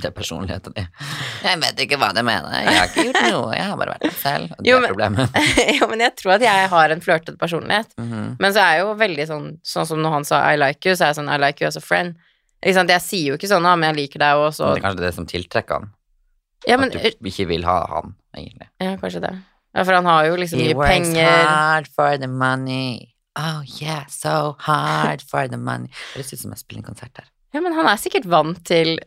Det 0.00 0.08
er 0.08 0.14
personligheten 0.16 0.72
din. 0.74 0.86
Jeg 1.44 1.60
vet 1.60 1.82
ikke 1.84 1.98
hva 2.00 2.08
du 2.16 2.22
mener. 2.24 2.48
Jeg 2.64 2.74
har 2.78 2.88
ikke 2.88 3.04
gjort 3.10 3.28
noe. 3.28 3.52
Jeg 3.54 3.66
har 3.68 3.76
bare 3.76 3.94
vært 3.94 4.06
meg 4.08 4.16
selv. 4.22 4.54
Og 4.56 4.62
det 4.64 4.70
Jo, 4.70 4.76
er 4.78 4.80
men- 4.80 4.90
problemet. 4.94 5.36
jo, 5.78 5.86
men 5.92 6.00
jeg 6.00 6.16
tror 6.16 6.32
at 6.38 6.40
jeg 6.48 6.68
har 6.72 6.90
en 6.96 7.00
flørtete 7.04 7.36
personlighet. 7.38 7.92
Mhm. 8.00 8.36
Men 8.40 8.52
så 8.56 8.64
er 8.64 8.72
jeg 8.78 8.84
jo 8.86 8.94
veldig 9.04 9.26
sånn 9.28 9.48
Sånn 9.62 9.86
som 9.86 10.00
når 10.02 10.10
han 10.16 10.24
sa 10.24 10.40
I 10.50 10.56
like 10.56 10.86
you, 10.88 10.96
så 10.96 11.04
er 11.04 11.12
jeg 11.12 11.20
sånn 11.20 11.28
I 11.30 11.36
like 11.38 11.60
you 11.62 11.68
as 11.68 11.76
a 11.76 11.84
friend. 11.84 12.16
Ikke 12.64 12.74
sant? 12.80 12.90
Jeg 12.90 13.02
sier 13.04 13.28
jo 13.32 13.36
ikke 13.38 13.50
sånn, 13.52 13.66
ah, 13.66 13.76
men 13.76 13.90
jeg 13.92 14.00
liker 14.06 14.18
deg, 14.22 14.36
og 14.38 14.52
så 14.54 14.64
Men 14.72 14.74
Det 14.74 14.82
er 14.82 14.88
kanskje 14.88 15.04
det 15.06 15.14
som 15.14 15.26
tiltrekker 15.26 15.78
han. 15.80 15.90
Ja, 16.66 16.76
men 16.78 16.92
At 16.94 17.18
du 17.20 17.28
ikke 17.28 17.46
vil 17.50 17.64
ha 17.66 17.80
han, 17.90 18.14
egentlig. 18.36 18.68
Ja, 18.80 18.96
kanskje 18.96 19.20
det. 19.28 19.32
Ja, 19.74 19.82
for 19.84 19.92
han 19.96 20.04
har 20.06 20.26
jo 20.28 20.36
liksom 20.36 20.60
He 20.60 20.68
mye 20.72 20.78
works 20.78 21.14
hard 21.18 21.88
for 21.94 22.16
the 22.22 22.28
money. 22.28 23.11
Oh 23.38 23.62
yeah, 23.80 24.04
so 24.12 24.56
hard 24.60 25.22
for 25.24 25.48
the 25.48 25.56
money. 25.56 25.88
Det 26.12 26.20
høres 26.20 26.34
ut 26.34 26.42
som 26.42 26.52
jeg 26.52 26.64
spiller 26.64 26.82
en 26.82 26.90
konsert 26.90 27.16
her. 27.16 27.30
Ja, 27.52 27.60
men 27.64 27.76
han 27.76 27.88
er 27.88 28.00
sikkert 28.00 28.28
vant 28.32 28.60
til 28.68 28.98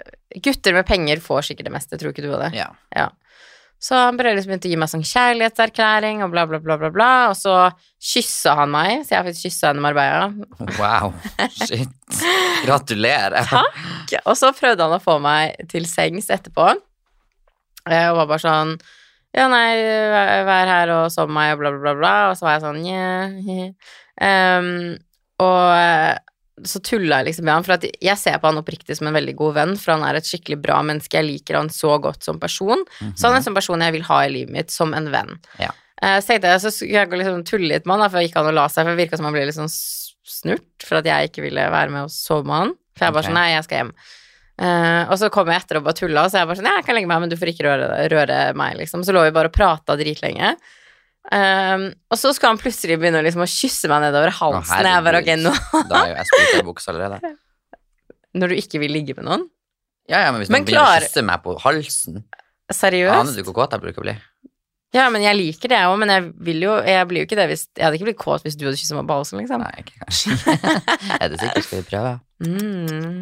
Gutter 0.43 0.75
med 0.75 0.87
penger 0.87 1.21
får 1.23 1.47
sikkert 1.49 1.69
det 1.69 1.75
meste, 1.75 1.97
tror 1.97 2.13
ikke 2.13 2.25
du 2.25 2.33
det? 2.33 2.51
Ja. 2.57 3.09
Så 3.81 3.97
han 3.99 4.17
bare 4.17 4.33
liksom 4.33 4.51
begynte 4.51 4.69
å 4.69 4.73
gi 4.73 4.79
meg 4.81 4.89
sånn 4.91 5.05
kjærlighetserklæring 5.05 6.23
og 6.25 6.31
bla, 6.33 6.45
bla, 6.49 6.59
bla, 6.63 6.77
bla, 6.81 6.89
bla, 6.93 7.09
og 7.29 7.37
så 7.37 7.55
kyssa 8.01 8.55
han 8.61 8.73
meg, 8.73 9.05
så 9.05 9.15
jeg 9.15 9.27
faktisk 9.29 9.47
kyssa 9.47 9.69
henne 9.69 9.83
i 9.83 9.85
Marbella. 9.85 10.27
Wow. 10.79 11.13
Shit. 11.53 12.19
Gratulerer. 12.65 13.45
Takk. 13.51 14.15
Og 14.25 14.37
så 14.39 14.51
prøvde 14.57 14.87
han 14.87 14.97
å 14.97 15.03
få 15.03 15.19
meg 15.23 15.69
til 15.71 15.85
sengs 15.89 16.31
etterpå, 16.33 16.71
eh, 17.89 18.07
og 18.09 18.23
var 18.23 18.31
bare 18.33 18.45
sånn 18.45 18.77
ja, 19.35 19.49
nei, 19.51 19.75
vær 20.47 20.69
her 20.71 20.91
og 20.95 21.09
sov 21.11 21.31
meg, 21.33 21.53
og 21.53 21.61
bla, 21.61 21.73
bla, 21.75 21.81
bla, 21.83 21.93
bla. 21.99 22.15
Og 22.31 22.37
så 22.39 22.47
var 22.47 22.53
jeg 22.55 22.63
sånn, 22.63 22.85
yeah. 22.87 23.95
Um, 24.21 24.95
og 25.43 26.65
så 26.65 26.79
tulla 26.79 27.17
jeg 27.19 27.27
liksom 27.27 27.45
med 27.49 27.51
han, 27.57 27.65
for 27.67 27.83
jeg 27.83 28.15
ser 28.21 28.37
på 28.39 28.47
han 28.47 28.61
oppriktig 28.61 28.95
som 28.95 29.09
en 29.09 29.17
veldig 29.17 29.33
god 29.35 29.55
venn, 29.57 29.73
for 29.75 29.91
han 29.97 30.05
er 30.07 30.15
et 30.15 30.27
skikkelig 30.29 30.61
bra 30.63 30.77
menneske. 30.87 31.17
Jeg 31.19 31.27
liker 31.27 31.57
han 31.59 31.71
så 31.73 31.97
godt 31.99 32.23
som 32.23 32.39
person. 32.39 32.85
Så 33.19 33.27
han 33.27 33.35
er 33.35 33.41
en 33.41 33.47
sånn 33.49 33.57
person 33.57 33.83
jeg 33.83 33.95
vil 33.97 34.05
ha 34.07 34.21
i 34.23 34.31
livet 34.31 34.55
mitt 34.55 34.71
som 34.71 34.95
en 34.95 35.11
venn. 35.11 35.35
Ja. 35.59 35.73
Uh, 35.99 36.19
Så 36.23 36.31
tenkte 36.31 36.53
jeg, 36.53 36.63
så 36.63 36.71
skulle 36.71 37.03
jeg 37.03 37.19
liksom 37.19 37.43
tulle 37.47 37.73
litt 37.73 37.85
med 37.85 37.97
han, 37.97 38.05
da, 38.05 38.11
for 38.13 38.23
gikk 38.23 38.37
han 38.39 38.47
og 38.51 38.55
la 38.55 38.69
seg, 38.71 38.85
for 38.85 38.93
det 38.95 39.03
virka 39.03 39.19
som 39.19 39.27
han 39.27 39.35
ble 39.35 39.43
litt 39.49 39.57
sånn 39.57 39.71
snurt 39.71 40.85
for 40.87 40.99
at 41.01 41.05
jeg 41.09 41.29
ikke 41.29 41.43
ville 41.45 41.67
være 41.71 41.91
med 41.93 42.07
og 42.07 42.13
sove 42.13 42.47
med 42.47 42.55
han. 42.55 42.71
For 42.95 43.05
jeg 43.05 43.17
bare 43.17 43.27
sånn, 43.27 43.35
nei, 43.37 43.49
jeg 43.51 43.67
skal 43.67 43.81
hjem. 43.83 43.91
Uh, 44.55 45.03
og 45.11 45.17
så 45.19 45.27
kom 45.35 45.51
jeg 45.51 45.59
etter 45.59 45.81
og 45.81 45.85
bare 45.89 45.99
tulla, 45.99 46.23
så 46.31 46.39
jeg 46.39 46.47
bare 46.47 46.61
sånn, 46.61 46.71
jeg 46.71 46.87
kan 46.87 46.95
legge 46.95 47.11
meg, 47.11 47.19
men 47.25 47.31
du 47.31 47.35
får 47.35 47.51
ikke 47.51 47.67
røre, 47.67 47.89
røre 48.15 48.39
meg, 48.55 48.77
liksom. 48.79 49.03
Så 49.03 49.11
lå 49.11 49.25
vi 49.27 49.35
bare 49.35 49.51
og 49.51 49.55
prata 49.55 49.97
dritlenge. 49.99 50.53
Um, 51.33 51.87
og 52.13 52.19
så 52.21 52.29
skal 52.37 52.51
han 52.53 52.59
plutselig 52.61 52.99
begynne 53.01 53.23
liksom 53.25 53.41
å 53.41 53.49
kysse 53.49 53.89
meg 53.89 54.03
nedover 54.03 54.29
halsen. 54.37 54.75
Å, 54.77 54.91
jeg 54.91 55.05
bare, 55.07 55.21
okay, 55.23 55.39
nå 55.41 55.53
Da 55.89 56.03
er 56.03 56.11
jo 56.11 56.17
jeg 56.19 56.29
spruta 56.29 56.59
i 56.59 56.65
buksa 56.67 56.93
allerede. 56.93 57.33
Når 58.39 58.51
du 58.51 58.59
ikke 58.59 58.81
vil 58.83 58.93
ligge 58.93 59.15
med 59.17 59.25
noen? 59.25 59.47
Ja, 60.11 60.19
ja, 60.27 60.31
men 60.31 60.43
hvis 60.43 60.51
Men 60.53 60.61
man 60.61 60.67
begynner 60.69 60.85
klar- 60.85 61.01
å 61.01 61.07
kysse 61.07 61.23
meg 61.25 61.41
på 61.45 61.55
halsen 61.63 62.21
Seriøst? 62.73 63.17
Aner 63.17 63.37
du 63.37 63.45
hvor 63.47 63.55
kåt 63.57 63.73
jeg 63.73 63.81
bruker 63.81 64.03
å 64.03 64.05
bli? 64.05 64.15
Ja, 64.95 65.09
men 65.11 65.25
jeg 65.25 65.35
liker 65.35 65.71
det 65.73 65.79
òg, 65.89 65.97
men 65.99 66.11
jeg 66.13 66.55
jo 66.63 66.75
Jeg 66.85 67.07
blir 67.09 67.23
jo 67.23 67.27
ikke 67.27 67.37
det 67.39 67.47
hvis 67.51 67.65
Jeg 67.73 67.83
hadde 67.83 67.97
ikke 67.97 68.07
blitt 68.11 68.21
kåt 68.21 68.45
hvis 68.45 68.55
du 68.55 68.63
hadde 68.67 68.79
kysset 68.79 68.95
meg 68.99 69.09
på 69.09 69.17
halsen, 69.17 69.41
liksom. 69.41 69.65
Nei, 69.65 69.83
ikke 69.83 69.97
kanskje. 70.05 70.57
er 71.19 71.31
det 71.33 71.39
sikkert? 71.41 71.67
Skal 71.67 71.81
vi 71.81 71.87
prøve? 71.89 72.13
Mm. 72.45 73.19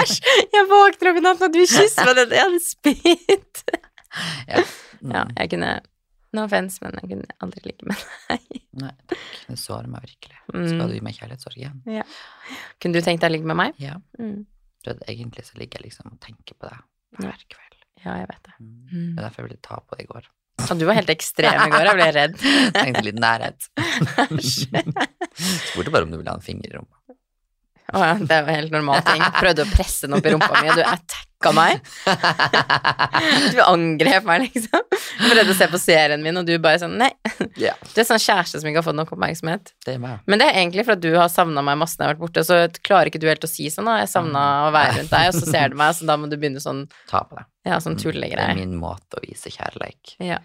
Æsj! 0.00 0.16
Jeg 0.56 0.68
våkner 0.72 1.10
opp 1.12 1.20
i 1.20 1.24
natt 1.28 1.44
og 1.44 1.54
du 1.54 1.60
kysser 1.62 2.08
meg, 2.08 2.18
det- 2.18 2.38
jeg 2.38 2.46
hadde 2.48 2.62
spydd. 2.64 3.64
Mm. 5.04 5.12
Ja, 5.12 5.24
jeg 5.42 5.50
kunne 5.52 5.70
No 6.34 6.46
offence, 6.48 6.80
men 6.82 6.96
jeg 7.00 7.12
kunne 7.12 7.36
aldri 7.44 7.62
ligge 7.68 7.86
med 7.88 8.00
deg. 8.30 8.62
Nei, 8.82 8.92
takk. 9.10 9.28
Det 9.46 9.58
sårer 9.60 9.90
meg 9.90 10.06
virkelig. 10.06 10.38
Mm. 10.50 10.64
Skal 10.66 10.90
du 10.90 10.96
gi 10.96 11.04
meg 11.06 11.18
kjærlighetssorg 11.18 11.60
igjen? 11.60 11.82
Kunne 12.82 12.98
du 12.98 13.06
tenkt 13.06 13.22
deg 13.22 13.30
å 13.30 13.34
ligge 13.36 13.50
med 13.50 13.60
meg? 13.60 13.78
Ja. 13.82 13.98
Mm. 14.18 14.40
Du 14.84 14.90
vet, 14.90 15.04
egentlig 15.08 15.46
så 15.46 15.60
ligger 15.60 15.80
jeg 15.80 15.90
liksom 15.92 16.10
og 16.12 16.18
tenker 16.24 16.58
på 16.58 16.68
deg 16.68 17.22
hver 17.22 17.44
kveld. 17.46 17.78
Ja, 18.04 18.18
jeg 18.20 18.28
vet 18.28 18.48
det. 18.48 18.56
Mm. 18.58 18.72
Mm. 18.72 19.12
Det 19.14 19.20
er 19.20 19.26
derfor 19.28 19.44
jeg 19.44 19.50
ville 19.52 19.62
ta 19.64 19.78
på 19.80 19.98
det 19.98 20.04
i 20.04 20.10
går. 20.10 20.26
Og 20.64 20.78
du 20.78 20.84
var 20.86 20.98
helt 20.98 21.10
ekstrem 21.10 21.56
i 21.58 21.70
går, 21.72 21.88
jeg 21.88 21.98
ble 21.98 22.10
redd. 22.14 22.36
Trengte 22.76 23.04
litt 23.06 23.20
nærhet. 23.22 23.68
Spurte 25.70 25.94
bare 25.94 26.06
om 26.06 26.12
du 26.12 26.18
ville 26.18 26.30
ha 26.30 26.38
en 26.38 26.44
finger 26.44 26.68
i 26.70 26.76
rumpa. 26.76 27.00
Å 27.94 28.00
ja, 28.02 28.14
det 28.18 28.40
var 28.46 28.56
helt 28.58 28.72
normal 28.74 29.02
ting. 29.06 29.22
Prøvde 29.38 29.64
å 29.64 29.70
presse 29.74 30.08
den 30.08 30.16
opp 30.18 30.26
i 30.26 30.32
rumpa 30.34 30.50
mi, 30.60 30.70
og 30.72 30.80
du 30.80 30.82
attacka 30.82 31.52
meg. 31.54 31.80
Du 33.54 33.60
angrep 33.62 34.24
meg, 34.26 34.46
liksom. 34.48 34.82
Jeg 35.20 35.30
prøvde 35.30 35.52
å 35.52 35.56
se 35.56 35.66
på 35.70 35.78
serien 35.80 36.22
min, 36.24 36.36
og 36.40 36.46
du 36.48 36.54
bare 36.62 36.80
sånn 36.82 36.96
Nei. 37.00 37.10
Ja, 37.60 37.74
Du 37.92 38.00
er 38.02 38.06
sånn 38.08 38.20
kjæreste 38.22 38.60
som 38.60 38.68
ikke 38.70 38.80
har 38.80 38.86
fått 38.86 38.98
nok 38.98 39.12
oppmerksomhet. 39.14 39.72
det 39.86 39.94
er. 39.96 40.18
Men 40.26 40.40
det 40.42 40.48
er 40.50 40.58
egentlig 40.62 40.84
for 40.88 40.96
at 40.96 41.02
du 41.04 41.10
har 41.14 41.30
savna 41.32 41.62
meg 41.66 41.78
masse 41.80 41.98
når 41.98 42.04
jeg 42.04 42.08
har 42.10 42.14
vært 42.16 42.24
borte, 42.24 42.44
så 42.48 42.58
klarer 42.86 43.10
ikke 43.12 43.20
du 43.22 43.28
helt 43.30 43.46
å 43.46 43.50
si 43.50 43.68
sånn, 43.72 43.88
da. 43.90 43.98
Jeg 44.02 44.10
savna 44.14 44.44
å 44.68 44.72
være 44.74 44.98
rundt 44.98 45.12
deg, 45.14 45.28
og 45.30 45.38
så 45.38 45.50
ser 45.50 45.72
du 45.74 45.78
meg, 45.80 45.94
så 45.98 46.08
da 46.08 46.16
må 46.20 46.30
du 46.32 46.36
begynne 46.40 46.62
sånn, 46.64 46.84
Ta 47.10 47.22
på 47.28 47.38
deg. 47.38 47.46
ja, 47.70 47.78
sånn 47.84 47.98
tullegreier. 48.00 48.40
Det 48.40 48.48
er 48.56 48.60
min 48.64 48.76
måte 48.80 49.20
å 49.20 49.24
vise 49.24 49.52
kjærleik. 49.54 50.16
Ja. 50.24 50.40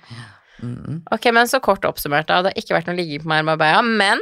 Mm. 0.62 1.02
Ok, 1.16 1.30
men 1.34 1.48
så 1.48 1.62
kort 1.64 1.86
oppsummert, 1.88 2.28
da. 2.30 2.42
Det 2.44 2.52
har 2.54 2.62
ikke 2.62 2.76
vært 2.78 2.90
noe 2.92 3.00
ligging 3.00 3.24
på 3.24 3.32
meg 3.32 3.46
og 3.46 3.50
Marbella, 3.54 3.82
men 3.86 4.20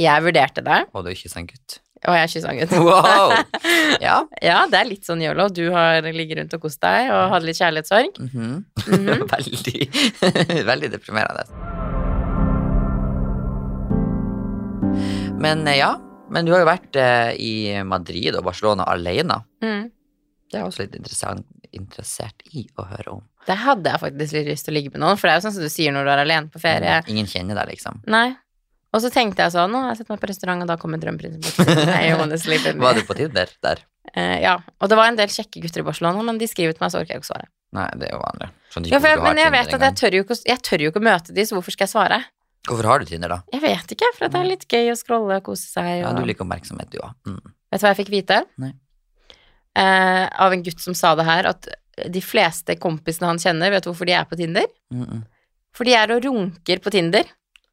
jeg 0.00 0.24
vurderte 0.24 0.64
det, 0.64 0.82
Og 0.92 1.04
du 1.04 1.10
er 1.12 1.16
ikke 1.16 1.32
sånn 1.32 1.46
gutt. 1.48 1.78
Og 2.04 2.16
jeg 2.16 2.42
er 2.44 2.50
en. 2.52 2.74
Wow! 2.86 3.32
Ja. 4.06 4.16
Ja, 4.42 4.58
det 4.68 4.78
er 4.78 4.88
litt 4.88 5.06
sånn 5.08 5.22
yolo. 5.24 5.48
Du 5.48 5.64
har 5.72 6.04
ligget 6.04 6.40
rundt 6.40 6.56
og 6.58 6.66
kost 6.66 6.82
deg 6.84 7.08
og 7.14 7.30
hadde 7.32 7.48
litt 7.48 7.60
kjærlighetssorg. 7.60 8.18
Mhm. 8.20 8.50
Mhm. 8.86 9.26
veldig, 9.34 10.64
veldig 10.68 10.90
deprimerende. 10.92 11.46
Men 15.40 15.66
eh, 15.68 15.78
ja, 15.80 15.94
men 16.32 16.46
du 16.46 16.52
har 16.54 16.64
jo 16.64 16.68
vært 16.68 16.98
eh, 17.00 17.32
i 17.40 17.52
Madrid 17.86 18.36
og 18.36 18.44
Barcelona 18.48 18.86
alene. 18.92 19.40
Mm. 19.64 19.88
Det 20.46 20.58
er 20.58 20.62
jeg 20.62 20.70
også 20.70 20.84
litt 20.84 20.96
interessant, 20.98 21.46
interessert 21.74 22.44
i 22.52 22.66
å 22.78 22.86
høre 22.90 23.18
om. 23.18 23.24
Det 23.46 23.56
hadde 23.62 23.92
jeg 23.92 24.02
faktisk 24.02 24.36
litt 24.36 24.48
lyst 24.50 24.66
til 24.66 24.74
å 24.74 24.76
ligge 24.76 24.92
med 24.94 25.02
noen, 25.04 25.18
for 25.18 25.28
det 25.28 25.34
er 25.36 25.40
jo 25.40 25.46
sånn 25.46 25.54
som 25.56 25.66
du 25.66 25.70
sier 25.72 25.94
når 25.94 26.06
du 26.06 26.10
er 26.12 26.22
alene 26.24 26.50
på 26.50 26.62
ferie. 26.62 26.98
Ingen 27.12 27.28
kjenner 27.30 27.58
deg, 27.60 27.76
liksom. 27.76 28.00
Nei. 28.10 28.28
Og 28.96 29.02
så 29.04 29.10
tenkte 29.12 29.44
jeg 29.44 29.52
sånn, 29.52 29.72
nå 29.72 29.82
har 29.82 29.92
jeg 29.92 30.00
sett 30.00 30.12
meg 30.14 30.22
på 30.22 30.30
restaurant, 30.30 30.64
og 30.64 30.70
da 30.70 30.78
kommer 30.80 31.00
drømmeprinsen 31.02 31.42
bort. 31.44 32.78
Var 32.86 32.96
du 32.96 33.02
på 33.04 33.16
Tinder 33.18 33.50
der? 33.66 33.82
Eh, 34.14 34.38
ja, 34.40 34.54
og 34.80 34.88
det 34.88 34.96
var 34.96 35.10
en 35.10 35.18
del 35.18 35.28
kjekke 35.28 35.60
gutter 35.60 35.82
i 35.82 35.84
Barcelona, 35.84 36.22
men 36.24 36.38
de 36.40 36.48
skriver 36.48 36.76
til 36.76 36.84
meg, 36.84 36.92
så 36.94 37.02
orker 37.02 37.16
jeg 37.16 37.20
ikke 37.20 37.28
svare. 37.28 37.50
Nei, 37.76 37.88
det 38.00 38.08
er 38.08 38.14
jo 38.14 38.22
vanlig. 38.22 38.48
Ja, 38.86 39.00
jeg, 39.02 39.20
men 39.20 39.40
jeg 39.40 39.52
vet 39.52 39.74
at 39.76 39.84
jeg 39.84 39.96
tør, 40.00 40.16
ikke, 40.22 40.36
jeg 40.48 40.62
tør 40.64 40.84
jo 40.84 40.92
ikke 40.92 41.02
å 41.02 41.06
møte 41.08 41.36
de, 41.36 41.44
så 41.44 41.58
hvorfor 41.58 41.74
skal 41.74 41.88
jeg 41.88 41.92
svare? 41.92 42.20
Hvorfor 42.66 42.88
har 42.88 43.02
du 43.02 43.10
Tinder, 43.10 43.34
da? 43.34 43.38
Jeg 43.52 43.62
vet 43.66 43.94
ikke, 43.96 44.08
for 44.16 44.32
det 44.32 44.40
er 44.40 44.48
litt 44.48 44.66
gøy 44.70 44.90
å 44.94 44.96
scrolle 44.98 45.38
og 45.42 45.44
kose 45.50 45.68
seg. 45.68 45.90
Ja, 46.00 46.14
du 46.16 46.24
liker 46.26 46.46
oppmerksomhet, 46.46 46.88
du 46.94 47.02
òg. 47.02 47.12
Mm. 47.28 47.54
Vet 47.74 47.82
du 47.82 47.86
hva 47.86 47.92
jeg 47.92 48.00
fikk 48.00 48.12
vite? 48.14 48.40
Nei. 48.62 48.72
Eh, 49.76 50.24
av 50.46 50.54
en 50.54 50.64
gutt 50.64 50.80
som 50.80 50.96
sa 50.96 51.12
det 51.18 51.26
her, 51.28 51.50
at 51.52 51.68
de 52.12 52.22
fleste 52.24 52.78
kompisene 52.80 53.28
han 53.28 53.40
kjenner, 53.42 53.74
vet 53.74 53.84
du 53.84 53.90
hvorfor 53.90 54.08
de 54.08 54.16
er 54.16 54.24
på 54.28 54.38
Tinder? 54.40 54.66
Mm 54.92 55.04
-mm. 55.04 55.22
For 55.76 55.84
de 55.84 55.94
er 55.94 56.12
og 56.12 56.24
runker 56.24 56.80
på 56.80 56.90
Tinder. 56.90 57.24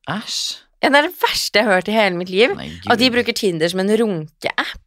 Æsj. 0.10 0.60
Ja, 0.84 0.90
det 0.92 1.00
er 1.00 1.08
det 1.08 1.16
verste 1.22 1.62
jeg 1.62 1.68
har 1.70 1.78
hørt 1.80 1.88
i 1.92 1.96
hele 1.96 2.20
mitt 2.20 2.32
liv. 2.34 2.54
Nei, 2.60 2.70
At 2.92 3.00
de 3.00 3.08
bruker 3.14 3.36
Tinder 3.38 3.72
som 3.72 3.80
en 3.84 3.94
runkeapp. 4.04 4.80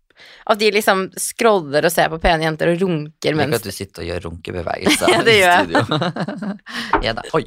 At 0.47 0.61
de 0.61 0.69
liksom 0.73 1.09
scroller 1.21 1.85
og 1.89 1.93
ser 1.93 2.09
på 2.13 2.17
pene 2.23 2.47
jenter 2.47 2.71
og 2.71 2.79
runker 2.81 3.27
Jeg 3.27 3.35
Ikke 3.35 3.41
mens 3.41 3.59
at 3.59 3.67
du 3.67 3.73
sitter 3.75 4.05
og 4.05 4.07
gjør 4.09 4.23
runkebevegelser 4.29 5.11
Ja, 5.15 5.19
det 5.27 5.35
i 5.35 5.41
gjør 5.41 5.53
jeg. 5.57 5.67
studio. 5.67 6.53
ja 7.07 7.13
da. 7.19 7.25
Oi, 7.37 7.43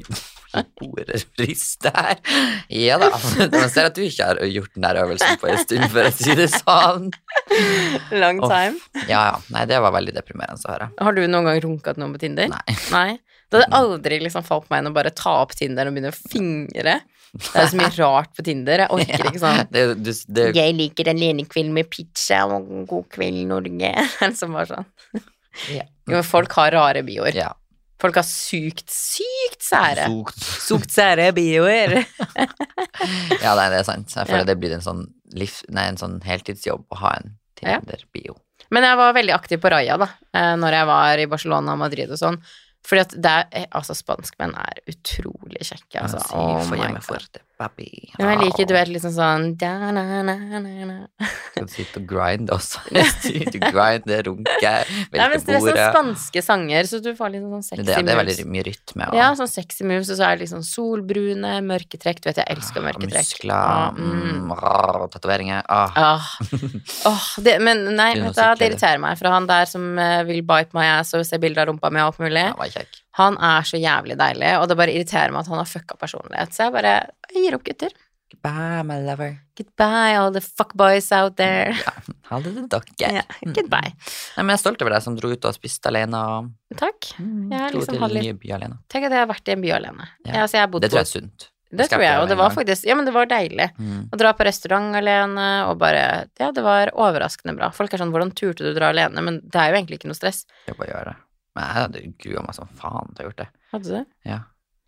ordet 0.84 1.22
rister 1.40 1.96
her. 1.96 2.20
Ja 2.74 2.98
da. 3.00 3.08
Man 3.54 3.72
ser 3.72 3.88
at 3.88 3.96
du 3.96 4.02
ikke 4.04 4.28
har 4.28 4.42
gjort 4.52 4.76
den 4.76 4.86
der 4.86 5.00
øvelsen 5.02 5.40
på 5.40 5.50
en 5.50 5.58
stund, 5.64 5.86
for 5.94 6.06
å 6.10 6.12
si 6.14 6.36
det 6.38 6.48
sånn. 6.52 7.08
Long 8.20 8.42
time. 8.44 8.76
time. 8.76 9.06
Ja 9.10 9.22
ja. 9.32 9.36
Nei, 9.54 9.64
det 9.70 9.80
var 9.82 9.94
veldig 9.96 10.14
deprimerende 10.20 10.62
å 10.66 10.74
høre. 10.74 10.90
Har 11.00 11.16
du 11.16 11.24
noen 11.26 11.48
gang 11.50 11.62
runka 11.66 11.96
til 11.96 12.04
noen 12.04 12.14
på 12.16 12.22
Tinder? 12.26 12.52
Nei. 12.52 12.76
Nei. 12.94 13.10
Det 13.50 13.58
hadde 13.64 13.80
aldri 13.80 14.20
liksom 14.22 14.44
falt 14.46 14.68
meg 14.70 14.84
inn 14.84 14.92
å 14.92 14.94
bare 14.94 15.10
ta 15.16 15.40
opp 15.42 15.56
Tinder 15.58 15.88
og 15.90 15.96
begynne 15.96 16.12
å 16.14 16.20
fingre. 16.20 17.00
Det 17.32 17.54
er 17.62 17.68
så 17.70 17.78
mye 17.78 17.90
rart 17.94 18.32
på 18.34 18.42
Tinder. 18.46 18.82
Jeg 18.84 18.90
orker 18.96 19.26
ikke 19.30 19.40
sånn 19.42 19.60
Det, 19.70 19.84
du, 20.02 20.10
det, 20.34 20.46
Jeg 20.56 20.74
liker 20.74 21.10
alenekveld 21.12 21.70
med 21.76 21.86
pizza 21.92 22.42
og 22.50 22.66
god 22.90 23.06
kveld, 23.14 23.44
Norge. 23.50 23.92
Som 24.40 24.56
var 24.58 24.66
sånn. 24.70 24.86
ja. 25.70 25.86
Jo, 26.10 26.22
folk 26.26 26.52
har 26.58 26.72
rare 26.74 27.04
bioer. 27.06 27.36
ja. 27.38 27.52
Folk 28.00 28.16
har 28.16 28.24
sykt, 28.24 28.86
sykt 28.88 29.60
sære. 29.60 30.06
Sukt. 30.08 30.44
Sykt 30.64 30.94
sære 30.94 31.26
bioer. 31.36 31.98
Ja, 33.44 33.52
nei, 33.56 33.66
det 33.72 33.80
er 33.82 33.86
sant. 33.86 34.08
Jeg 34.12 34.26
føler 34.28 34.42
Ja. 34.44 34.48
det 34.48 34.56
blir 34.60 34.72
en 34.76 34.82
sånn, 34.84 35.02
liv, 35.36 35.52
nei, 35.72 35.86
en 35.90 35.98
sånn 36.00 36.18
heltidsjobb 36.24 36.86
å 36.92 36.98
ha 37.02 37.12
en 37.20 37.34
Tinder-bio. 37.60 38.34
Men 38.72 38.86
jeg 38.86 38.98
var 39.00 39.14
veldig 39.16 39.34
aktiv 39.36 39.60
på 39.60 39.70
Raja, 39.72 39.96
da, 40.00 40.08
eh, 40.36 40.54
når 40.60 40.76
jeg 40.78 40.88
var 40.90 41.22
i 41.22 41.26
Barcelona 41.30 41.74
og 41.76 41.80
Madrid 41.82 42.10
og 42.12 42.20
sånn. 42.20 42.38
Fordi 42.86 43.00
at 43.00 43.10
det 43.12 43.30
er, 43.30 43.44
eh, 43.52 43.66
altså 43.72 43.94
spanskmenn 43.94 44.54
er 44.56 44.80
utrolig 44.88 45.60
kjekke, 45.66 46.00
altså. 46.00 46.18
Si 46.26 46.34
Oh 46.34 46.64
my 46.70 46.94
God. 46.96 47.40
Det, 47.60 47.68
baby. 47.76 48.10
Men 48.18 48.30
jeg 48.32 48.40
liker, 48.42 48.68
du 48.70 48.74
vet, 48.74 48.90
liksom 48.94 49.12
sånn 49.14 49.46
da, 49.60 49.72
na, 49.94 50.02
na, 50.26 50.34
na. 50.88 50.96
Skal 51.50 51.66
du 51.68 51.72
sitte 51.74 52.00
og 52.00 52.06
grind 52.10 52.50
også? 52.54 52.82
du 53.54 53.58
grind 53.62 54.10
runke, 54.26 54.72
Nei, 55.12 55.26
men 55.28 55.32
velte 55.34 55.46
det 55.46 55.56
er 55.56 55.64
sånn 55.66 55.80
spanske 55.92 56.42
sanger, 56.44 56.88
så 56.90 57.00
du 57.04 57.10
får 57.18 57.34
litt 57.34 57.44
sånn 57.46 57.66
sexy 57.66 57.86
Det, 57.86 57.98
det 58.06 58.14
er 58.14 58.20
veldig 58.22 58.46
mye 58.50 58.64
rytme. 58.70 59.08
også. 59.10 59.18
Ja, 59.20 59.28
sånn 59.38 59.52
sexy 59.52 59.86
moves, 59.88 60.12
og 60.14 60.20
så 60.20 60.28
er 60.28 60.38
det 60.38 60.46
liksom 60.46 60.64
solbrune, 60.66 61.52
mørketrekk. 61.68 62.22
Du 62.24 62.30
vet, 62.30 62.40
jeg 62.42 62.56
elsker 62.56 62.86
mørketrekk. 62.86 63.34
Muskler, 63.34 63.56
Ah, 63.60 63.90
mm, 63.92 64.48
mm. 64.48 65.10
tatoveringer. 65.12 65.62
Ah. 65.68 66.00
Ah. 66.00 66.30
Det, 67.44 67.56
men 67.62 67.84
nei, 67.96 68.12
vet 68.18 68.34
du, 68.36 68.40
det 68.60 68.70
irriterer 68.70 69.00
meg. 69.02 69.18
For 69.20 69.32
han 69.32 69.46
der 69.48 69.68
som 69.70 69.98
eh, 70.00 70.22
vil 70.28 70.42
bite 70.46 70.76
my 70.76 70.86
ass 70.98 71.14
og 71.16 71.24
se 71.26 71.38
bilder 71.40 71.64
av 71.64 71.72
rumpa 71.72 71.90
mi 71.92 72.02
og 72.02 72.12
alt 72.12 72.24
mulig, 72.24 72.46
Ja. 72.50 72.84
Han 73.20 73.36
er 73.50 73.66
så 73.68 73.80
jævlig 73.80 74.16
deilig, 74.20 74.52
og 74.60 74.68
det 74.70 74.76
bare 74.80 74.94
irriterer 74.94 75.32
meg 75.34 75.44
at 75.44 75.50
han 75.52 75.60
har 75.62 75.68
fucka 75.70 75.96
personlighet. 76.00 76.54
Så 76.56 76.66
jeg 76.68 76.72
bare 76.76 76.94
jeg 77.30 77.44
gir 77.44 77.56
opp, 77.58 77.64
gutter. 77.68 77.92
Goodbye, 78.30 78.82
my 78.86 78.96
lover. 79.02 79.32
Goodbye, 79.58 80.14
all 80.16 80.30
the 80.32 80.40
fuckboys 80.40 81.10
out 81.12 81.36
there. 81.36 81.74
Ja, 81.84 81.92
ha 82.30 82.38
det 82.44 82.52
til 82.54 82.66
dere. 82.70 83.12
Ja, 83.16 83.22
goodbye. 83.42 83.90
Nei, 83.90 84.42
men 84.44 84.52
jeg 84.54 84.58
er 84.60 84.62
stolt 84.62 84.82
over 84.84 84.94
deg 84.94 85.02
som 85.02 85.16
dro 85.18 85.32
ut 85.34 85.48
og 85.50 85.56
spiste 85.56 85.90
alene. 85.90 86.20
Og 86.38 86.76
Takk. 86.78 87.08
mm, 87.18 87.48
Jeg 87.50 87.72
dro 87.72 87.80
liksom 87.80 87.96
til 87.98 88.14
litt- 88.14 88.28
nye 88.28 88.36
by 88.44 88.52
alene. 88.54 88.78
Tenk 88.88 89.08
at 89.08 89.16
jeg 89.16 89.24
har 89.24 89.30
vært 89.32 89.50
i 89.50 89.56
en 89.56 89.64
by 89.64 89.72
alene. 89.80 90.06
Ja. 90.28 90.32
Ja, 90.36 90.42
altså, 90.46 90.60
jeg 90.60 90.70
Det 90.70 90.90
tror 90.92 91.00
jeg 91.02 91.08
er 91.08 91.10
sunt. 91.10 91.48
Det 91.70 91.86
tror 91.90 92.02
jeg, 92.02 92.18
og 92.18 92.26
det 92.30 92.36
var 92.38 92.50
faktisk 92.50 92.86
Ja, 92.86 92.94
men 92.98 93.04
det 93.06 93.14
var 93.14 93.26
deilig. 93.30 93.68
Mm. 93.78 94.08
Å 94.10 94.18
dra 94.18 94.32
på 94.34 94.46
restaurant 94.46 94.94
alene 94.98 95.48
og 95.68 95.78
bare 95.78 96.28
Ja, 96.38 96.50
det 96.54 96.62
var 96.66 96.90
overraskende 96.94 97.54
bra. 97.58 97.70
Folk 97.70 97.92
er 97.94 97.98
sånn 97.98 98.10
'Hvordan 98.14 98.32
turte 98.34 98.62
du 98.66 98.70
å 98.72 98.74
dra 98.78 98.88
alene?' 98.90 99.22
Men 99.22 99.40
det 99.42 99.54
er 99.54 99.70
jo 99.70 99.76
egentlig 99.78 99.98
ikke 100.00 100.10
noe 100.10 100.18
stress. 100.18 100.46
Jeg 100.66 100.76
bare 100.78 100.88
gjør 100.90 101.04
det. 101.10 101.16
Men 101.56 101.66
jeg 101.66 101.76
hadde 101.76 102.02
grua 102.22 102.44
meg 102.46 102.56
som 102.56 102.70
faen 102.78 103.12
til 103.14 103.22
å 103.22 103.24
ha 103.24 103.28
gjort 103.30 103.42
det. 103.42 103.48
Hadde 103.74 103.90
du? 104.00 104.14
Ja. 104.28 104.40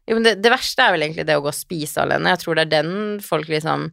Jo, 0.09 0.17
men 0.19 0.27
det, 0.27 0.37
det 0.43 0.51
verste 0.53 0.85
er 0.85 0.95
vel 0.95 1.07
egentlig 1.07 1.27
det 1.29 1.37
å 1.39 1.43
gå 1.45 1.51
og 1.53 1.57
spise 1.57 2.03
alene. 2.03 2.33
Jeg 2.35 2.43
tror 2.43 2.59
det 2.59 2.65
er 2.67 2.75
den 2.83 3.21
folk 3.23 3.51
liksom 3.51 3.91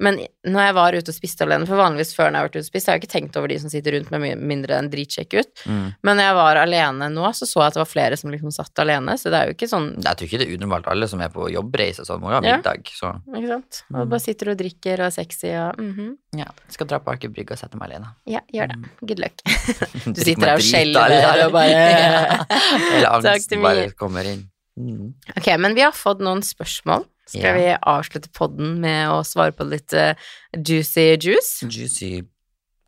Men 0.00 0.16
når 0.42 0.64
jeg 0.66 0.74
var 0.74 0.96
ute 0.98 1.12
og 1.12 1.14
spiste 1.14 1.44
alene, 1.46 1.66
for 1.68 1.78
vanligvis 1.78 2.14
før 2.16 2.30
når 2.30 2.34
jeg 2.34 2.40
har 2.42 2.48
vært 2.48 2.56
ute 2.56 2.62
og 2.64 2.66
spist, 2.66 2.88
har 2.90 2.96
jeg 2.96 3.02
ikke 3.04 3.12
tenkt 3.12 3.36
over 3.38 3.48
de 3.52 3.58
som 3.62 3.70
sitter 3.70 3.94
rundt 3.94 4.10
med 4.10 4.40
mindre 4.42 4.74
enn 4.80 4.88
dritsjekk 4.90 5.36
ut. 5.38 5.62
Mm. 5.70 5.84
Men 6.02 6.18
når 6.18 6.26
jeg 6.26 6.36
var 6.40 6.60
alene 6.64 7.08
nå, 7.14 7.28
så 7.38 7.46
så 7.46 7.60
jeg 7.62 7.66
at 7.70 7.76
det 7.76 7.82
var 7.84 7.90
flere 7.92 8.18
som 8.18 8.32
liksom 8.34 8.50
satt 8.56 8.82
alene, 8.82 9.14
så 9.20 9.30
det 9.30 9.38
er 9.38 9.46
jo 9.52 9.54
ikke 9.54 9.68
sånn 9.70 9.86
Jeg 10.02 10.18
tror 10.18 10.26
ikke 10.26 10.40
det 10.42 10.48
er 10.48 10.56
unormalt. 10.58 10.88
Alle 10.90 11.06
som 11.10 11.22
er 11.22 11.30
på 11.30 11.46
jobbreise 11.54 12.02
sånn, 12.08 12.20
må 12.24 12.32
jo 12.32 12.40
ha 12.40 12.42
middag. 12.42 12.90
Så 12.90 13.12
Ikke 13.30 13.52
sant? 13.54 13.82
Og 13.94 14.00
Mm. 14.04 14.10
bare 14.10 14.20
sitter 14.26 14.50
og 14.50 14.58
drikker 14.58 15.00
og 15.04 15.06
er 15.06 15.14
sexy 15.14 15.52
og 15.54 15.78
mhm. 15.78 16.10
ja, 16.36 16.48
jeg 16.66 16.74
skal 16.74 16.86
dra 16.90 16.98
på 16.98 17.12
Aker 17.14 17.28
Brygge 17.30 17.52
og 17.54 17.58
sette 17.62 17.78
meg 17.78 17.90
alene. 17.92 18.10
Ja, 18.26 18.40
gjør 18.52 18.74
det. 18.74 18.90
Good 19.06 19.22
luck. 19.22 19.38
Du 20.14 20.20
sitter 20.20 20.46
der 20.50 20.58
og 20.58 20.66
skjelver 20.66 21.44
og 21.46 21.52
bare- 21.54 22.44
Hele 22.94 23.06
Takk 23.06 23.22
til 23.22 23.30
angsten 23.30 23.62
bare 23.62 23.90
kommer 23.98 24.26
inn. 24.26 24.44
Mm. 24.74 25.14
Ok, 25.38 25.46
men 25.62 25.74
vi 25.78 25.84
har 25.86 25.92
fått 25.94 26.18
noen 26.24 26.42
spørsmål. 26.42 27.04
Skal 27.26 27.40
Ja. 27.40 27.52
vi 27.56 27.68
avslutte 27.80 28.28
podden 28.36 28.80
med 28.82 29.08
å 29.08 29.22
svare 29.24 29.54
på 29.56 29.64
litt 29.64 29.92
uh, 29.96 30.12
juicy 30.54 31.14
juice? 31.16 31.64
Juicy 31.64 32.22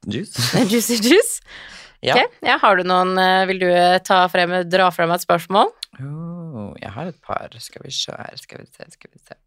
juice. 0.06 0.36
juicy 0.72 0.98
juice? 1.00 1.40
Ja. 2.04 2.12
Okay. 2.14 2.28
ja, 2.44 2.58
har 2.60 2.76
du 2.76 2.84
noen 2.84 3.16
uh, 3.16 3.46
Vil 3.48 3.62
du 3.64 3.66
eh, 3.72 3.96
ta 4.04 4.26
frem, 4.28 4.52
dra 4.68 4.90
frem 4.92 5.10
et 5.14 5.24
spørsmål? 5.24 5.72
Oh, 6.04 6.74
jeg 6.76 6.92
har 6.92 7.08
et 7.08 7.20
par. 7.24 7.48
Skal 7.58 7.86
vi 7.86 7.94
se 7.96 8.12
her, 8.12 8.36
skal 8.36 8.60
vi 8.60 8.68
se, 8.68 8.84
skal 8.92 9.10
vi 9.14 9.22
se. 9.24 9.38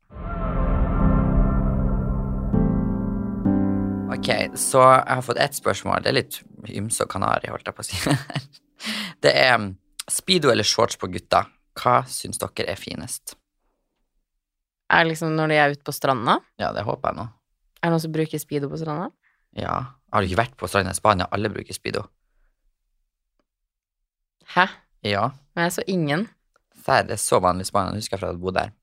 Ok, 4.09 4.29
så 4.57 4.81
jeg 4.81 5.15
har 5.19 5.21
fått 5.23 5.39
ett 5.45 5.55
spørsmål. 5.55 6.01
Det 6.03 6.09
er 6.11 6.17
litt 6.17 6.39
ymse 6.73 7.05
og 7.05 7.11
kanari, 7.13 7.51
holdt 7.53 7.69
jeg 7.69 7.77
på 7.77 7.85
å 7.85 7.87
si. 7.87 8.49
Det 9.23 9.31
er 9.35 9.53
um, 9.59 9.69
speedo 10.09 10.49
eller 10.51 10.65
shorts 10.65 10.97
på 10.99 11.07
gutta. 11.13 11.45
Hva 11.79 11.99
syns 12.09 12.41
dere 12.41 12.71
er 12.73 12.79
finest? 12.79 13.37
Er 14.89 15.03
det 15.05 15.11
liksom 15.13 15.35
når 15.37 15.51
de 15.51 15.57
er 15.61 15.75
ute 15.75 15.85
på 15.85 15.93
stranda? 15.93 16.39
Ja, 16.61 16.71
det 16.73 16.83
håper 16.87 17.11
jeg 17.11 17.19
nå. 17.19 17.25
Er 17.79 17.87
det 17.87 17.93
noen 17.93 18.03
som 18.03 18.13
bruker 18.15 18.41
speedo 18.41 18.69
på 18.71 18.79
stranda? 18.81 19.09
Ja. 19.57 19.75
Har 20.09 20.21
du 20.21 20.29
ikke 20.29 20.41
vært 20.41 20.55
på 20.57 20.67
stranda 20.69 20.93
i 20.95 20.97
Spania? 20.97 21.27
Alle 21.35 21.51
bruker 21.53 21.75
speedo. 21.77 22.07
Hæ? 24.55 24.65
Ja. 25.05 25.29
Men 25.55 25.67
jeg 25.67 25.75
så 25.77 25.85
ingen. 25.87 26.27
Serr, 26.85 27.05
det 27.05 27.15
er 27.19 27.21
så 27.21 27.39
vanlig 27.43 27.67
i 27.67 27.69
Spania. 27.69 27.93
Husker 27.95 28.17
jeg 28.17 28.23
fra 28.23 28.31
jeg 28.33 28.41
bodde 28.41 28.63
der. 28.63 28.75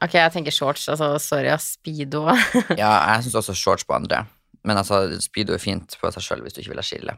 Ok, 0.00 0.14
jeg 0.14 0.32
tenker 0.34 0.54
shorts. 0.54 0.88
Altså, 0.90 1.12
sorry, 1.22 1.50
ass. 1.54 1.72
Speedo. 1.78 2.26
Ja, 2.80 2.90
jeg 3.14 3.24
syns 3.26 3.38
også 3.42 3.54
shorts 3.58 3.86
på 3.86 3.94
andre. 3.96 4.24
Men 4.66 4.76
altså, 4.76 5.04
speedo 5.22 5.54
er 5.54 5.62
fint 5.62 5.94
på 6.00 6.10
seg 6.12 6.26
sjøl 6.26 6.42
hvis 6.44 6.56
du 6.56 6.60
ikke 6.64 6.74
vil 6.74 6.82
ha 6.82 6.86
skille. 6.86 7.14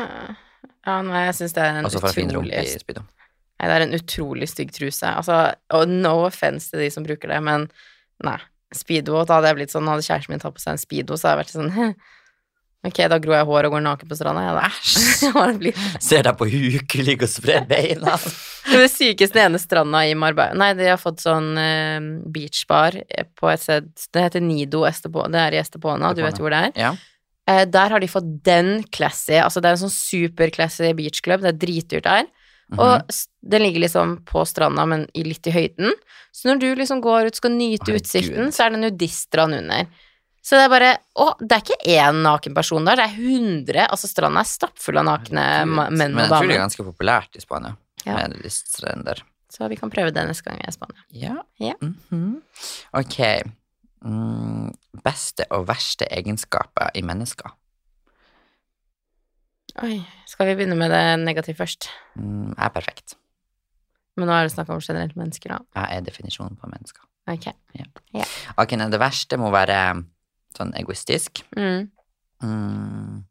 ja, 0.00 0.96
nei, 1.06 1.20
jeg 1.28 1.36
syns 1.38 1.54
det 1.54 1.62
er 1.62 1.78
en 1.78 1.86
Og 1.86 1.92
så 1.94 2.00
får 2.02 2.10
jeg 2.10 2.18
fin 2.24 2.32
rumpe 2.34 2.64
i 2.64 2.78
speedo. 2.80 3.04
Nei, 3.60 3.68
det 3.70 3.74
er 3.76 3.84
en 3.86 3.96
utrolig 3.96 4.48
stygg 4.50 4.72
truse. 4.74 5.06
Altså, 5.06 5.38
oh, 5.74 5.84
no 5.86 6.16
offense 6.26 6.72
til 6.72 6.82
de 6.82 6.90
som 6.90 7.06
bruker 7.06 7.30
det, 7.30 7.38
men 7.46 7.68
nei. 8.26 8.40
Speedo, 8.74 9.20
da 9.22 9.36
hadde 9.38 9.52
jeg 9.52 9.58
blitt 9.60 9.70
sånn, 9.70 9.86
hadde 9.86 10.02
kjæresten 10.02 10.34
min 10.34 10.40
tatt 10.42 10.56
på 10.56 10.62
seg 10.64 10.74
en 10.74 10.80
speedo, 10.82 11.14
så 11.14 11.28
hadde 11.30 11.36
jeg 11.36 11.44
vært 11.44 11.54
sånn 11.54 11.94
Ok, 12.84 12.98
da 13.08 13.16
gror 13.22 13.38
jeg 13.38 13.46
hår 13.48 13.64
og 13.64 13.72
går 13.72 13.82
naken 13.86 14.08
på 14.10 14.16
stranda. 14.18 14.42
Æsj. 14.66 14.96
Ja, 15.24 15.44
blir- 15.56 15.78
Ser 16.04 16.26
deg 16.26 16.36
på 16.36 16.48
huk, 16.52 16.96
ligger 17.00 17.24
og 17.24 17.32
spre 17.32 17.62
beina. 17.70 18.18
Det 18.74 18.90
sykeste 18.92 19.40
ene 19.40 19.60
stranda 19.60 20.02
i 20.08 20.12
Marbella 20.16 20.56
Nei, 20.56 20.70
de 20.76 20.86
har 20.90 21.00
fått 21.00 21.20
sånn 21.22 21.50
uh, 21.56 22.06
beachbar 22.32 22.96
på 23.36 23.48
et 23.52 23.60
sted 23.60 23.88
Det 24.12 24.22
heter 24.26 24.44
Nido 24.44 24.82
Estepona. 24.88 25.30
Det 25.32 25.42
er 25.46 25.56
i 25.56 25.60
Estepona, 25.62 26.12
du 26.16 26.22
vet 26.24 26.40
hvor 26.40 26.52
det 26.52 26.60
er. 26.68 26.76
Ja. 26.88 26.92
Uh, 27.48 27.64
der 27.68 27.92
har 27.94 28.04
de 28.04 28.08
fått 28.10 28.28
den 28.44 28.82
classy 28.92 29.36
Altså, 29.40 29.60
det 29.64 29.70
er 29.70 29.78
en 29.78 29.84
sånn 29.86 29.94
super-classy 29.96 30.92
beachclub. 30.98 31.44
Det 31.44 31.54
er 31.54 31.60
dritdyrt 31.64 32.08
der. 32.10 32.28
Mhm. 32.74 32.80
Og 32.84 33.50
den 33.54 33.62
ligger 33.62 33.80
liksom 33.86 34.16
på 34.26 34.44
stranda, 34.46 34.86
men 34.86 35.06
litt 35.14 35.46
i 35.46 35.54
høyden. 35.54 35.92
Så 36.34 36.48
når 36.50 36.60
du 36.60 36.74
liksom 36.74 37.00
går 37.04 37.26
ut 37.30 37.36
skal 37.38 37.50
nyte 37.54 37.86
Herregud. 37.86 38.02
utsikten, 38.02 38.52
så 38.52 38.66
er 38.66 38.70
det 38.74 38.80
nudiststrand 38.82 39.54
under. 39.54 39.86
Så 40.44 40.58
det 40.58 40.64
er 40.66 40.68
bare 40.68 40.98
Å, 41.16 41.38
det 41.40 41.52
er 41.56 41.62
ikke 41.62 41.86
én 41.94 42.22
naken 42.22 42.54
person 42.54 42.84
der, 42.84 42.96
det 42.96 43.04
er 43.04 43.14
100. 43.16 43.86
Altså, 43.88 44.08
stranda 44.10 44.40
er 44.42 44.50
stappfull 44.50 44.98
av 44.98 45.06
nakne 45.06 45.40
Herregud. 45.40 45.72
og 45.72 45.76
damer. 45.78 45.90
Men 45.96 46.16
jeg 46.18 46.28
tror 46.28 46.48
det 46.48 46.56
er 46.56 46.64
ganske 46.66 46.84
populært 46.84 47.36
i 47.36 47.40
Spania. 47.40 47.76
Ja. 48.04 48.16
Med 48.18 48.34
nudiststrender. 48.36 49.22
Så 49.48 49.68
vi 49.70 49.76
kan 49.76 49.88
prøve 49.90 50.12
det 50.12 50.26
neste 50.26 50.42
gang 50.44 50.58
vi 50.58 50.64
er 50.66 50.68
i 50.68 50.76
Spania. 50.76 51.04
Ja. 51.14 51.36
Ja. 51.62 51.74
Mhm. 51.80 52.42
Ok. 52.92 53.20
Mm, 54.04 54.74
beste 55.04 55.46
og 55.50 55.66
verste 55.70 56.04
egenskaper 56.12 56.90
i 56.94 57.00
mennesker. 57.06 57.54
Oi, 59.82 59.98
skal 60.30 60.46
vi 60.46 60.54
begynne 60.54 60.76
med 60.78 60.92
det 60.94 61.02
negative 61.24 61.58
først? 61.58 61.88
Mm, 62.14 62.52
jeg 62.52 62.62
er 62.62 62.72
perfekt. 62.74 63.16
Men 64.14 64.30
nå 64.30 64.36
er 64.36 64.46
det 64.46 64.52
snakk 64.54 64.70
om 64.70 64.82
generelt 64.84 65.16
mennesker, 65.18 65.50
da. 65.50 65.58
Jeg 65.80 65.98
er 65.98 66.06
definisjonen 66.06 66.58
på 66.60 66.70
mennesker. 66.70 67.02
Ok. 67.26 67.48
Ok, 68.60 68.76
nei, 68.78 68.86
det 68.92 69.00
verste 69.02 69.38
må 69.40 69.50
være 69.50 69.78
sånn 70.54 70.70
egoistisk. 70.78 71.42
Mm. 71.58 71.88
Mm, 72.44 73.24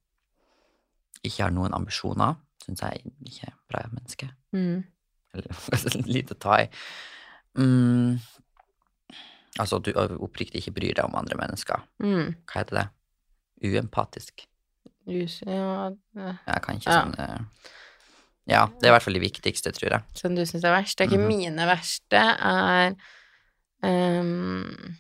ikke 1.24 1.46
har 1.46 1.56
noen 1.56 1.76
ambisjoner, 1.78 2.36
syns 2.66 2.84
jeg 2.84 3.06
ikke 3.24 3.48
er 3.48 3.58
bra 3.72 3.86
menneske. 3.94 4.32
Mm. 4.52 4.84
Eller 5.34 6.08
lite 6.18 6.36
å 6.36 6.42
ta 6.44 6.60
i. 6.66 6.70
Mm, 7.56 8.18
altså 9.62 9.80
at 9.80 9.88
du 9.88 9.94
oppriktig 10.20 10.60
ikke 10.60 10.76
bryr 10.82 10.98
deg 11.00 11.08
om 11.08 11.16
andre 11.22 11.40
mennesker. 11.40 11.88
Mm. 12.04 12.34
Hva 12.50 12.66
heter 12.66 12.82
det? 12.82 12.90
Uempatisk. 13.64 14.50
Jus, 15.08 15.42
ja, 15.46 15.92
Jeg 16.16 16.62
kan 16.64 16.76
ikke 16.80 16.88
Ja. 16.92 17.02
sånn 17.04 17.20
eh, 17.20 17.40
Ja, 18.48 18.66
det 18.68 18.84
er 18.88 18.92
i 18.92 18.98
hvert 18.98 19.04
fall 19.04 19.14
det 19.14 19.22
viktigste, 19.24 19.72
tror 19.72 19.90
jeg. 19.92 20.02
som 20.16 20.36
du 20.36 20.42
syns 20.42 20.64
er 20.66 20.74
verst. 20.76 20.98
Det 20.98 21.06
er 21.08 21.12
ikke 21.12 21.24
Mhm. 21.24 21.28
mine 21.28 21.68
verste, 21.68 22.24
er 22.42 22.96
um, 23.84 24.96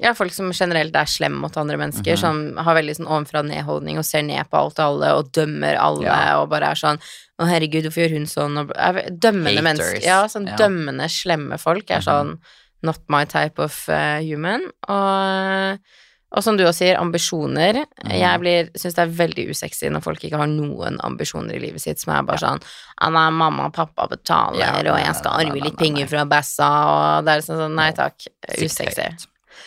Ja, 0.00 0.12
folk 0.14 0.30
som 0.32 0.52
generelt 0.52 0.94
er 0.94 1.06
slemme 1.10 1.40
mot 1.40 1.56
andre 1.56 1.76
mennesker, 1.76 2.12
Mhm. 2.14 2.18
som 2.20 2.56
har 2.56 2.76
veldig 2.76 2.94
sånn 2.96 3.08
ovenfra 3.08 3.40
og 3.40 3.46
ned-holdning 3.46 3.98
og 3.98 4.04
ser 4.04 4.22
ned 4.22 4.48
på 4.48 4.54
alt 4.56 4.78
og 4.78 4.84
alle 5.02 5.12
og 5.18 5.32
dømmer 5.32 5.74
alle 5.76 6.04
Ja. 6.04 6.40
og 6.40 6.50
bare 6.50 6.70
er 6.70 6.74
sånn 6.74 7.00
'Å, 7.40 7.48
herregud, 7.48 7.82
hvorfor 7.82 8.06
gjør 8.06 8.10
hun 8.12 8.26
sånn?' 8.26 8.58
Og 8.60 8.70
er 8.76 9.10
dømmende 9.10 9.58
Haters. 9.58 9.78
mennesker. 9.78 10.02
Ja, 10.04 10.24
sånn 10.26 10.46
Ja. 10.46 10.56
dømmende, 10.56 11.08
slemme 11.10 11.58
folk 11.58 11.90
er 11.90 11.98
Mhm. 11.98 12.04
sånn 12.04 12.38
not 12.82 13.00
my 13.08 13.24
type 13.24 13.58
of 13.58 13.88
uh, 13.88 14.20
human. 14.20 14.70
Og 14.88 15.78
og 16.28 16.44
som 16.44 16.58
du 16.58 16.64
også 16.66 16.82
sier, 16.82 16.98
ambisjoner. 17.00 17.80
Mm. 18.04 18.10
Jeg 18.12 18.64
syns 18.76 18.96
det 18.98 19.04
er 19.04 19.14
veldig 19.22 19.46
usexy 19.54 19.88
når 19.88 20.04
folk 20.04 20.26
ikke 20.26 20.40
har 20.40 20.50
noen 20.50 20.98
ambisjoner 21.06 21.56
i 21.56 21.62
livet 21.62 21.80
sitt, 21.80 22.02
som 22.02 22.12
er 22.12 22.26
bare 22.28 22.42
sånn 22.42 22.60
nei, 22.60 23.24
'Mamma 23.32 23.70
og 23.70 23.74
pappa 23.76 24.08
betaler, 24.10 24.60
Ja, 24.60 24.92
og 24.92 25.00
jeg 25.00 25.14
skal 25.16 25.46
arve 25.46 25.64
litt 25.64 25.78
penger 25.80 26.10
fra 26.10 26.26
Bassa', 26.28 26.68
og 26.68 27.24
det 27.24 27.32
er 27.32 27.46
sånn 27.46 27.62
sånn 27.64 27.78
Nei 27.78 27.90
takk. 27.96 28.28
Usexy. 28.58 29.08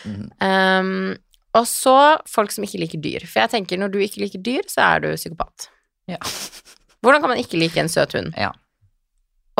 Mhm. 0.04 0.30
Um, 0.40 1.18
og 1.54 1.66
så 1.68 1.96
folk 2.30 2.50
som 2.50 2.64
ikke 2.64 2.80
liker 2.80 3.02
dyr. 3.02 3.26
For 3.26 3.42
jeg 3.42 3.50
tenker, 3.50 3.78
når 3.80 3.92
du 3.92 3.98
ikke 4.00 4.22
liker 4.22 4.40
dyr, 4.40 4.62
så 4.70 4.86
er 4.94 5.04
du 5.04 5.08
psykopat. 5.16 5.68
Ja. 6.08 6.16
Hvordan 7.02 7.20
kan 7.20 7.32
man 7.34 7.42
ikke 7.42 7.58
like 7.58 7.76
en 7.80 7.90
søt 7.92 8.14
hund? 8.16 8.32
Ja. 8.38 8.52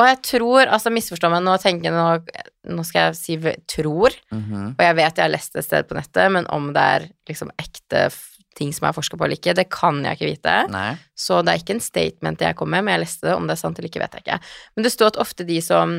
Og 0.00 0.06
jeg 0.08 0.22
tror, 0.24 0.70
altså 0.72 0.92
misforstå 0.94 1.28
meg, 1.28 1.42
nå 1.44 1.58
tenker 1.60 1.90
jeg 1.90 1.92
nå, 1.92 2.46
nå 2.68 2.84
skal 2.86 3.08
jeg 3.08 3.16
si 3.18 3.36
tror, 3.38 3.56
tror, 3.66 4.14
-hmm. 4.30 4.68
og 4.78 4.82
jeg 4.84 4.96
vet 4.96 5.16
jeg 5.16 5.24
har 5.24 5.32
lest 5.32 5.52
det 5.52 5.58
et 5.58 5.64
sted 5.64 5.88
på 5.88 5.94
nettet, 5.94 6.32
men 6.32 6.46
om 6.46 6.72
det 6.72 6.82
er 6.82 7.08
liksom 7.28 7.50
ekte 7.58 8.10
ting 8.54 8.72
som 8.72 8.88
er 8.88 8.92
forska 8.92 9.16
på 9.16 9.24
eller 9.24 9.38
ikke, 9.38 9.54
det 9.56 9.70
kan 9.72 10.04
jeg 10.04 10.18
ikke 10.18 10.30
vite. 10.30 10.56
Nei. 10.72 10.96
Så 11.16 11.42
det 11.42 11.52
er 11.52 11.62
ikke 11.62 11.76
en 11.76 11.80
statement 11.80 12.40
jeg 12.40 12.56
kom 12.58 12.70
med, 12.70 12.84
men 12.84 12.92
jeg 12.96 13.04
leste 13.06 13.28
det. 13.28 13.36
Om 13.36 13.46
det 13.48 13.56
er 13.56 13.62
sant 13.62 13.78
eller 13.78 13.88
ikke, 13.88 14.02
vet 14.02 14.12
jeg 14.18 14.26
ikke. 14.26 14.40
Men 14.76 14.86
det 14.86 14.92
står 14.92 15.12
at 15.12 15.20
ofte 15.24 15.46
de 15.48 15.60
som 15.64 15.94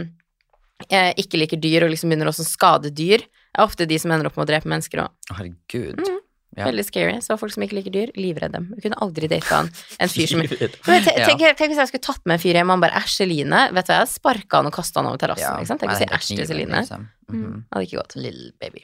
eh, 0.89 1.13
ikke 1.17 1.41
liker 1.41 1.61
dyr, 1.63 1.85
og 1.85 1.93
liksom 1.93 2.13
begynner 2.13 2.29
å 2.29 2.35
skade 2.37 2.93
dyr, 2.93 3.25
er 3.53 3.65
ofte 3.65 3.87
de 3.89 3.97
som 4.01 4.13
ender 4.13 4.29
opp 4.29 4.37
med 4.37 4.45
å 4.47 4.51
drepe 4.51 4.69
mennesker 4.69 5.05
òg. 5.05 5.13
Herregud. 5.31 6.01
Mhm. 6.01 6.12
Ja. 6.53 6.67
Veldig 6.67 6.83
scary. 6.85 7.15
Så 7.25 7.35
folk 7.41 7.53
som 7.55 7.63
ikke 7.65 7.79
liker 7.79 7.93
dyr, 7.93 8.11
livredde 8.19 8.59
dem. 8.59 8.67
Jeg 8.75 8.85
kunne 8.85 8.99
aldri 9.01 9.29
data 9.31 9.63
en, 9.63 9.71
en 10.05 10.11
fyr 10.11 10.29
som 10.29 10.43
tenk, 10.45 11.07
tenk, 11.09 11.41
tenk 11.57 11.71
hvis 11.71 11.81
jeg 11.81 11.89
skulle 11.89 12.05
tatt 12.05 12.21
med 12.29 12.37
en 12.37 12.43
fyr 12.43 12.59
hjem, 12.59 12.69
og 12.69 12.75
han 12.75 12.83
bare 12.83 13.01
æsj, 13.01 13.15
Eline. 13.25 13.61
Vet 13.73 13.89
du 13.89 13.93
hva, 13.93 13.99
jeg 14.03 14.11
sparka 14.13 14.61
han 14.61 14.69
og 14.69 14.75
kasta 14.75 15.01
han 15.01 15.09
over 15.09 15.21
terrassen. 15.23 15.47
Ja, 15.47 15.55
Ikke 15.57 15.71
sant? 15.71 15.81
Tenk 15.81 15.95
å 15.95 15.99
si 15.99 16.09
æsj 16.09 16.31
til 16.37 16.49
Celine. 16.51 16.83
liksom. 16.83 17.07
Mm, 17.29 17.43
-hmm. 17.43 17.63
hadde 17.73 17.87
ikke 17.87 17.97
gått. 17.97 18.15
Little 18.15 18.51
baby. 18.61 18.83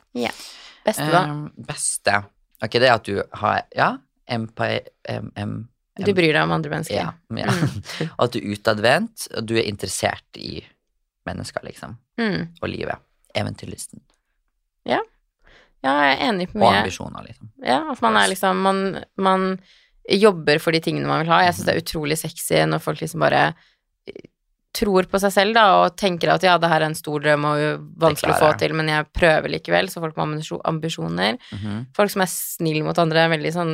Beste, 0.85 1.09
da? 1.11 1.23
Um, 1.29 1.51
beste 1.57 2.23
Ok, 2.63 2.71
det 2.71 2.87
er 2.87 2.93
at 2.93 3.05
du 3.05 3.23
har 3.33 3.61
Ja, 3.75 3.97
empire 4.27 4.89
Em, 5.07 5.31
em, 5.35 5.69
Du 6.05 6.13
bryr 6.13 6.33
deg 6.33 6.43
om 6.43 6.51
andre 6.51 6.69
mennesker. 6.69 6.95
ja, 6.95 7.13
ja. 7.35 7.51
At 8.23 8.31
du 8.31 8.39
er 8.39 8.53
utadvendt, 8.55 9.27
og 9.35 9.45
du 9.45 9.57
er 9.57 9.67
interessert 9.67 10.37
i 10.37 10.63
mennesker, 11.27 11.63
liksom. 11.63 11.97
Mm. 12.17 12.47
Og 12.61 12.69
livet. 12.69 12.95
Eventyrlysten. 13.35 13.99
Ja, 14.85 15.01
jeg 15.83 16.15
er 16.15 16.25
enig 16.29 16.49
på 16.51 16.59
mye. 16.59 16.67
Og 16.67 16.79
ambisjoner, 16.83 17.27
liksom. 17.29 17.51
Ja, 17.63 17.83
at 17.91 18.01
man 18.03 18.17
er 18.19 18.27
liksom 18.31 18.63
man, 18.65 18.81
man 19.17 19.45
jobber 20.09 20.59
for 20.59 20.75
de 20.75 20.81
tingene 20.83 21.07
man 21.07 21.23
vil 21.23 21.31
ha. 21.31 21.43
Jeg 21.45 21.55
syns 21.55 21.69
det 21.69 21.75
er 21.75 21.83
utrolig 21.83 22.17
sexy 22.19 22.59
når 22.67 22.81
folk 22.83 22.99
liksom 23.03 23.21
bare 23.23 23.43
eh, 24.09 24.25
tror 24.75 25.07
på 25.09 25.19
seg 25.21 25.31
selv, 25.33 25.55
da, 25.57 25.63
og 25.81 25.95
tenker 25.97 26.29
at 26.33 26.43
ja, 26.45 26.57
det 26.61 26.69
her 26.69 26.83
er 26.83 26.91
en 26.91 26.97
stor 26.97 27.19
drøm 27.23 27.47
og 27.49 27.85
vanskelig 27.99 28.35
å 28.35 28.41
få 28.43 28.49
til, 28.61 28.75
men 28.77 28.91
jeg 28.91 29.07
prøver 29.17 29.49
likevel, 29.55 29.89
så 29.89 30.01
folk 30.03 30.15
med 30.19 30.27
ambisjo- 30.27 30.61
ambisjoner. 30.69 31.39
-hmm. 31.51 31.79
Folk 31.95 32.11
som 32.13 32.21
er 32.21 32.29
snille 32.29 32.83
mot 32.85 32.97
andre, 33.01 33.23
er 33.25 33.33
veldig 33.33 33.53
sånn 33.53 33.73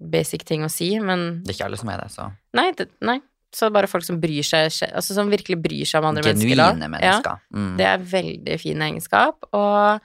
basic 0.00 0.44
ting 0.44 0.64
å 0.64 0.70
si, 0.70 0.98
men 0.98 1.42
Det 1.44 1.50
er 1.50 1.54
ikke 1.58 1.66
alle 1.66 1.76
som 1.76 1.88
er 1.90 1.98
det, 2.00 2.10
så. 2.10 2.30
nei, 2.54 2.72
det, 2.72 2.88
nei. 3.02 3.20
Så 3.52 3.70
bare 3.70 3.86
folk 3.86 4.04
som 4.04 4.20
bryr 4.20 4.42
seg, 4.42 4.70
altså 4.94 5.12
som 5.14 5.28
virkelig 5.28 5.60
bryr 5.62 5.84
seg 5.84 5.98
om 6.02 6.08
andre 6.08 6.22
mennesker. 6.22 6.48
Genuine 6.48 6.78
da. 6.78 6.98
Ja. 7.02 7.12
mennesker. 7.20 7.38
Mm. 7.52 7.76
Det 7.76 7.86
er 7.86 7.98
veldig 7.98 8.60
fin 8.60 8.82
egenskap, 8.82 9.44
og 9.52 10.00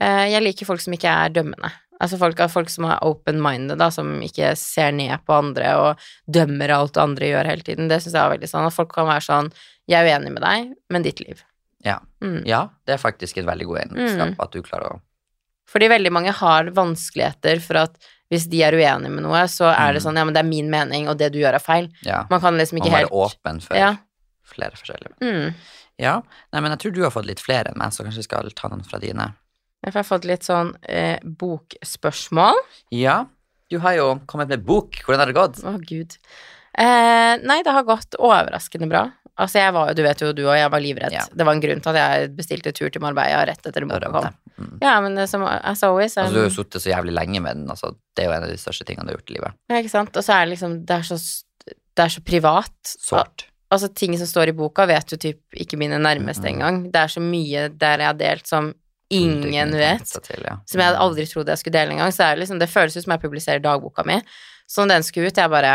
jeg 0.00 0.42
liker 0.42 0.66
folk 0.66 0.80
som 0.80 0.94
ikke 0.96 1.12
er 1.12 1.28
dømmende. 1.36 1.70
Altså 2.00 2.16
folk, 2.16 2.38
folk 2.48 2.70
som 2.72 2.86
er 2.88 3.02
open-minded, 3.04 3.76
da, 3.76 3.90
som 3.92 4.14
ikke 4.24 4.54
ser 4.56 4.92
ned 4.96 5.18
på 5.26 5.34
andre 5.36 5.74
og 5.76 5.98
dømmer 6.32 6.72
alt 6.72 6.96
andre 6.96 7.26
gjør 7.28 7.44
hele 7.50 7.62
tiden. 7.66 7.88
Det 7.92 7.98
syns 8.00 8.14
jeg 8.16 8.22
er 8.24 8.32
veldig 8.38 8.48
sånn 8.48 8.64
at 8.70 8.72
folk 8.72 8.94
kan 8.94 9.06
være 9.10 9.20
sånn 9.26 9.50
Jeg 9.90 10.06
er 10.06 10.14
uenig 10.20 10.32
med 10.32 10.42
deg, 10.42 10.70
men 10.88 11.02
ditt 11.04 11.20
liv. 11.20 11.42
Ja. 11.84 11.98
Mm. 12.22 12.42
ja, 12.46 12.68
det 12.86 12.94
er 12.94 12.98
faktisk 13.00 13.38
et 13.40 13.46
veldig 13.48 13.66
god 13.66 13.78
egenskap 13.82 14.40
at 14.44 14.52
du 14.52 14.62
klarer 14.62 14.96
å 14.96 15.00
Fordi 15.68 15.88
veldig 15.88 16.12
mange 16.12 16.32
har 16.32 16.70
vanskeligheter 16.76 17.60
for 17.60 17.76
at 17.84 17.96
hvis 18.30 18.44
de 18.48 18.60
er 18.62 18.72
uenige 18.76 19.10
med 19.10 19.24
noe, 19.24 19.40
så 19.48 19.68
er 19.72 19.92
det 19.92 20.00
Mm. 20.02 20.06
sånn 20.06 20.16
Ja, 20.16 20.24
men 20.24 20.34
det 20.34 20.40
er 20.40 20.48
min 20.48 20.70
mening, 20.70 21.08
og 21.08 21.18
det 21.18 21.32
du 21.32 21.38
gjør, 21.40 21.54
er 21.54 21.58
feil. 21.58 21.88
Ja. 22.02 22.24
Man 22.30 22.40
kan 22.40 22.54
liksom 22.56 22.78
Man 22.78 22.86
ikke 22.86 22.92
må 22.92 22.96
helt 22.98 23.10
være 23.10 23.26
åpen 23.26 23.60
for 23.62 23.74
Ja. 23.76 23.96
flere 24.44 24.70
forskjellige. 24.72 25.14
Mm. 25.20 25.54
Ja. 25.98 26.22
Nei, 26.52 26.60
men 26.60 26.70
jeg 26.70 26.78
tror 26.78 26.92
du 26.94 27.02
har 27.02 27.10
fått 27.10 27.26
litt 27.26 27.40
flere 27.40 27.68
enn 27.68 27.76
meg, 27.78 27.88
så 27.92 28.04
kanskje 28.04 28.16
vi 28.22 28.28
skal 28.28 28.50
ta 28.54 28.68
noen 28.68 28.84
fra 28.86 28.98
dine. 28.98 29.34
Jeg 29.80 29.96
har 29.96 30.04
fått 30.04 30.26
litt 30.28 30.44
sånn 30.44 30.74
eh, 30.84 31.16
bokspørsmål. 31.24 32.58
Ja, 32.92 33.22
du 33.72 33.78
har 33.80 33.96
jo 33.96 34.08
kommet 34.28 34.50
med 34.52 34.64
bok. 34.66 34.98
Hvordan 35.06 35.22
har 35.22 35.30
det 35.30 35.38
gått? 35.38 35.62
Å, 35.64 35.76
gud. 35.80 36.16
Eh, 36.76 37.34
nei, 37.40 37.60
det 37.64 37.72
har 37.72 37.86
gått 37.88 38.18
overraskende 38.18 38.90
bra. 38.90 39.06
Altså, 39.40 39.60
jeg 39.62 39.72
var 39.72 39.88
jo, 39.88 39.96
du 39.96 40.02
vet 40.04 40.22
jo 40.22 40.30
du 40.36 40.42
og 40.44 40.56
jeg 40.58 40.70
var 40.72 40.82
livredd. 40.84 41.14
Ja. 41.16 41.22
Det 41.32 41.46
var 41.48 41.56
en 41.56 41.62
grunn 41.62 41.80
til 41.80 41.94
at 41.94 42.00
jeg 42.00 42.32
bestilte 42.36 42.72
tur 42.76 42.90
til 42.92 43.00
Marbella 43.00 43.44
rett 43.48 43.62
etter 43.64 43.86
at 43.86 43.88
boka 43.88 44.10
kom. 44.12 44.34
Mm. 44.60 44.74
Ja, 44.84 44.96
men 45.00 45.16
det 45.16 45.30
som, 45.30 45.46
as 45.46 45.84
always 45.86 46.18
Altså, 46.20 46.34
du 46.34 46.42
har 46.42 46.48
um, 46.48 46.50
jo 46.50 46.56
sittet 46.58 46.84
så 46.84 46.90
jævlig 46.92 47.14
lenge 47.16 47.40
med 47.40 47.62
den. 47.62 47.70
Altså, 47.72 47.94
det 48.12 48.24
er 48.24 48.28
jo 48.28 48.34
en 48.36 48.44
av 48.44 48.52
de 48.52 48.58
største 48.60 48.84
tingene 48.88 49.08
du 49.08 49.14
har 49.14 49.20
gjort 49.20 49.32
i 49.32 49.36
livet. 49.38 49.56
ja, 49.72 49.78
ikke 49.80 49.94
sant. 49.94 50.18
Og 50.18 50.26
så 50.26 50.34
er 50.36 50.44
det 50.44 50.52
liksom 50.56 50.74
Det 50.84 50.98
er 50.98 51.08
så, 51.08 51.18
det 51.64 52.04
er 52.04 52.14
så 52.18 52.24
privat. 52.26 52.76
Sårt. 52.90 53.46
Altså, 53.72 53.88
ting 54.02 54.18
som 54.20 54.28
står 54.28 54.52
i 54.52 54.56
boka, 54.60 54.84
vet 54.90 55.14
jo 55.14 55.20
typ 55.22 55.62
ikke 55.64 55.78
mine 55.80 56.02
nærmeste 56.02 56.44
mm. 56.44 56.52
engang. 56.52 56.82
Det 56.92 57.00
er 57.00 57.14
så 57.14 57.24
mye 57.24 57.68
der 57.70 58.04
jeg 58.04 58.10
har 58.10 58.20
delt 58.20 58.50
som 58.50 58.74
ingen 59.10 59.72
vet. 59.76 60.06
Til, 60.24 60.44
ja. 60.46 60.56
som 60.70 60.80
jeg 60.82 60.94
aldri 61.02 61.26
trodde 61.26 61.52
jeg 61.54 61.58
skulle 61.62 61.76
dele 61.78 61.96
engang. 61.96 62.12
Så 62.14 62.24
er 62.28 62.36
det 62.36 62.44
liksom, 62.44 62.60
det 62.62 62.70
føles 62.70 62.96
ut 62.96 63.04
som 63.04 63.14
jeg 63.16 63.22
publiserer 63.24 63.62
dagboka 63.64 64.04
mi. 64.08 64.20
Så 64.70 64.84
når 64.84 64.92
den 64.92 65.02
skulle 65.02 65.26
ut, 65.32 65.38
jeg 65.42 65.50
bare, 65.50 65.70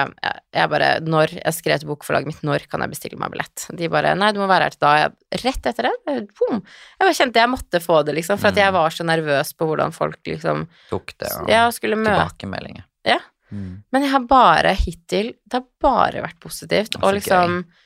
jeg, 0.55 0.69
bare 0.71 0.89
Når 1.03 1.33
jeg 1.35 1.53
skrev 1.57 1.79
til 1.81 1.89
bokforlaget 1.89 2.29
mitt, 2.29 2.43
når 2.47 2.63
kan 2.71 2.79
jeg 2.79 2.93
bestille 2.93 3.17
meg 3.19 3.33
billett? 3.33 3.65
De 3.75 3.89
bare 3.91 4.13
Nei, 4.15 4.29
du 4.31 4.39
må 4.39 4.47
være 4.47 4.69
her 4.69 4.75
til 4.77 4.83
da. 4.85 4.93
Jeg, 5.01 5.41
rett 5.43 5.67
etter 5.67 5.89
det, 5.89 6.15
boom. 6.39 6.61
Jeg 6.95 7.03
bare 7.03 7.17
kjente 7.17 7.41
jeg 7.43 7.51
måtte 7.51 7.81
få 7.83 7.97
det, 8.07 8.15
liksom. 8.15 8.39
For 8.39 8.53
at 8.53 8.61
jeg 8.61 8.71
Mm. 8.71 8.77
var 8.79 8.95
så 8.95 9.03
nervøs 9.03 9.51
på 9.59 9.67
hvordan 9.67 9.91
folk 9.91 10.21
liksom 10.31 10.63
Tok 10.89 11.11
det, 11.19 11.31
og 11.41 11.49
Ja, 11.51 11.65
skulle 11.75 11.99
møte 11.99 12.15
tilbakemeldinger. 12.15 12.85
Ja. 13.03 13.19
Mm. 13.51 13.83
Men 13.91 14.01
jeg 14.07 14.11
har 14.15 14.23
bare 14.31 14.71
hittil 14.73 15.33
Det 15.45 15.59
har 15.59 15.65
bare 15.83 16.23
vært 16.23 16.39
positivt. 16.39 16.95
Og 17.03 17.13
liksom 17.19 17.59
eh, 17.59 17.83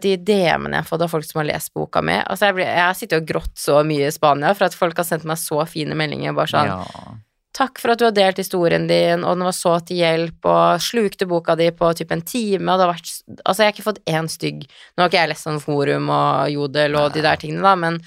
de 0.00 0.14
DM-ene 0.16 0.72
jeg 0.78 0.82
har 0.84 0.88
fått 0.88 1.02
av 1.04 1.10
folk 1.12 1.24
som 1.28 1.40
har 1.42 1.48
lest 1.50 1.72
boka 1.76 2.00
mi 2.02 2.14
Altså, 2.22 2.46
jeg, 2.48 2.54
blir, 2.56 2.66
jeg 2.66 2.96
sitter 2.96 3.20
og 3.20 3.26
grått 3.28 3.54
så 3.60 3.82
mye 3.84 4.06
i 4.08 4.14
Spania 4.14 4.54
for 4.56 4.66
at 4.70 4.74
folk 4.78 4.96
har 4.96 5.04
sendt 5.08 5.24
meg 5.28 5.36
så 5.42 5.60
fine 5.68 5.94
meldinger. 5.98 6.32
Bare 6.36 6.52
sånn 6.52 6.70
Ja. 6.72 6.82
Takk 7.56 7.78
for 7.80 7.94
at 7.94 7.98
du 7.98 8.04
har 8.04 8.12
delt 8.12 8.36
historien 8.36 8.84
din, 8.86 9.22
og 9.24 9.38
den 9.38 9.44
var 9.48 9.54
så 9.56 9.78
til 9.88 9.96
hjelp, 10.02 10.44
og 10.44 10.80
slukte 10.84 11.24
boka 11.26 11.54
di 11.56 11.70
på 11.72 11.88
typ 11.96 12.10
en 12.12 12.20
time, 12.20 12.68
og 12.68 12.76
det 12.76 12.84
har 12.84 12.92
vært 12.92 13.12
Altså, 13.46 13.62
jeg 13.62 13.66
har 13.70 13.72
ikke 13.72 13.86
fått 13.86 14.02
én 14.12 14.28
stygg 14.28 14.66
Nå 14.68 15.00
har 15.00 15.08
ikke 15.08 15.22
jeg 15.22 15.30
lest 15.32 15.46
sånn 15.48 15.60
forum 15.64 16.10
og 16.12 16.50
Jodel 16.52 16.96
og 17.00 17.14
de 17.14 17.22
der 17.24 17.36
tingene, 17.40 17.62
da, 17.64 17.72
men 17.74 18.00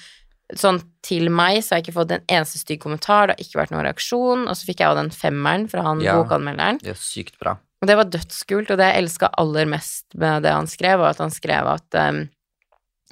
sånn 0.57 0.79
til 1.05 1.29
meg 1.29 1.63
så 1.63 1.75
har 1.75 1.81
jeg 1.81 1.87
ikke 1.87 1.97
fått 1.97 2.11
en 2.11 2.23
eneste 2.29 2.57
stygg 2.61 2.79
kommentar, 2.81 3.27
det 3.29 3.35
har 3.37 3.45
ikke 3.45 3.59
vært 3.61 3.73
noen 3.73 3.85
reaksjon, 3.85 4.47
og 4.49 4.57
så 4.57 4.65
fikk 4.69 4.79
jeg 4.81 4.89
jo 4.89 4.97
den 4.97 5.11
femmeren 5.13 5.67
fra 5.69 5.81
han 5.85 6.01
Ja. 6.01 6.15
bokanmelderen. 6.17 6.79
Det 6.81 6.89
er 6.93 7.01
sykt 7.01 7.37
bra. 7.41 7.57
Og 7.81 7.87
det 7.87 7.95
var 7.95 8.09
dødskult, 8.11 8.71
og 8.73 8.77
det 8.81 8.89
jeg 8.91 9.03
elska 9.05 9.29
aller 9.39 9.65
mest 9.71 10.05
med 10.19 10.43
det 10.43 10.51
han 10.51 10.67
skrev, 10.67 10.99
var 10.99 11.13
at 11.15 11.21
han 11.23 11.31
skrev 11.31 11.67
at 11.71 11.95
um, 11.95 12.25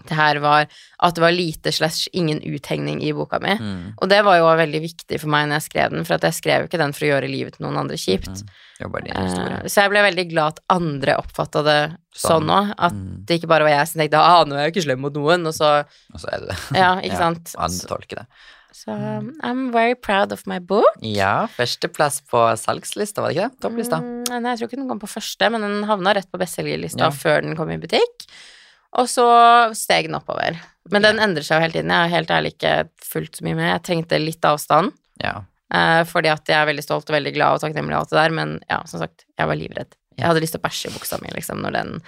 det 0.07 0.13
her 0.13 0.38
var 0.43 0.68
At 1.01 1.15
det 1.15 1.22
var 1.24 1.32
lite 1.34 1.72
slash 1.74 2.07
ingen 2.13 2.38
uthengning 2.45 2.99
i 3.03 3.13
boka 3.18 3.39
mi. 3.41 3.55
Mm. 3.57 3.93
Og 3.97 4.09
det 4.11 4.20
var 4.28 4.38
jo 4.38 4.45
veldig 4.59 4.82
viktig 4.84 5.20
for 5.24 5.32
meg 5.34 5.47
når 5.47 5.57
jeg 5.57 5.65
skrev 5.72 5.95
den, 5.95 6.05
for 6.05 6.20
jeg 6.22 6.38
skrev 6.38 6.61
jo 6.65 6.70
ikke 6.70 6.82
den 6.84 6.93
for 6.93 7.05
å 7.07 7.09
gjøre 7.13 7.30
livet 7.32 7.55
til 7.57 7.65
noen 7.65 7.80
andre 7.82 7.97
kjipt. 7.97 8.43
Mm. 8.43 8.51
Eh, 9.09 9.63
så 9.65 9.82
jeg 9.88 9.89
ble 9.95 10.03
veldig 10.05 10.28
glad 10.30 10.53
at 10.59 10.61
andre 10.76 11.15
oppfatta 11.18 11.63
det 11.65 11.80
Sånn. 12.13 12.45
sånn 12.45 12.53
òg. 12.53 12.74
At 12.78 12.93
Mm. 12.93 13.26
det 13.26 13.39
ikke 13.39 13.49
bare 13.49 13.63
var 13.65 13.74
jeg 13.74 13.88
som 13.88 14.01
tenkte 14.01 14.22
ah, 14.22 14.43
nå 14.45 14.55
er 14.55 14.68
jeg 14.68 14.76
ikke 14.76 14.86
slem 14.86 15.01
mot 15.01 15.13
noen, 15.13 15.47
og 15.47 15.53
så 15.53 15.72
Og 16.13 16.20
så 16.22 16.28
er 16.34 16.39
det 16.45 16.47
det. 16.53 16.59
Ja, 16.78 16.91
ikke 17.01 17.13
Ja, 17.18 17.24
sant. 17.24 17.55
Andre 17.57 17.88
tolker 17.88 18.15
det. 18.22 18.28
Så 18.76 18.91
I'm 19.43 19.72
very 19.74 19.95
proud 19.95 20.32
of 20.36 20.43
my 20.47 20.59
book. 20.59 20.86
Ja, 21.01 21.47
førsteplass 21.55 22.22
på 22.30 22.41
salgslista, 22.59 23.22
var 23.24 23.32
det 23.34 23.38
ikke 23.38 23.47
det? 23.49 23.59
Topplista. 23.65 23.99
Mm, 24.03 24.24
nei, 24.43 24.51
jeg 24.53 24.59
tror 24.59 24.70
ikke 24.70 24.80
den 24.82 24.89
kom 24.91 25.01
på 25.01 25.09
første, 25.11 25.49
men 25.53 25.65
den 25.65 25.84
havna 25.89 26.13
rett 26.18 26.30
på 26.32 26.39
bestselgerlista 26.41 27.07
Ja. 27.07 27.09
før 27.11 27.41
den 27.41 27.55
kom 27.57 27.72
i 27.74 27.78
butikk. 27.82 28.28
Og 28.97 29.07
så 29.11 29.26
steg 29.76 30.07
den 30.07 30.15
oppover. 30.15 30.57
Men 30.89 31.03
den 31.03 31.20
endrer 31.20 31.43
seg 31.43 31.57
jo 31.57 31.65
hele 31.65 31.74
tiden. 31.76 31.91
Jeg 31.91 32.05
har 32.09 32.15
helt 32.15 32.30
ærlig 32.32 32.53
ikke 32.55 32.89
fulgt 33.03 33.38
så 33.38 33.43
mye 33.43 33.55
med. 33.59 33.72
Jeg 33.74 33.84
trengte 33.84 34.20
litt 34.24 34.41
avstand, 34.47 34.93
Ja. 35.24 35.41
Uh, 35.68 36.05
fordi 36.07 36.30
at 36.32 36.47
jeg 36.47 36.55
er 36.55 36.70
veldig 36.70 36.84
stolt 36.86 37.09
og 37.09 37.15
veldig 37.18 37.34
glad 37.36 37.57
og 37.57 37.59
takknemlig 37.59 37.91
og 37.91 38.05
alt 38.05 38.09
det 38.13 38.20
der, 38.22 38.30
men 38.32 38.53
ja, 38.70 38.78
som 38.88 39.01
sagt, 39.01 39.26
jeg 39.38 39.49
var 39.49 39.57
livredd. 39.59 39.97
Jeg 40.18 40.26
hadde 40.30 40.39
lyst 40.39 40.55
til 40.55 40.61
å 40.61 40.63
bæsje 40.63 40.88
i 40.88 40.93
buksa 40.93 41.20
mi, 41.22 41.28
liksom, 41.36 41.59
når 41.61 41.72
den 41.76 42.01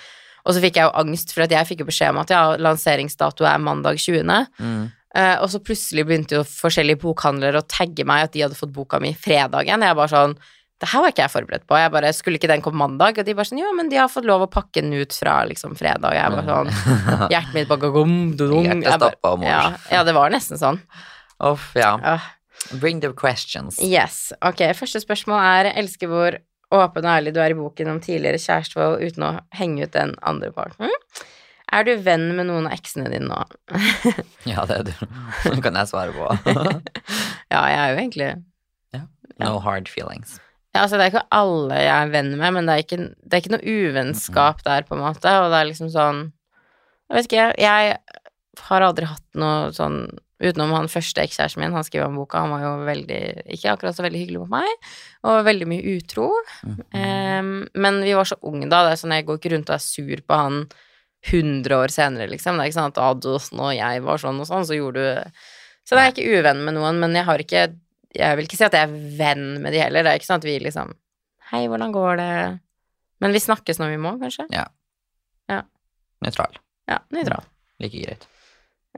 Og 0.47 0.55
så 0.55 0.61
fikk 0.63 0.77
jeg 0.79 0.87
jo 0.87 0.93
angst, 0.95 1.33
for 1.35 1.43
jeg 1.43 1.67
fikk 1.67 1.81
jo 1.83 1.85
beskjed 1.89 2.13
om 2.13 2.21
at 2.21 2.29
ja, 2.31 2.55
lanseringsdato 2.55 3.43
er 3.43 3.59
mandag 3.59 3.99
20. 3.99 4.23
Mm. 4.63 4.91
Eh, 5.17 5.35
og 5.41 5.49
så 5.49 5.61
plutselig 5.65 6.05
begynte 6.05 6.37
jo 6.37 6.45
forskjellige 6.45 7.01
bokhandlere 7.01 7.63
å 7.63 7.65
tagge 7.65 8.05
meg 8.05 8.27
at 8.27 8.33
de 8.35 8.43
hadde 8.45 8.57
fått 8.57 8.73
boka 8.75 8.99
mi 9.01 9.15
fredagen. 9.17 9.85
Jeg 9.85 9.97
bare 9.97 10.11
sånn 10.11 10.35
Det 10.79 10.87
her 10.87 11.01
var 11.03 11.11
ikke 11.11 11.23
jeg 11.25 11.33
forberedt 11.33 11.65
på. 11.67 11.77
Jeg 11.81 11.91
bare 11.91 12.11
Skulle 12.15 12.39
ikke 12.39 12.51
den 12.51 12.61
komme 12.63 12.79
mandag? 12.79 13.17
Og 13.19 13.25
de 13.25 13.33
bare 13.35 13.49
sånn 13.49 13.59
Jo, 13.59 13.71
men 13.75 13.89
de 13.89 13.97
har 13.99 14.11
fått 14.11 14.27
lov 14.29 14.45
å 14.45 14.51
pakke 14.51 14.83
den 14.85 14.93
ut 14.93 15.15
fra 15.17 15.41
liksom 15.49 15.73
fredag. 15.79 16.13
Jeg 16.15 16.35
bare 16.35 16.45
sånn 16.47 16.69
Hjertet 17.33 17.55
mitt 17.57 17.71
bare 17.71 17.93
gom, 17.95 18.13
dum, 18.37 18.59
Hjertet 18.63 18.99
stoppa, 19.01 19.33
mor. 19.35 19.49
Ja, 19.49 19.63
ja, 19.91 20.03
det 20.07 20.13
var 20.15 20.31
nesten 20.31 20.61
sånn. 20.61 20.79
Uff, 21.39 21.71
ja. 21.79 21.95
Uh. 22.03 22.29
Bring 22.79 22.99
the 23.01 23.11
questions. 23.15 23.79
Yes. 23.81 24.29
Ok, 24.45 24.61
første 24.77 25.01
spørsmål 25.01 25.41
er 25.41 25.71
Elsker 25.79 26.11
hvor 26.11 26.37
åpen 26.69 27.05
og 27.07 27.11
ærlig 27.11 27.33
du 27.33 27.39
er 27.41 27.53
i 27.53 27.57
boken 27.57 27.95
om 27.95 28.01
tidligere 28.03 28.41
kjærestevold 28.41 29.01
uten 29.01 29.25
å 29.25 29.31
henge 29.57 29.87
ut 29.87 29.95
den 29.95 30.13
andre 30.21 30.51
parten. 30.53 30.91
Er 31.71 31.85
du 31.85 31.93
venn 32.01 32.31
med 32.37 32.47
noen 32.49 32.67
av 32.69 32.73
eksene 32.73 33.09
dine 33.11 33.29
nå? 33.29 33.39
Ja, 34.49 34.65
det 34.65 34.79
er 34.79 34.85
du. 34.87 34.93
Det 35.45 35.59
kan 35.63 35.77
jeg 35.77 35.89
svare 35.91 36.13
på. 36.15 36.29
ja, 37.53 37.61
jeg 37.61 37.79
er 37.79 37.91
jo 37.91 37.99
egentlig 37.99 38.31
No 39.39 39.57
hard 39.63 39.87
feelings. 39.87 40.37
Ja, 40.75 40.83
altså 40.83 40.99
det 40.99 41.07
er 41.07 41.13
ikke 41.13 41.29
alle 41.33 41.77
jeg 41.81 41.93
er 41.95 42.11
venn 42.13 42.33
med, 42.37 42.53
men 42.53 42.67
det 42.67 42.73
er 42.73 42.83
ikke, 42.83 42.97
det 43.25 43.35
er 43.35 43.41
ikke 43.41 43.53
noe 43.55 43.75
uvennskap 43.75 44.59
der, 44.65 44.85
på 44.85 44.97
en 44.97 45.01
måte, 45.01 45.31
og 45.41 45.49
det 45.49 45.59
er 45.59 45.69
liksom 45.71 45.91
sånn 45.93 46.25
Jeg 47.09 47.15
vet 47.15 47.29
ikke, 47.29 47.45
jeg 47.57 47.95
har 48.69 48.85
aldri 48.85 49.07
hatt 49.09 49.25
noe 49.39 49.71
sånn 49.75 50.03
Utenom 50.39 50.71
han 50.71 50.87
første 50.87 51.19
ekskjæresten 51.19 51.59
min, 51.59 51.73
han 51.75 51.83
skrev 51.83 52.05
om 52.05 52.19
boka, 52.21 52.39
han 52.45 52.53
var 52.53 52.61
jo 52.63 52.85
veldig 52.87 53.23
Ikke 53.57 53.73
akkurat 53.73 53.97
så 53.97 54.05
veldig 54.05 54.21
hyggelig 54.21 54.43
mot 54.43 54.53
meg, 54.53 54.91
og 55.27 55.41
veldig 55.43 55.67
mye 55.67 55.95
utro. 55.97 56.29
Mm 56.63 56.77
-hmm. 56.77 57.39
um, 57.39 57.67
men 57.73 57.99
vi 58.03 58.13
var 58.15 58.23
så 58.23 58.37
unge 58.41 58.69
da, 58.69 58.85
det 58.85 58.91
er 58.93 59.01
sånn 59.01 59.15
jeg 59.17 59.25
går 59.25 59.35
ikke 59.35 59.51
rundt 59.55 59.69
og 59.69 59.75
er 59.75 59.83
sur 59.83 60.21
på 60.21 60.33
han 60.33 60.61
100 61.27 61.75
år 61.75 61.91
senere, 61.91 62.29
liksom. 62.31 62.55
Det 62.55 62.63
er 62.63 62.71
ikke 62.71 62.79
sånn 62.79 62.93
at 62.93 63.01
ah, 63.03 63.49
når 63.59 63.73
jeg 63.75 64.03
var 64.05 64.21
sånn 64.21 64.39
og 64.39 64.47
sånn, 64.47 64.65
så 64.67 64.77
gjorde 64.77 65.03
du 65.03 65.37
Så 65.83 65.95
da 65.95 66.03
er 66.03 66.09
jeg 66.09 66.15
ikke 66.15 66.39
uvenn 66.39 66.63
med 66.63 66.77
noen, 66.77 66.99
men 67.01 67.17
jeg 67.17 67.27
har 67.27 67.43
ikke 67.43 67.67
Jeg 68.15 68.39
vil 68.39 68.47
ikke 68.47 68.59
si 68.59 68.65
at 68.65 68.77
jeg 68.77 68.87
er 68.87 69.13
venn 69.19 69.61
med 69.63 69.75
de 69.75 69.83
heller. 69.83 70.05
Det 70.05 70.13
er 70.13 70.21
ikke 70.21 70.29
sånn 70.29 70.41
at 70.41 70.47
vi 70.47 70.57
liksom 70.63 70.95
Hei, 71.51 71.65
hvordan 71.67 71.91
går 71.91 72.19
det? 72.21 72.33
Men 73.19 73.33
vi 73.33 73.41
snakkes 73.41 73.81
når 73.81 73.95
vi 73.95 74.01
må, 74.01 74.13
kanskje? 74.21 74.45
Nøytral. 76.23 76.59
Ja, 76.89 76.99
nøytral. 77.15 77.47
Like 77.79 78.01
greit. 78.03 78.27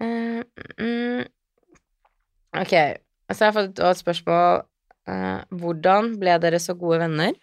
Eh, 0.01 0.41
mm, 0.82 1.26
ok, 2.57 2.74
så 3.30 3.38
jeg 3.38 3.47
har 3.51 3.57
fått 3.57 3.82
et 3.82 4.01
spørsmål. 4.01 4.65
Uh, 5.09 5.41
hvordan 5.57 6.11
ble 6.22 6.36
dere 6.41 6.59
så 6.61 6.76
gode 6.78 7.01
venner? 7.01 7.34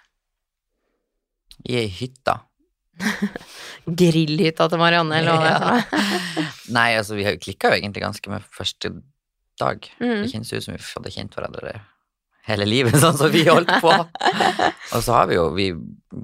I 1.67 1.83
hytta. 1.91 2.39
Grillhytta 3.87 4.69
til 4.69 4.81
Marianne, 4.81 5.21
eller 5.21 5.39
hva 5.39 5.53
det 5.53 5.69
er. 5.77 6.49
Nei, 6.79 6.89
altså, 6.99 7.15
vi 7.19 7.25
klikka 7.41 7.71
jo 7.73 7.79
egentlig 7.81 8.03
ganske 8.05 8.31
med 8.33 8.43
første 8.55 8.91
dag. 9.61 9.87
Mm. 10.01 10.23
Det 10.23 10.33
kjennes 10.33 10.53
ut 10.53 10.65
som 10.67 10.75
vi 10.77 10.83
hadde 10.83 11.15
kjent 11.15 11.35
hverandre 11.39 11.79
hele 12.49 12.65
livet, 12.65 12.97
sånn 13.03 13.17
som 13.19 13.31
vi 13.33 13.43
holdt 13.49 13.71
på. 13.83 13.93
Og 14.97 15.03
så 15.05 15.13
har 15.13 15.27
vi 15.29 15.37
jo 15.37 15.49
Vi 15.57 15.67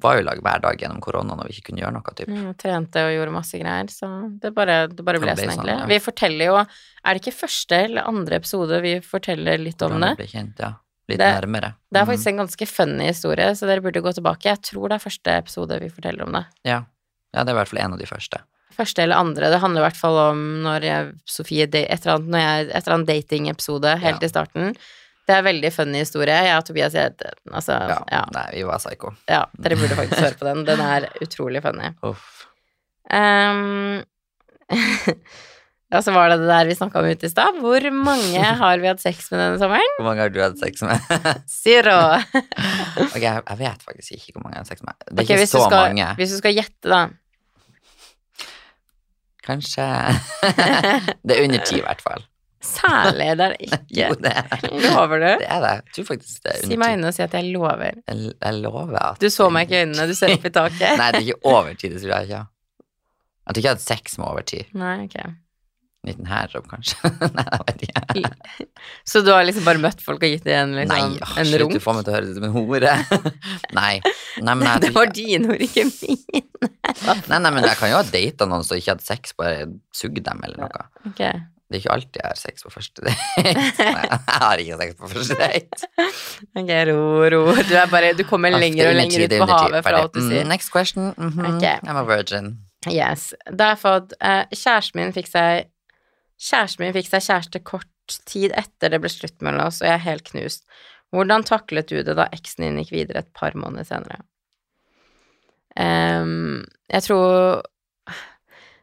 var 0.01 0.17
jo 0.17 0.23
i 0.23 0.25
lag 0.25 0.39
hver 0.41 0.63
dag 0.65 0.81
gjennom 0.81 1.01
korona 1.05 1.35
når 1.37 1.51
vi 1.51 1.57
ikke 1.59 1.67
kunne 1.71 1.83
gjøre 1.83 1.95
noe, 1.99 2.15
typ. 2.17 2.31
Mm, 2.33 2.47
trente 2.61 3.03
og 3.05 3.13
gjorde 3.13 3.35
masse 3.35 3.59
greier, 3.61 3.91
så 3.93 4.09
det 4.41 4.55
bare, 4.57 4.79
det 4.89 5.05
bare 5.05 5.21
ble 5.21 5.35
sånn, 5.37 5.43
sånn, 5.53 5.67
egentlig. 5.67 5.75
ja. 5.83 5.89
Vi 5.91 5.99
forteller 6.01 6.49
jo 6.49 6.57
Er 6.63 7.11
det 7.13 7.21
ikke 7.21 7.37
første 7.43 7.83
eller 7.91 8.09
andre 8.09 8.39
episode 8.41 8.81
vi 8.85 8.95
forteller 9.05 9.61
litt 9.61 9.85
om 9.85 9.99
det? 10.01 10.15
ble 10.23 10.31
kjent, 10.31 10.63
ja. 10.65 10.73
Litt 11.13 11.21
Det- 11.21 11.35
nærmere. 11.37 11.75
Det 11.93 12.01
er 12.01 12.07
faktisk 12.09 12.31
en 12.33 12.39
ganske 12.41 12.67
funny 12.71 13.07
historie, 13.11 13.51
så 13.53 13.67
dere 13.69 13.83
burde 13.85 14.01
gå 14.01 14.13
tilbake. 14.17 14.49
Jeg 14.49 14.63
tror 14.65 14.89
det 14.89 14.97
er 14.97 15.05
første 15.05 15.35
episode 15.37 15.77
vi 15.83 15.91
forteller 15.93 16.25
om 16.25 16.33
det. 16.33 16.45
Ja. 16.65 16.79
Ja, 17.35 17.43
det 17.45 17.51
er 17.51 17.57
i 17.57 17.61
hvert 17.61 17.73
fall 17.73 17.83
en 17.85 17.97
av 17.97 18.01
de 18.01 18.07
første. 18.09 18.41
Første 18.75 19.05
eller 19.05 19.21
andre. 19.21 19.51
Det 19.53 19.61
handler 19.63 19.83
i 19.83 19.87
hvert 19.89 19.99
fall 20.01 20.17
om 20.31 20.39
når 20.65 20.87
jeg, 20.89 21.11
Sofie 21.31 21.67
Et 21.69 21.75
eller 21.79 22.15
annet, 22.17 22.41
jeg, 22.43 22.69
et 22.71 22.81
eller 22.81 22.97
annet 22.97 23.11
datingepisode 23.13 23.93
helt 24.03 24.23
Ja. 24.23 24.27
i 24.27 24.33
starten. 24.33 24.75
Det 25.25 25.33
er 25.33 25.39
en 25.41 25.47
veldig 25.47 25.71
funny 25.73 26.01
historie. 26.03 26.35
Jeg 26.47 26.57
og 26.59 26.67
Tobias 26.69 26.93
jeg, 26.99 27.15
altså, 27.53 27.77
Ja. 27.89 28.01
ja. 28.13 28.25
Nei, 28.35 28.49
vi 28.59 28.65
var 28.69 28.79
psycho. 28.83 29.15
ja, 29.31 29.45
dere 29.59 29.79
burde 29.81 29.97
faktisk 30.01 30.21
høre 30.21 30.39
på 30.41 30.49
den. 30.51 30.65
Den 30.69 30.81
er 30.85 31.07
utrolig 31.25 31.63
funny. 31.65 31.93
Uff. 32.05 32.47
Um, 33.13 34.03
ja, 35.95 36.01
så 36.03 36.13
var 36.13 36.29
det 36.33 36.39
det 36.43 36.49
der 36.51 36.67
vi 36.69 36.75
snakka 36.77 37.01
om 37.01 37.09
ute 37.09 37.29
i 37.29 37.33
stad. 37.33 37.57
Hvor 37.63 37.89
mange 37.95 38.43
har 38.63 38.79
vi 38.83 38.91
hatt 38.91 39.01
sex 39.05 39.31
med 39.33 39.41
denne 39.41 39.59
sommeren? 39.63 39.97
Hvor 40.01 40.09
mange 40.11 40.25
har 40.27 40.33
du 40.35 40.41
hatt 40.43 40.59
sex 40.61 40.83
med? 40.83 40.99
Zero. 41.63 41.99
ok, 42.19 43.21
jeg, 43.23 43.43
jeg 43.47 43.59
vet 43.63 43.85
faktisk 43.87 44.17
ikke 44.19 44.35
hvor 44.35 44.49
mange 44.49 44.57
jeg 44.59 44.65
har 44.65 44.67
hatt 44.67 44.73
sex 44.75 44.83
med. 44.87 44.99
Det 45.09 45.15
er 45.15 45.29
okay, 45.29 45.45
ikke 45.45 45.53
så 45.55 45.65
skal, 45.69 45.81
mange. 45.93 46.09
Hvis 46.21 46.35
du 46.35 46.41
skal 46.43 46.59
gjette, 46.59 46.89
da. 46.91 47.03
Kanskje 49.45 49.85
Det 51.27 51.37
er 51.37 51.45
under 51.45 51.65
ti, 51.69 51.79
i 51.79 51.85
hvert 51.85 52.01
fall. 52.05 52.25
Særlig, 52.65 53.27
det 53.37 53.45
er 53.45 53.53
det 53.53 53.61
ikke. 53.67 53.79
Jo, 53.93 54.15
det 54.25 54.31
er 54.33 54.63
Lover 54.73 55.19
du? 55.21 55.27
det. 55.27 55.49
Er 55.53 55.61
det. 55.61 55.73
Jeg 55.85 55.97
tror 55.99 56.07
faktisk 56.15 56.43
det 56.47 56.53
er 56.55 56.61
Si 56.63 56.65
under 56.65 56.71
meg 56.71 56.75
i 56.75 56.81
meg 56.81 56.95
øynene 56.97 57.11
og 57.11 57.17
si 57.19 57.23
at 57.27 57.35
jeg 57.37 57.51
lover. 57.53 57.85
Jeg, 58.09 58.33
jeg 58.47 58.55
lover 58.65 58.99
at 59.03 59.21
Du 59.21 59.29
så 59.31 59.51
meg 59.53 59.67
ikke 59.69 59.77
i 59.77 59.83
øynene, 59.85 60.07
du 60.09 60.15
ser 60.17 60.33
opp 60.39 60.49
i 60.49 60.53
taket. 60.59 60.97
Nei, 61.01 61.11
det 61.13 61.21
er 61.21 61.27
ikke 61.29 61.53
over 61.55 61.73
ti, 61.77 61.91
det 61.93 62.01
tror 62.01 62.15
jeg 62.17 62.31
ikke. 62.31 62.43
Jeg 63.45 63.53
tror 63.53 63.61
ikke 63.61 63.69
jeg 63.69 63.75
har 63.75 63.81
hatt 63.81 63.89
sex 63.91 64.17
med 64.19 64.27
over 64.31 64.47
ti. 64.49 64.63
Nei, 64.81 64.95
ok. 65.05 65.19
En 66.05 66.11
liten 66.11 66.27
hærjobb, 66.29 66.67
kanskje. 66.69 66.99
Nei, 67.39 67.45
jeg 67.81 67.93
vet 67.95 68.19
ikke. 68.21 68.67
Så 69.09 69.23
du 69.25 69.31
har 69.33 69.47
liksom 69.49 69.65
bare 69.65 69.81
møtt 69.81 70.03
folk 70.05 70.21
og 70.21 70.35
gitt 70.35 70.45
dem 70.45 70.75
Nei, 70.75 70.85
liksom, 70.85 71.15
åh, 71.17 71.31
en 71.41 71.49
slutt, 71.49 71.65
å 71.65 71.69
du 71.73 71.81
får 71.81 71.97
meg 71.97 72.05
til 72.05 72.13
å 72.13 72.17
høres 72.19 72.29
ut 72.29 72.37
som 72.37 72.45
en 72.51 72.53
hore. 72.53 72.93
nei. 73.79 73.95
nei, 74.45 74.57
men 74.61 74.69
jeg 74.69 74.83
Det 74.85 74.91
var 74.99 75.15
din 75.17 75.49
hore, 75.49 75.65
ikke 75.65 75.87
min. 75.89 76.21
Nei, 77.31 77.39
nei, 77.41 77.51
men 77.51 77.65
jeg 77.65 77.77
kan 77.81 77.91
jo 77.91 77.97
ha 77.97 78.05
data 78.05 78.47
noen 78.49 78.69
som 78.69 78.77
ikke 78.77 78.93
hadde 78.93 79.07
sex, 79.07 79.33
bare 79.39 79.65
sugd 79.97 80.21
dem 80.27 80.45
eller 80.45 80.67
noe. 80.67 80.85
Okay. 81.11 81.41
Det 81.65 81.79
er 81.79 81.81
ikke 81.81 81.95
alltid 81.95 82.21
jeg 82.21 82.29
har 82.29 82.39
sex 82.39 82.67
på 82.67 82.71
første 82.75 83.07
date. 83.07 83.55
Nei, 83.81 84.05
jeg 84.05 84.43
har 84.45 84.63
ikke 84.63 84.79
sex 84.83 84.99
på 85.01 85.11
første 85.15 85.39
date. 85.41 85.89
Ok, 86.61 86.73
ro, 86.91 87.01
ro. 87.33 87.41
Du 87.57 87.75
bare 87.91 88.13
Du 88.19 88.23
kommer 88.29 88.53
er 88.53 88.61
lenger 88.61 88.93
og 88.93 88.99
lenger 89.01 89.25
ut 89.25 89.37
på 89.41 89.49
havet 89.49 89.89
fra 89.89 90.05
alt 90.05 90.13
du 90.13 90.21
sier. 90.21 90.45
Mm, 90.45 90.53
Next 90.53 90.71
question. 90.71 91.15
Mm 91.17 91.31
-hmm. 91.31 91.57
okay. 91.57 91.77
I'm 91.89 91.97
a 91.97 92.05
virgin. 92.05 92.59
Yes. 92.91 93.35
Da 93.51 93.65
har 93.65 93.71
jeg 93.71 93.79
fått 93.79 94.13
uh, 94.21 94.45
Kjæresten 94.53 95.01
min 95.01 95.13
fikk 95.13 95.31
seg 95.31 95.71
Kjæresten 96.41 96.85
min 96.85 96.93
fikk 96.97 97.09
seg 97.09 97.23
kjæreste 97.29 97.61
kort 97.65 98.19
tid 98.29 98.53
etter 98.59 98.91
det 98.91 99.01
ble 99.01 99.09
slutt 99.13 99.41
mellom 99.45 99.67
oss, 99.69 99.81
og 99.83 99.89
jeg 99.89 99.95
er 99.95 100.05
helt 100.09 100.25
knust. 100.29 100.65
Hvordan 101.15 101.45
taklet 101.47 101.89
du 101.89 102.03
det 102.03 102.17
da 102.19 102.27
eksen 102.35 102.65
din 102.67 102.81
gikk 102.83 102.91
videre 102.93 103.23
et 103.23 103.33
par 103.37 103.55
måneder 103.55 103.87
senere? 103.87 104.21
Um, 105.79 106.65
jeg 106.93 107.03
tror 107.09 107.63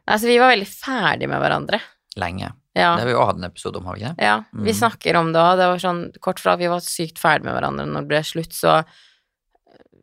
Altså, 0.02 0.26
vi 0.26 0.38
var 0.42 0.50
veldig 0.50 0.66
ferdige 0.66 1.28
med 1.30 1.38
hverandre. 1.40 1.78
Lenge. 2.18 2.48
Ja. 2.74 2.96
Det 2.96 3.04
har 3.04 3.06
vi 3.06 3.12
jo 3.14 3.22
hatt 3.24 3.36
en 3.38 3.46
episode 3.46 3.78
om, 3.78 3.84
har 3.86 3.94
vi 3.94 4.02
ikke 4.02 4.16
det? 4.18 4.24
Ja, 4.26 4.32
vi 4.52 4.72
Mm. 4.72 4.78
snakker 4.80 5.16
om 5.16 5.28
det 5.32 5.38
òg. 5.40 5.56
Det 5.60 5.68
var 5.70 5.78
sånn 5.78 6.00
kort 6.20 6.40
fra 6.40 6.52
at 6.54 6.58
vi 6.58 6.66
var 6.66 6.80
sykt 6.80 7.18
ferdig 7.22 7.44
med 7.44 7.54
hverandre 7.54 7.86
når 7.86 8.00
det 8.02 8.08
ble 8.08 8.22
slutt, 8.26 8.52
så 8.52 8.84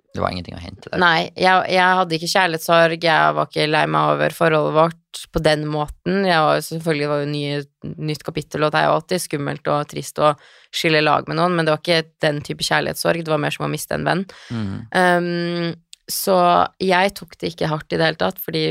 Det 0.10 0.22
var 0.24 0.34
ingenting 0.34 0.56
å 0.58 0.62
hente 0.62 0.90
der. 0.90 1.02
Nei, 1.02 1.30
jeg, 1.38 1.66
jeg 1.70 1.98
hadde 2.00 2.16
ikke 2.18 2.32
kjærlighetssorg, 2.32 3.04
jeg 3.06 3.36
var 3.38 3.50
ikke 3.50 3.68
lei 3.70 3.84
meg 3.94 4.14
over 4.16 4.34
forholdet 4.34 4.76
vårt 4.80 5.22
på 5.34 5.42
den 5.46 5.68
måten. 5.70 6.24
Jeg 6.26 6.46
var 6.46 6.64
selvfølgelig 6.66 7.10
var 7.12 7.22
jo 7.22 7.28
nye, 7.30 7.60
nytt 8.10 8.26
kapittel, 8.26 8.66
og 8.66 8.74
det 8.74 8.82
er 8.82 8.90
jo 8.90 8.96
alltid 8.98 9.24
skummelt 9.26 9.70
og 9.70 9.92
trist 9.92 10.22
å 10.24 10.34
skille 10.74 11.04
lag 11.06 11.30
med 11.30 11.38
noen, 11.38 11.54
men 11.58 11.68
det 11.68 11.76
var 11.76 11.84
ikke 11.84 12.26
den 12.26 12.42
type 12.46 12.66
kjærlighetssorg, 12.66 13.22
det 13.26 13.34
var 13.34 13.44
mer 13.44 13.54
som 13.54 13.68
å 13.68 13.72
miste 13.72 13.98
en 13.98 14.10
venn. 14.10 14.26
Mm. 14.50 14.74
Um, 14.98 16.00
så 16.10 16.38
jeg 16.82 17.14
tok 17.18 17.38
det 17.38 17.54
ikke 17.54 17.70
hardt 17.70 17.94
i 17.94 18.00
det 18.00 18.10
hele 18.10 18.22
tatt, 18.22 18.42
fordi 18.42 18.66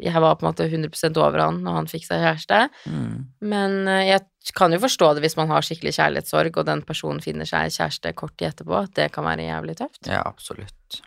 jeg 0.00 0.22
var 0.22 0.36
på 0.38 0.46
en 0.46 0.50
måte 0.50 0.66
100% 0.66 1.18
over 1.20 1.42
han 1.44 1.60
når 1.64 1.76
han 1.76 1.88
fikk 1.90 2.06
seg 2.08 2.24
kjæreste. 2.24 2.60
Mm. 2.88 3.14
Men 3.52 3.76
eh, 3.90 4.06
jeg 4.08 4.24
kan 4.56 4.72
jo 4.72 4.80
forstå 4.80 5.12
det 5.16 5.24
hvis 5.24 5.36
man 5.36 5.50
har 5.52 5.64
skikkelig 5.66 5.92
kjærlighetssorg, 5.98 6.56
og 6.56 6.66
den 6.68 6.82
personen 6.88 7.20
finner 7.24 7.48
seg 7.48 7.74
kjæreste 7.74 8.14
kort 8.16 8.36
tid 8.38 8.50
etterpå, 8.54 8.78
at 8.78 8.94
det 8.96 9.10
kan 9.14 9.26
være 9.28 9.46
jævlig 9.46 9.76
tøft. 9.82 10.00
Ja, 10.08 10.22
absolutt. 10.24 11.02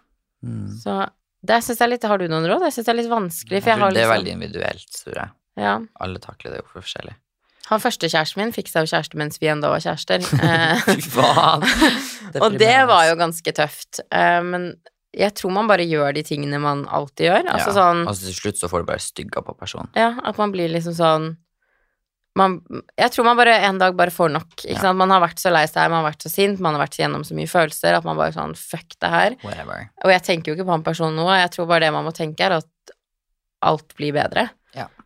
Mm. 0.45 0.69
Så 0.77 0.99
det 1.43 1.59
syns 1.63 1.79
jeg 1.79 1.91
litt 1.91 2.05
Har 2.07 2.19
du 2.19 2.25
noen 2.27 2.45
råd? 2.47 2.65
Jeg 2.67 2.75
syns 2.75 2.87
det 2.87 2.93
er 2.93 2.99
litt 2.99 3.11
vanskelig, 3.11 3.59
for 3.63 3.71
jeg 3.71 3.77
jeg 3.77 3.83
har 3.83 3.91
det 3.91 3.99
er 3.99 4.03
liksom 4.03 4.15
veldig 4.17 4.37
individuelt, 4.37 4.95
tror 5.01 5.19
jeg. 5.19 5.35
ja. 5.65 5.75
Alle 6.05 6.23
takler 6.23 6.55
det 6.55 6.61
jo 6.61 6.69
for 6.69 6.83
forskjellig. 6.83 7.17
Han 7.69 7.79
første 7.79 8.09
kjæresten 8.11 8.41
min 8.41 8.51
fikk 8.55 8.69
seg 8.69 8.85
jo 8.85 8.91
kjæreste 8.91 9.19
mens 9.19 9.39
vi 9.39 9.49
ennå 9.51 9.69
var 9.71 9.83
kjærester. 9.83 10.23
Eh, 10.43 10.81
Fy 10.83 12.39
og 12.43 12.57
det 12.59 12.75
var 12.89 13.07
jo 13.07 13.19
ganske 13.19 13.53
tøft. 13.55 14.03
Eh, 14.11 14.41
men 14.43 14.73
jeg 15.13 15.35
tror 15.37 15.53
man 15.55 15.69
bare 15.69 15.85
gjør 15.85 16.15
de 16.17 16.23
tingene 16.25 16.59
man 16.61 16.83
alltid 16.91 17.29
gjør. 17.29 17.47
Altså 17.53 17.69
ja. 17.71 17.75
sånn 17.77 18.03
Altså 18.09 18.27
til 18.27 18.37
slutt 18.39 18.59
så 18.59 18.69
får 18.71 18.83
du 18.83 18.89
bare 18.91 19.03
stygga 19.03 19.43
på 19.45 19.55
personen. 19.57 19.91
Ja, 19.97 20.11
at 20.25 20.39
man 20.41 20.53
blir 20.53 20.71
liksom 20.73 20.95
sånn 20.97 21.33
man, 22.35 22.61
Jeg 22.97 23.11
tror 23.13 23.25
man 23.27 23.37
bare 23.37 23.55
en 23.67 23.77
dag 23.77 23.95
bare 23.95 24.09
får 24.13 24.31
nok. 24.33 24.55
Ikke 24.63 24.73
Ja. 24.73 24.79
sant? 24.81 24.97
Man 24.97 25.09
har 25.13 25.21
vært 25.21 25.39
så 25.39 25.51
lei 25.53 25.65
seg, 25.69 25.89
man 25.91 26.03
har 26.03 26.11
vært 26.11 26.23
så 26.25 26.31
sint, 26.33 26.59
man 26.59 26.73
har 26.75 26.85
vært 26.87 26.97
gjennom 26.97 27.23
så 27.23 27.35
mye 27.37 27.49
følelser 27.51 27.93
at 27.97 28.03
man 28.03 28.17
bare 28.17 28.33
sånn 28.33 28.55
Fuck 28.57 28.97
det 28.99 29.09
her. 29.09 29.35
Whatever. 29.43 29.89
Og 30.03 30.11
jeg 30.11 30.23
tenker 30.23 30.51
jo 30.51 30.55
ikke 30.57 30.65
på 30.65 30.71
han 30.77 30.83
personen 30.83 31.15
nå, 31.15 31.27
jeg 31.37 31.51
tror 31.51 31.67
bare 31.67 31.85
det 31.85 31.93
man 31.93 32.05
må 32.05 32.13
tenke, 32.13 32.41
er 32.41 32.57
at 32.57 32.65
alt 33.61 33.93
blir 33.95 34.11
bedre. 34.13 34.49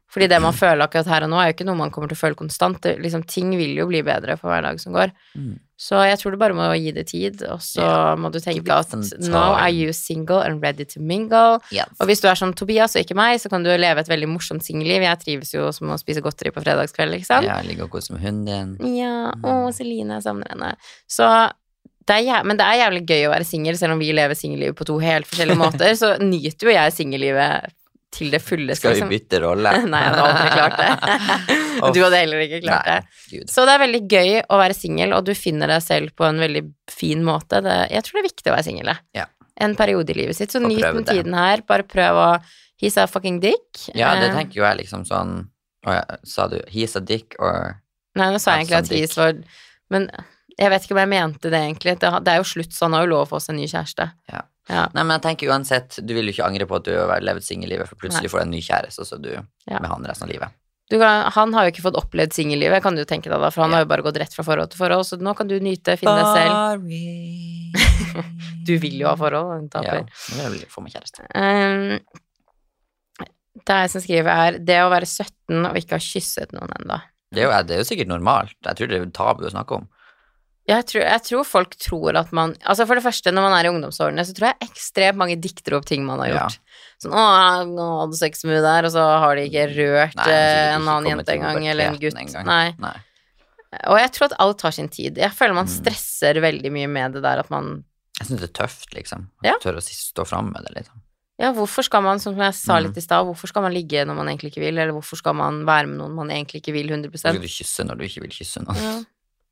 Fordi 0.08 0.28
det 0.32 0.40
man 0.40 0.56
føler 0.56 0.86
akkurat 0.86 1.10
her 1.12 1.26
og 1.26 1.32
nå, 1.34 1.40
er 1.42 1.50
jo 1.50 1.58
ikke 1.58 1.66
noe 1.68 1.80
man 1.82 1.92
kommer 1.92 2.08
til 2.08 2.16
å 2.16 2.22
føle 2.22 2.38
konstant. 2.40 2.80
Det, 2.84 2.96
liksom, 3.04 3.26
ting 3.28 3.52
vil 3.60 3.74
jo 3.76 3.88
bli 3.90 4.00
bedre 4.08 4.38
for 4.40 4.54
hver 4.54 4.64
dag 4.64 4.80
som 4.80 4.96
går. 4.96 5.12
Mm. 5.36 5.58
Så 5.78 6.00
jeg 6.08 6.18
tror 6.18 6.34
du 6.34 6.40
bare 6.42 6.56
må 6.58 6.66
gi 6.74 6.94
det 6.96 7.04
tid, 7.12 7.44
og 7.46 7.60
så 7.62 7.84
yeah. 7.84 8.14
må 8.18 8.32
du 8.34 8.40
tenke 8.42 8.74
at 8.74 8.96
now 9.28 9.54
are 9.54 9.70
you 9.70 9.92
single 9.94 10.40
and 10.42 10.64
ready 10.64 10.88
to 10.90 11.04
mingle. 11.04 11.60
Yes. 11.76 11.92
Og 12.00 12.10
hvis 12.10 12.24
du 12.24 12.30
er 12.32 12.40
som 12.40 12.56
Tobias 12.58 12.96
og 12.98 13.04
ikke 13.04 13.20
meg, 13.20 13.38
så 13.44 13.52
kan 13.52 13.68
du 13.68 13.70
leve 13.70 14.02
et 14.02 14.10
veldig 14.10 14.32
morsomt 14.32 14.66
singelliv. 14.66 15.06
Jeg 15.06 15.22
trives 15.22 15.54
jo 15.54 15.68
som 15.76 15.94
å 15.94 16.00
spise 16.02 16.24
godteri 16.26 16.56
på 16.56 16.64
fredagskveld, 16.66 17.14
liksom. 17.20 17.46
Ja, 17.46 17.60
ligge 17.68 17.86
og 17.86 17.94
kose 17.94 18.16
med 18.16 18.26
hunden 18.26 18.74
din. 18.80 18.98
Ja, 18.98 19.14
Mm. 19.38 19.44
å, 19.44 19.54
Celine, 19.76 20.18
jeg 20.18 20.24
savner 20.24 20.50
henne. 20.56 20.74
Så 21.06 21.28
det 22.08 22.22
er 22.24 22.44
men 22.48 22.58
det 22.58 22.66
er 22.66 22.82
jævlig 22.88 23.04
gøy 23.06 23.26
å 23.28 23.34
være 23.36 23.46
singel, 23.46 23.78
selv 23.78 23.98
om 23.98 24.00
vi 24.00 24.14
lever 24.16 24.38
singellivet 24.40 24.78
på 24.80 24.88
to 24.88 24.98
helt 25.04 25.28
forskjellige 25.30 25.62
måter. 25.66 25.94
Så 26.00 26.16
nyter 26.24 26.72
jo 26.72 26.74
jeg 26.74 26.96
singellivet 26.96 27.74
til 28.18 28.34
det 28.34 28.42
fulle. 28.44 28.76
Skal 28.78 28.94
vi 28.94 29.00
liksom. 29.00 29.14
bytte 29.14 29.42
rolle? 29.44 29.72
Nei, 29.94 30.02
jeg 30.04 30.12
hadde 30.12 30.26
aldri 30.26 30.52
klart 30.58 30.78
det. 30.82 31.58
Og 31.78 31.90
du 31.96 32.02
hadde 32.04 32.22
heller 32.24 32.44
ikke 32.44 32.62
klart 32.66 32.90
det. 32.90 33.00
Nei. 33.32 33.42
Så 33.54 33.66
det 33.70 33.76
er 33.78 33.84
veldig 33.86 34.04
gøy 34.18 34.36
å 34.44 34.62
være 34.62 34.78
singel, 34.78 35.16
og 35.18 35.26
du 35.30 35.34
finner 35.38 35.74
deg 35.76 35.84
selv 35.86 36.14
på 36.18 36.28
en 36.28 36.44
veldig 36.44 36.64
fin 36.92 37.26
måte. 37.26 37.62
Det, 37.66 37.80
jeg 37.94 38.08
tror 38.08 38.18
det 38.18 38.24
er 38.24 38.30
viktig 38.30 38.52
å 38.52 38.56
være 38.58 38.68
singel. 38.70 38.94
Ja. 39.18 39.28
En 39.64 39.74
periode 39.78 40.14
i 40.14 40.20
livet 40.20 40.38
sitt. 40.38 40.54
Så 40.54 40.62
nyt 40.62 40.82
den 40.84 41.06
tiden 41.08 41.38
her. 41.38 41.64
Bare 41.68 41.86
prøv 41.88 42.24
å 42.24 42.30
He's 42.78 42.94
a 43.02 43.08
fucking 43.10 43.40
dick. 43.42 43.88
Ja, 43.98 44.16
det 44.22 44.30
Eh, 44.30 44.36
tenker 44.36 44.60
jo 44.60 44.66
jeg 44.68 44.84
liksom 44.84 45.02
sånn 45.08 45.48
Å 45.88 45.94
ja, 45.96 46.04
sa 46.30 46.48
du 46.52 46.60
he's 46.70 46.94
a 46.94 47.02
dick 47.02 47.34
or 47.42 47.80
Nei, 48.18 48.28
nå 48.34 48.38
sa 48.38 48.54
jeg 48.54 48.68
egentlig 48.68 48.78
at 48.78 48.90
some 48.90 49.00
he's 49.00 49.16
var 49.18 49.40
Men 49.90 50.06
jeg 50.58 50.70
vet 50.74 50.86
ikke 50.86 50.96
om 50.96 51.02
jeg 51.04 51.10
mente 51.10 51.50
det 51.54 51.60
egentlig. 51.62 51.96
Det, 52.02 52.10
det 52.26 52.34
er 52.34 52.40
jo 52.42 52.48
slutt, 52.50 52.74
så 52.74 52.88
han 52.88 52.96
har 52.98 53.06
jo 53.06 53.12
lov 53.12 53.26
å 53.28 53.30
få 53.30 53.40
seg 53.44 53.54
en 53.54 53.60
ny 53.62 53.68
kjæreste. 53.70 54.08
Ja. 54.34 54.40
Ja. 54.68 54.86
Nei, 54.94 55.04
men 55.04 55.16
jeg 55.16 55.24
tenker 55.24 55.52
uansett, 55.54 56.00
du 56.04 56.14
vil 56.14 56.28
jo 56.28 56.34
ikke 56.36 56.48
angre 56.48 56.68
på 56.68 56.76
at 56.80 56.88
du 56.88 56.94
har 56.98 57.24
levd 57.24 57.46
singellivet, 57.48 57.88
for 57.88 57.96
plutselig 58.02 58.28
Nei. 58.28 58.32
får 58.34 58.42
du 58.42 58.46
en 58.48 58.56
ny 58.56 58.62
kjæreste, 58.66 59.00
og 59.04 59.08
så 59.08 59.20
du 59.22 59.30
Ja. 59.32 59.80
med 59.80 59.90
han 59.90 60.04
resten 60.06 60.28
av 60.28 60.34
livet. 60.34 60.50
Du 60.90 60.98
kan, 61.00 61.32
han 61.32 61.54
har 61.54 61.66
jo 61.68 61.72
ikke 61.72 61.84
fått 61.84 61.98
opplevd 62.00 62.32
singellivet, 62.36 62.82
kan 62.84 62.96
du 62.96 63.04
tenke 63.04 63.30
deg 63.32 63.40
da, 63.40 63.50
for 63.52 63.62
han 63.64 63.72
Ja. 63.72 63.76
har 63.78 63.84
jo 63.86 63.90
bare 63.92 64.04
gått 64.04 64.20
rett 64.20 64.34
fra 64.34 64.44
forhold 64.44 64.72
til 64.72 64.80
forhold, 64.80 65.06
så 65.06 65.18
nå 65.20 65.36
kan 65.36 65.48
du 65.48 65.60
nyte, 65.60 65.98
finne 65.98 66.20
deg 66.20 66.30
selv. 66.36 66.56
Du 68.68 68.78
vil 68.78 68.98
jo 69.00 69.08
ha 69.08 69.16
forhold, 69.16 69.70
taper. 69.72 70.08
Ja, 70.08 70.44
nå 70.44 70.50
vil 70.52 70.60
jeg 70.60 70.70
få 70.72 70.82
meg 70.84 70.92
kjæreste. 70.92 71.24
Um, 71.36 72.00
det 73.64 73.74
er 73.74 73.84
jeg 73.86 73.92
som 73.94 74.02
skriver 74.04 74.32
er 74.32 74.58
det 74.60 74.80
å 74.84 74.90
være 74.92 75.08
17 75.08 75.66
og 75.70 75.78
ikke 75.80 75.96
ha 75.98 76.04
kysset 76.04 76.52
noen 76.56 76.74
ennå. 76.82 77.00
Det 77.34 77.44
det 77.68 77.76
er 77.76 77.82
jo 77.82 77.88
sikkert 77.88 78.08
normalt. 78.12 78.56
Jeg 78.64 78.76
tror 78.80 78.88
det 78.92 79.00
er 79.02 79.10
tabu 79.16 79.46
å 79.46 79.52
snakke 79.52 79.80
om. 79.82 79.88
Jeg 80.68 80.84
tror, 80.86 81.02
jeg 81.08 81.22
tror 81.24 81.46
folk 81.48 81.76
tror 81.80 82.18
at 82.20 82.32
man 82.36 82.54
Altså 82.68 82.86
For 82.86 82.96
det 83.00 83.04
første, 83.06 83.32
når 83.32 83.42
man 83.46 83.54
er 83.56 83.70
i 83.70 83.72
ungdomsårene, 83.72 84.20
så 84.28 84.34
tror 84.36 84.50
jeg 84.52 84.68
ekstremt 84.68 85.16
mange 85.16 85.38
dikter 85.40 85.78
opp 85.78 85.86
ting 85.88 86.04
man 86.06 86.20
har 86.20 86.28
Ja. 86.28 86.34
gjort. 86.48 86.58
Sånn 87.02 87.14
'Å, 87.14 87.68
nå 87.72 87.86
hadde 88.02 88.18
sex 88.20 88.44
med 88.44 88.56
hun 88.58 88.64
der', 88.66 88.86
og 88.86 88.92
så 88.92 89.04
har 89.20 89.36
de 89.36 89.48
ikke 89.48 89.68
rørt 89.78 90.16
Nei, 90.16 90.24
ikke 90.26 90.76
en 90.76 90.88
annen 90.88 91.06
jente 91.18 91.34
engang, 91.38 91.68
eller 91.68 91.84
en 91.88 91.98
gutt. 92.00 92.16
En 92.38 92.46
Nei. 92.46 92.76
Nei. 92.80 92.98
Og 93.88 93.98
jeg 94.00 94.12
tror 94.12 94.26
at 94.32 94.40
alt 94.40 94.58
tar 94.60 94.72
sin 94.72 94.90
tid. 94.90 95.16
Jeg 95.18 95.32
føler 95.32 95.54
man 95.54 95.68
Mm. 95.68 95.84
stresser 95.84 96.34
veldig 96.42 96.72
mye 96.72 96.88
med 96.90 97.14
det 97.14 97.22
der 97.22 97.40
at 97.40 97.50
man 97.50 97.84
Jeg 98.20 98.28
syns 98.28 98.40
det 98.40 98.50
er 98.50 98.66
tøft, 98.66 98.94
liksom. 98.96 99.28
Ja. 99.44 99.54
tør 99.62 99.76
å 99.78 99.82
stå 99.82 100.26
fram 100.28 100.52
med 100.52 100.64
det, 100.66 100.74
liksom. 100.84 101.00
Ja, 101.40 101.54
hvorfor 101.54 101.84
skal 101.84 102.02
man, 102.02 102.18
som 102.20 102.36
jeg 102.36 102.54
sa 102.56 102.80
Mm. 102.80 102.84
litt 102.88 102.98
i 102.98 103.02
stad, 103.02 103.24
hvorfor 103.26 103.48
skal 103.48 103.62
man 103.62 103.72
ligge 103.74 104.04
når 104.06 104.16
man 104.16 104.28
egentlig 104.28 104.52
ikke 104.52 104.62
vil, 104.66 104.78
eller 104.80 104.92
hvorfor 104.94 105.16
skal 105.18 105.34
man 105.36 105.66
være 105.66 105.88
med 105.88 106.00
noen 106.00 106.16
man 106.16 106.30
egentlig 106.30 106.62
ikke 106.64 106.74
vil 106.74 106.88
100 106.90 107.12
Hvorfor 107.12 107.30
skal 107.30 107.42
du 107.42 107.48
kysse 107.48 107.86
når 107.86 107.98
du 108.00 108.04
ikke 108.06 108.22
vil 108.22 108.32
kysse 108.32 108.58
noen. 108.66 108.76
ja. 108.76 109.04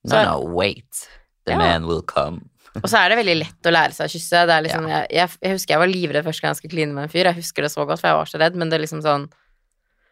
No, 0.06 0.12
Så- 0.16 0.26
no, 0.30 0.56
wait. 0.56 1.08
The 1.46 1.54
Ja. 1.54 1.58
man 1.62 1.86
will 1.90 2.02
come. 2.02 2.42
Og 2.84 2.90
så 2.92 2.98
er 3.00 3.10
det 3.14 3.18
veldig 3.22 3.36
lett 3.40 3.68
å 3.70 3.72
lære 3.72 3.94
seg 3.96 4.10
å 4.10 4.12
kysse. 4.12 4.42
Det 4.50 4.56
liksom, 4.66 4.88
jeg, 4.92 5.08
jeg, 5.16 5.30
jeg 5.42 5.52
husker 5.56 5.74
jeg 5.76 5.80
var 5.80 5.88
livredd 5.92 6.26
første 6.26 6.42
gang 6.44 6.52
jeg 6.56 6.60
skulle 6.62 6.76
kline 6.76 6.94
med 6.98 7.04
en 7.08 7.10
fyr. 7.14 7.30
Jeg 7.30 7.38
husker 7.40 7.64
det 7.64 7.72
så 7.72 7.86
godt, 7.88 8.02
for 8.02 8.10
jeg 8.12 8.18
var 8.20 8.26
så 8.32 8.40
redd, 8.42 8.56
men 8.60 8.70
det 8.70 8.80
er 8.80 8.84
liksom 8.86 9.02
sånn 9.06 9.28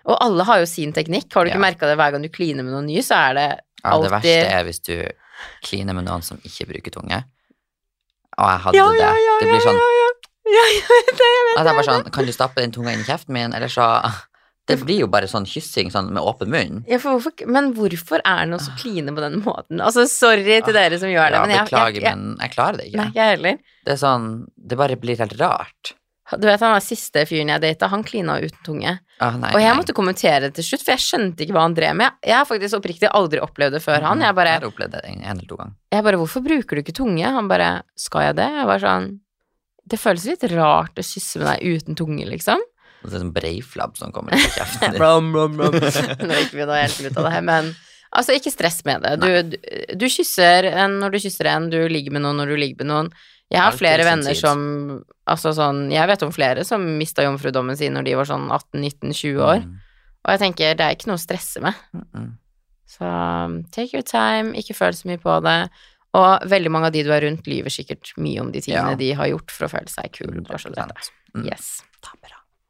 Og 0.05 0.17
alle 0.19 0.43
har 0.43 0.59
jo 0.59 0.65
sin 0.67 0.91
teknikk. 0.91 1.29
Har 1.33 1.45
du 1.45 1.51
ikke 1.51 1.59
Ja. 1.61 1.67
merka 1.71 1.87
det 1.87 1.95
hver 1.97 2.11
gang 2.11 2.21
du 2.21 2.27
kliner 2.29 2.63
med 2.63 2.73
noen 2.73 2.85
ny, 2.87 2.97
så 2.99 3.15
er 3.29 3.33
det 3.37 3.49
alltid 3.83 3.83
Ja, 3.83 3.99
det 4.01 4.11
verste 4.11 4.51
er 4.59 4.63
hvis 4.67 4.79
du 4.83 4.95
kliner 5.63 5.95
med 5.95 6.05
noen 6.05 6.21
som 6.23 6.37
ikke 6.43 6.67
bruker 6.73 6.91
tunge. 6.91 7.23
Og 8.37 8.47
jeg 8.49 8.59
hadde 8.65 8.75
Ja, 8.77 8.87
det. 8.91 8.99
ja, 8.99 9.13
ja, 9.13 9.35
det 9.39 9.47
blir 9.47 9.61
sånn 9.63 9.79
Ja, 10.43 10.63
jeg 10.73 10.83
vet 10.91 11.11
det, 11.15 11.29
jeg 11.31 11.43
vet 11.47 11.59
at 11.59 11.65
jeg 11.67 11.75
bare 11.77 11.87
sånn 11.87 12.11
Kan 12.11 12.25
du 12.25 12.31
stappe 12.35 12.55
den 12.59 12.71
tunga 12.75 12.91
inn 12.91 12.99
i 12.99 13.07
kjeften 13.07 13.29
min, 13.33 13.53
eller 13.53 13.67
så 13.71 13.85
Det 14.65 14.77
blir 14.79 15.01
jo 15.01 15.07
bare 15.11 15.27
sånn 15.27 15.43
kyssing 15.49 15.89
sånn 15.91 16.11
med 16.15 16.23
åpen 16.23 16.47
munn. 16.53 16.77
Ja, 16.87 16.95
for 16.97 17.17
hvorfor, 17.17 17.33
men 17.51 17.73
hvorfor 17.75 18.21
er 18.23 18.45
det 18.45 18.51
noen 18.53 18.63
så 18.63 18.71
kline 18.79 19.11
på 19.11 19.19
den 19.19 19.41
måten? 19.43 19.81
Altså, 19.83 20.05
sorry 20.07 20.61
til 20.63 20.73
dere 20.73 20.99
som 21.01 21.09
gjør 21.11 21.33
det, 21.33 21.35
Ja, 21.35 21.41
men 21.43 21.51
jeg, 21.57 21.65
beklager, 21.67 21.99
jeg, 21.99 22.03
jeg, 22.07 22.15
men 22.21 22.37
jeg 22.39 22.53
klarer 22.55 22.77
det 22.79 22.85
ikke. 22.87 23.01
Nei, 23.01 23.11
jeg 23.17 23.33
heller. 23.37 23.57
Det 23.83 23.91
er 23.91 23.99
sånn 23.99 24.29
Det 24.55 24.77
bare 24.79 24.95
blir 24.95 25.19
helt 25.19 25.35
rart. 25.41 25.93
Du 26.39 26.47
vet 26.47 26.61
han 26.63 26.71
var 26.71 26.79
siste 26.81 27.25
fyren 27.27 27.49
jeg 27.51 27.61
data, 27.61 27.89
han 27.91 28.01
klina 28.07 28.37
uten 28.39 28.61
tunge. 28.65 28.93
Ah, 29.19 29.35
nei, 29.37 29.51
Og 29.51 29.59
jeg 29.59 29.69
nei. 29.69 29.75
måtte 29.77 29.93
kommentere 29.93 30.47
det 30.47 30.53
til 30.55 30.63
slutt, 30.63 30.85
for 30.87 30.93
jeg 30.95 31.03
skjønte 31.03 31.43
ikke 31.43 31.53
hva 31.53 31.65
han 31.67 31.75
drev 31.75 31.97
med. 31.99 32.15
Jeg 32.23 32.37
har 32.39 32.47
faktisk 32.47 32.79
oppriktig 32.79 33.09
aldri 33.11 33.41
opplevd 33.43 33.75
det 33.75 33.81
før 33.83 34.01
han. 34.07 34.23
Jeg 34.23 34.33
bare, 34.33 34.53
Jeg 34.55 34.61
har 34.63 34.69
opplevd 34.71 34.95
det 34.95 35.01
en, 35.11 35.19
en 35.21 35.35
eller 35.35 35.49
to 35.51 35.57
ganger. 35.59 35.75
jeg 35.91 36.03
bare 36.07 36.17
'Hvorfor 36.17 36.41
bruker 36.47 36.75
du 36.75 36.81
ikke 36.81 36.95
tunge?' 36.95 37.27
Han 37.35 37.47
bare 37.51 37.83
'Skal 37.99 38.21
jeg 38.31 38.35
det?' 38.39 38.49
Jeg 38.55 38.65
var 38.65 38.79
sånn 38.79 39.19
Det 39.85 39.99
føles 39.99 40.25
litt 40.25 40.43
rart 40.55 40.95
å 40.95 41.03
kysse 41.03 41.39
med 41.43 41.47
deg 41.59 41.59
uten 41.75 41.95
tunge, 41.99 42.23
liksom. 42.25 42.57
Det 43.03 43.13
er 43.17 43.23
sånn 43.23 43.33
breiflabb 43.35 43.97
som 43.99 44.11
kommer 44.15 44.33
ut 44.33 44.39
av 44.43 44.53
kjeften 44.57 44.93
din. 44.95 45.01
Nå 46.27 46.39
gikk 46.41 46.53
vi 46.57 46.65
da 46.69 46.79
helt 46.81 47.01
ut 47.03 47.17
av 47.17 47.27
det 47.27 47.33
her, 47.35 47.45
men 47.49 47.69
altså, 48.11 48.35
ikke 48.37 48.51
stress 48.53 48.81
med 48.87 49.03
det. 49.05 49.13
Du, 49.21 49.27
du, 49.53 49.57
du 49.99 50.05
kysser 50.09 50.69
en 50.71 50.99
når 51.03 51.15
du 51.15 51.19
kysser 51.25 51.49
en, 51.51 51.69
du 51.73 51.79
ligger 51.91 52.15
med 52.15 52.23
noen 52.25 52.39
når 52.41 52.53
du 52.53 52.57
ligger 52.59 52.83
med 52.83 52.91
noen. 52.93 53.13
Jeg 53.53 53.61
har 53.61 53.75
flere 53.77 54.05
venner 54.07 54.33
som 54.39 54.61
Altså 55.29 55.51
sånn 55.53 55.91
Jeg 55.93 56.07
vet 56.09 56.23
om 56.25 56.31
flere 56.33 56.63
som 56.65 56.81
mista 56.97 57.23
jomfrudommen 57.23 57.77
sin 57.77 57.93
når 57.93 58.07
de 58.07 58.15
var 58.17 58.27
sånn 58.27 58.47
18-19-20 58.49 59.37
år. 59.45 59.59
Mm, 59.67 59.75
Og 60.23 60.31
jeg 60.33 60.41
tenker 60.41 60.73
det 60.79 60.85
er 60.87 60.95
ikke 60.97 61.11
noe 61.11 61.19
å 61.19 61.21
stresse 61.21 61.61
med. 61.63 61.77
mm, 61.93 62.07
mm. 62.17 62.31
Så 62.93 63.07
um, 63.09 63.63
take 63.73 63.95
your 63.95 64.03
time, 64.05 64.51
ikke 64.59 64.75
føl 64.77 64.93
så 64.93 65.07
mye 65.09 65.21
på 65.21 65.37
det. 65.45 65.55
Og 66.13 66.43
veldig 66.49 66.69
mange 66.73 66.89
av 66.91 66.93
de 66.93 67.01
du 67.07 67.09
er 67.15 67.23
rundt, 67.25 67.47
lyver 67.49 67.73
sikkert 67.73 68.11
mye 68.21 68.41
om 68.43 68.51
de 68.53 68.61
tingene 68.61 68.93
Ja. 68.93 68.99
de 68.99 69.07
har 69.17 69.31
gjort 69.31 69.49
for 69.53 69.65
å 69.65 69.71
føle 69.71 69.89
seg 69.89 70.11
kul. 70.13 70.33
Vet. 70.93 71.09
Mm. 71.33 71.47
Yes. 71.47 71.71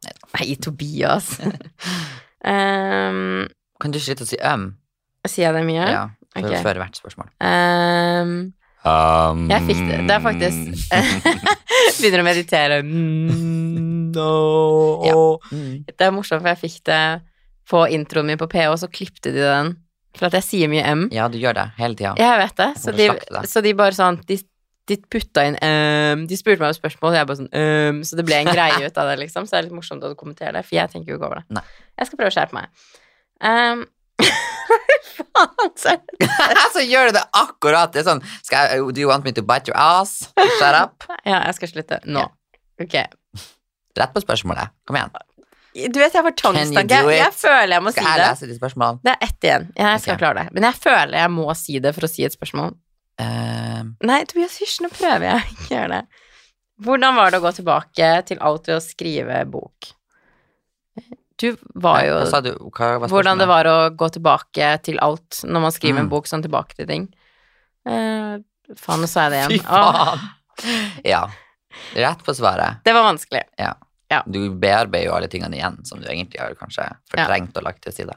Nei, 0.08 0.56
Tobias. 0.62 1.36
um, 1.44 3.46
Kan 3.84 3.94
du 3.94 4.02
slutte 4.02 4.28
å 4.28 4.30
si 4.30 4.40
øm? 4.40 4.74
sier 5.24 5.48
jeg 5.48 5.56
det 5.56 5.62
mye? 5.64 5.84
Ja, 5.88 6.02
før, 6.34 6.50
okay. 6.50 6.62
før 6.66 6.82
hvert 6.82 6.98
spørsmål. 7.00 7.30
Um, 7.40 8.52
Um, 8.84 9.46
jeg 9.48 9.64
fikk 9.64 9.78
det. 9.88 9.98
Det 10.10 10.12
er 10.12 10.20
faktisk 10.20 10.90
Begynner 12.02 12.20
å 12.20 12.26
meditere. 12.28 12.80
Mm, 12.84 14.10
no. 14.12 14.34
Ja. 15.08 15.22
Mm. 15.56 15.86
Det 15.88 16.04
er 16.04 16.12
morsomt, 16.12 16.44
for 16.44 16.52
jeg 16.52 16.60
fikk 16.66 16.82
det 16.90 17.06
på 17.72 17.86
introen 17.96 18.28
min 18.28 18.42
på 18.42 18.50
PH, 18.52 18.74
så 18.82 18.90
klippte 18.92 19.32
de 19.32 19.46
den. 19.46 19.72
For 20.18 20.28
at 20.28 20.36
jeg 20.38 20.46
sier 20.46 20.70
mye 20.70 20.84
M. 20.86 21.08
Ja, 21.16 21.26
du 21.32 21.40
gjør 21.40 21.56
det 21.58 21.66
hele 21.80 21.98
tida. 21.98 22.14
Jeg 22.20 22.42
vet 22.44 22.60
det. 22.60 22.70
Så 22.84 22.94
de, 22.94 23.08
så 23.50 23.64
de 23.66 23.74
bare 23.78 23.98
sånn 23.98 24.20
De, 24.30 24.38
de 24.92 24.98
putta 25.08 25.46
inn 25.48 25.56
um, 25.64 26.26
De 26.28 26.36
spurte 26.36 26.60
meg 26.60 26.74
om 26.74 26.76
spørsmål, 26.76 27.14
og 27.14 27.16
jeg 27.16 27.28
bare 27.30 27.40
sånn 27.40 27.52
um, 27.56 28.02
Så 28.04 28.18
det 28.20 28.26
ble 28.28 28.42
en 28.42 28.52
greie 28.52 28.82
ut 28.84 28.98
av 29.00 29.12
det, 29.12 29.18
liksom. 29.22 29.48
Så 29.48 29.56
det 29.56 29.62
er 29.62 29.68
litt 29.70 29.78
morsomt 29.78 30.04
at 30.04 30.12
du 30.12 30.20
kommenterer 30.20 30.58
det, 30.58 30.66
for 30.68 30.76
jeg 30.76 30.92
tenker 30.92 31.14
jo 31.14 31.20
ikke 31.20 31.30
over 31.30 31.40
det. 31.40 31.58
Nei. 31.60 31.64
Jeg 32.02 32.10
skal 32.10 32.20
prøve 32.20 32.34
å 32.34 32.38
skjerpe 32.38 32.60
meg. 32.60 32.72
Um, 33.44 33.82
Så- 35.76 35.98
så 36.74 36.82
gjør 36.86 37.10
du 37.10 37.18
det 37.18 37.24
akkurat. 37.36 37.92
Det 37.94 38.04
er 38.04 38.06
sånn 38.08 38.22
skal 38.46 38.86
Do 38.94 39.02
you 39.02 39.10
want 39.10 39.26
me 39.26 39.34
to 39.36 39.44
bite 39.44 39.72
your 39.72 39.78
ass? 39.80 40.30
Shut 40.60 40.78
up. 40.78 41.04
ja, 41.26 41.42
jeg 41.50 41.58
skal 41.58 41.72
slutte 41.74 42.00
nå. 42.06 42.24
Ok. 42.82 42.96
Rett 44.00 44.14
på 44.14 44.24
spørsmålet. 44.24 44.74
Kom 44.88 44.98
igjen. 44.98 45.12
Du 45.74 45.98
vet, 46.00 46.14
jeg 46.14 46.22
får 46.22 46.36
tvangstanke. 46.38 47.02
Jeg, 47.18 47.34
føler 47.34 47.76
jeg 47.76 47.84
må 47.84 47.92
si 47.94 47.98
Skal 47.98 48.20
jeg 48.20 48.30
lese 48.30 48.50
de 48.50 48.56
spørsmålene? 48.60 49.02
Det 49.04 49.14
er 49.14 49.28
ett 49.28 49.48
igjen. 49.50 49.70
Jeg 49.78 50.02
skal 50.04 50.14
okay. 50.14 50.22
klare 50.22 50.44
det. 50.44 50.54
Men 50.54 50.68
jeg 50.70 50.80
føler 50.86 51.18
jeg 51.18 51.34
må 51.34 51.48
si 51.58 51.80
det 51.82 51.94
for 51.98 52.08
å 52.08 52.12
si 52.12 52.26
et 52.28 52.36
spørsmål. 52.36 52.76
Eh, 53.22 53.82
Nei, 54.08 54.22
Tobias, 54.26 54.56
hysj, 54.62 54.80
nå 54.86 54.90
prøver 54.94 55.28
jeg 55.30 55.44
å 55.60 55.68
gjøre 55.74 55.90
det. 55.98 56.04
Hvordan 56.84 57.16
var 57.16 57.32
det 57.32 57.40
å 57.40 57.44
gå 57.46 57.52
tilbake 57.60 58.08
til 58.28 58.40
alt 58.42 58.68
ved 58.68 58.80
å 58.80 58.84
skrive 58.84 59.44
bok? 59.50 59.92
Du 61.42 61.56
var 61.82 62.04
jo 62.06 62.18
Nei, 62.22 62.42
du? 62.46 62.52
Hva 62.72 63.08
Hvordan 63.10 63.40
det 63.42 63.48
var 63.50 63.68
å 63.70 63.78
gå 63.98 64.08
tilbake 64.16 64.68
til 64.86 65.00
alt 65.02 65.42
når 65.46 65.64
man 65.66 65.74
skriver 65.74 66.00
en 66.04 66.06
Mm. 66.08 66.12
bok 66.14 66.28
sånn 66.30 66.44
tilbake 66.46 66.76
til 66.78 66.88
ting. 66.88 67.08
Eh, 67.86 68.38
faen, 68.80 69.02
nå 69.02 69.08
sa 69.10 69.26
jeg 69.28 69.34
det 69.34 69.42
Fy 69.50 69.58
igjen. 69.58 69.66
Åh, 69.70 70.14
faen. 70.62 71.02
Ja. 71.04 71.24
Rett 71.98 72.22
på 72.24 72.36
svaret. 72.38 72.84
det 72.86 72.94
var 72.94 73.04
vanskelig. 73.10 73.42
Du 74.30 74.38
bearbeider 74.62 75.08
jo 75.08 75.16
alle 75.18 75.28
tingene 75.28 75.58
igjen 75.58 75.80
som 75.90 76.00
du 76.00 76.06
egentlig 76.06 76.40
har 76.40 76.54
kanskje 76.54 76.86
fortrengt 77.10 77.58
og 77.58 77.64
lagt 77.66 77.82
til 77.82 77.92
side. 77.96 78.14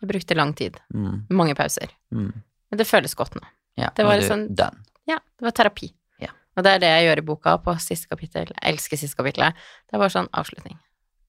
Jeg 0.00 0.08
brukte 0.08 0.34
lang 0.36 0.54
tid. 0.56 0.78
Mm. 0.94 1.26
Mange 1.36 1.54
pauser. 1.54 1.90
Mm. 2.10 2.30
Men 2.70 2.78
det 2.80 2.86
føles 2.88 3.12
godt 3.14 3.34
nå. 3.36 3.44
Ja, 3.76 3.90
Det 3.96 4.04
var 4.04 4.20
sånn- 4.20 4.48
Ja, 5.06 5.18
det 5.38 5.42
var 5.44 5.50
terapi. 5.52 5.92
Ja. 6.20 6.28
Og 6.56 6.62
det 6.64 6.72
er 6.72 6.78
det 6.78 6.88
jeg 6.88 7.08
gjør 7.08 7.18
i 7.18 7.26
boka 7.26 7.58
på 7.58 7.74
siste 7.80 8.08
kapittel. 8.08 8.46
Jeg 8.62 8.74
elsker 8.74 8.96
siste 8.96 9.16
kapittelet. 9.16 9.54
Det 9.90 9.98
bare 9.98 10.10
sånn 10.10 10.28
avslutning. 10.32 10.78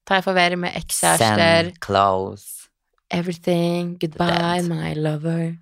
Tar 0.06 0.16
jeg 0.20 0.24
farvel 0.24 0.56
med 0.58 0.72
ekskjærester, 0.74 1.36
Send 1.36 1.80
close. 1.80 2.68
everything, 3.10 3.98
goodbye 3.98 4.62
my 4.62 4.94
lover, 4.94 5.56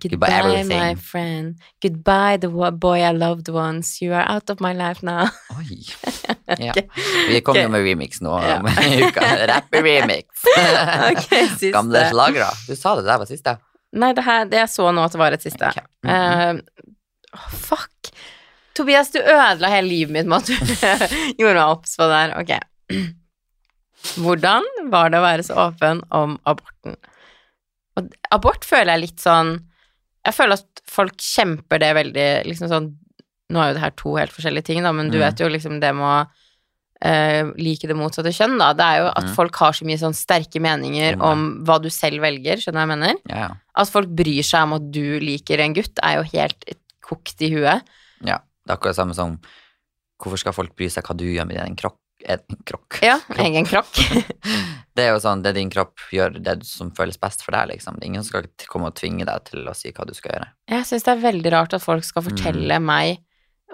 Goodbye, 0.00 0.28
goodbye 0.30 0.62
my 0.64 0.94
friend, 0.94 1.56
goodbye 1.82 2.36
the 2.38 2.46
boy 2.48 3.00
I 3.02 3.10
loved 3.10 3.48
once, 3.48 4.00
you 4.00 4.12
are 4.14 4.24
out 4.28 4.48
of 4.48 4.60
my 4.60 4.72
life 4.72 5.02
now. 5.02 5.26
Oi. 5.58 5.82
Ja. 6.58 6.72
Vi 7.28 7.40
kommer 7.44 7.60
jo 7.60 7.68
med 7.68 7.82
remix 7.84 8.20
nå 8.24 8.30
Ja. 8.40 8.62
Rappe-remix. 9.50 10.24
okay. 11.12 11.70
Gamle 11.72 12.06
slagere. 12.08 12.48
Du 12.66 12.74
sa 12.76 12.94
det 12.96 13.04
der 13.04 13.18
var 13.20 13.26
siste. 13.28 13.58
Nei, 13.96 14.12
det 14.12 14.24
her, 14.26 14.44
det 14.44 14.58
jeg 14.60 14.68
så 14.68 14.90
nå 14.92 15.04
at 15.06 15.12
det 15.14 15.20
var 15.22 15.32
et 15.32 15.44
siste. 15.46 15.70
Ok. 15.70 15.78
Mhm. 16.04 16.10
Eh, 16.12 16.84
åh, 17.38 17.48
fuck. 17.68 18.10
Tobias, 18.76 19.10
du 19.10 19.18
ødela 19.18 19.68
hele 19.72 19.88
livet 19.88 20.12
mitt 20.14 20.26
med 20.26 20.38
at 20.38 20.46
du 20.46 20.54
gjorde 21.40 21.56
meg 21.56 21.72
obs 21.72 21.96
på 21.98 22.06
det 22.10 22.18
her. 22.20 22.34
Ok. 22.38 22.52
Hvordan 24.22 24.66
var 24.92 25.10
det 25.10 25.18
å 25.18 25.24
være 25.24 25.42
så 25.46 25.56
åpen 25.68 26.02
om 26.14 26.36
aborten? 26.48 26.94
Og 27.98 28.12
abort 28.30 28.62
føler 28.68 28.92
jeg 28.94 29.02
litt 29.08 29.22
sånn 29.24 29.56
Jeg 30.28 30.36
føler 30.36 30.60
at 30.60 30.82
folk 30.88 31.16
kjemper 31.18 31.80
det 31.82 31.88
veldig 31.98 32.26
liksom 32.46 32.70
sånn 32.70 32.86
Nå 33.50 33.58
er 33.62 33.72
jo 33.72 33.74
det 33.78 33.82
her 33.82 33.94
to 33.98 34.12
helt 34.20 34.30
forskjellige 34.36 34.68
ting, 34.68 34.82
da, 34.84 34.92
men 34.92 35.08
du 35.10 35.16
Mm. 35.18 35.22
vet 35.24 35.40
jo 35.40 35.48
liksom 35.48 35.80
det 35.80 35.90
med 35.96 36.04
å 36.04 36.16
eh, 37.04 37.50
like 37.58 37.86
det 37.86 37.96
motsatte 37.98 38.32
kjønn, 38.34 38.56
da. 38.58 38.72
Det 38.76 38.86
er 38.86 38.98
jo 39.02 39.06
at 39.12 39.28
mm. 39.28 39.34
folk 39.36 39.60
har 39.62 39.76
så 39.76 39.86
mye 39.88 40.00
sånn 40.00 40.16
sterke 40.16 40.60
meninger 40.62 41.16
Mm. 41.18 41.22
om 41.28 41.46
hva 41.68 41.78
du 41.82 41.88
selv 41.90 42.20
velger, 42.24 42.58
skjønner 42.58 42.80
du 42.80 42.80
hva 42.80 42.86
jeg 42.86 42.94
mener? 42.96 43.22
Ja, 43.28 43.44
ja. 43.46 43.54
At 43.78 43.92
folk 43.92 44.08
bryr 44.18 44.42
seg 44.42 44.66
om 44.66 44.76
at 44.80 44.90
du 44.94 45.18
liker 45.22 45.62
en 45.62 45.74
gutt, 45.76 45.98
er 46.02 46.18
jo 46.18 46.26
helt 46.32 46.68
kokt 47.04 47.40
i 47.42 47.52
huet. 47.54 47.82
ja. 48.24 48.40
Det 48.68 48.74
er 48.74 48.76
akkurat 48.76 48.92
det 48.92 49.00
samme 49.00 49.14
som 49.16 49.38
Hvorfor 50.20 50.36
skal 50.42 50.52
folk 50.52 50.74
bry 50.76 50.88
seg 50.90 51.06
hva 51.06 51.14
du 51.16 51.22
gjør 51.24 51.46
med 51.46 51.56
din 51.56 51.76
krokk? 51.78 51.96
En 52.26 52.56
krokk. 52.66 52.98
Ja, 53.06 53.20
egen 53.38 53.64
krokk. 53.64 53.94
Det 54.98 55.04
er 55.06 55.12
jo 55.14 55.20
sånn, 55.22 55.44
det 55.44 55.52
din 55.54 55.70
kropp 55.70 56.02
gjør, 56.10 56.34
det 56.42 56.56
som 56.66 56.90
føles 56.90 57.16
best 57.22 57.44
for 57.46 57.54
deg, 57.54 57.68
liksom. 57.70 58.00
Ingen 58.02 58.24
skal 58.26 58.48
komme 58.66 58.90
og 58.90 58.96
tvinge 58.98 59.22
deg 59.28 59.44
til 59.46 59.62
å 59.70 59.74
si 59.78 59.92
hva 59.94 60.02
du 60.08 60.10
skal 60.16 60.34
gjøre. 60.34 60.48
Jeg 60.74 60.88
syns 60.88 61.06
det 61.06 61.12
er 61.12 61.22
veldig 61.22 61.52
rart 61.54 61.76
at 61.78 61.84
folk 61.84 62.02
skal 62.02 62.24
fortelle 62.26 62.80
meg 62.82 63.20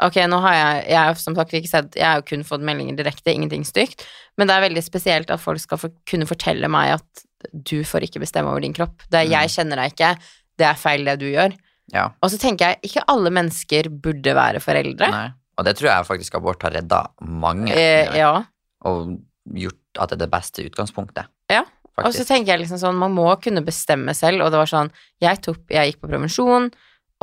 Ok, 0.02 0.16
nå 0.26 0.40
har 0.42 0.54
jeg 0.54 0.86
Jeg 0.90 0.98
har 0.98 1.14
som 1.14 1.36
sagt 1.38 1.52
ikke 1.54 1.70
sett 1.70 1.94
Jeg 1.94 2.02
har 2.04 2.16
jo 2.18 2.24
kun 2.26 2.42
fått 2.42 2.64
meldinger 2.66 2.96
direkte, 2.98 3.30
ingenting 3.30 3.62
stygt, 3.64 4.02
men 4.36 4.48
det 4.50 4.56
er 4.56 4.64
veldig 4.68 4.82
spesielt 4.82 5.30
at 5.30 5.40
folk 5.40 5.60
skal 5.62 5.78
for, 5.78 5.92
kunne 6.10 6.26
fortelle 6.26 6.66
meg 6.68 6.96
at 6.96 7.24
du 7.52 7.84
får 7.84 8.06
ikke 8.08 8.22
bestemme 8.22 8.48
over 8.50 8.60
din 8.64 8.72
kropp. 8.74 9.02
Det 9.10 9.20
er 9.20 9.26
Mm. 9.28 9.30
jeg 9.36 9.48
kjenner 9.54 9.76
deg 9.76 9.92
ikke, 9.92 10.18
det 10.58 10.66
er 10.66 10.74
feil 10.80 11.04
det 11.04 11.18
du 11.20 11.26
gjør. 11.30 11.54
Ja. 11.92 12.08
Og 12.22 12.30
så 12.32 12.38
tenker 12.40 12.72
jeg 12.72 12.80
ikke 12.90 13.04
alle 13.12 13.30
mennesker 13.30 13.88
burde 13.90 14.34
være 14.34 14.60
foreldre. 14.64 15.10
Nei. 15.12 15.28
Og 15.58 15.64
det 15.64 15.76
tror 15.76 15.90
jeg 15.92 16.06
faktisk 16.08 16.34
abort 16.34 16.62
har 16.62 16.72
redda 16.72 17.02
mange. 17.20 17.70
Eh, 17.70 18.16
ja. 18.18 18.42
Og 18.88 19.20
gjort 19.54 20.00
at 20.00 20.08
det 20.10 20.16
er 20.16 20.24
det 20.24 20.30
beste 20.32 20.64
utgangspunktet. 20.64 21.26
Ja, 21.52 21.62
Og 21.98 22.10
så 22.12 22.24
tenker 22.26 22.56
jeg 22.56 22.64
liksom 22.64 22.80
sånn, 22.80 22.96
man 22.98 23.12
må 23.14 23.28
kunne 23.40 23.62
bestemme 23.62 24.10
selv, 24.16 24.42
og 24.42 24.50
det 24.50 24.58
var 24.58 24.66
sånn, 24.66 24.90
jeg 25.22 25.38
tok, 25.44 25.60
jeg 25.70 25.92
gikk 25.92 26.00
på 26.00 26.08
prevensjon, 26.10 26.72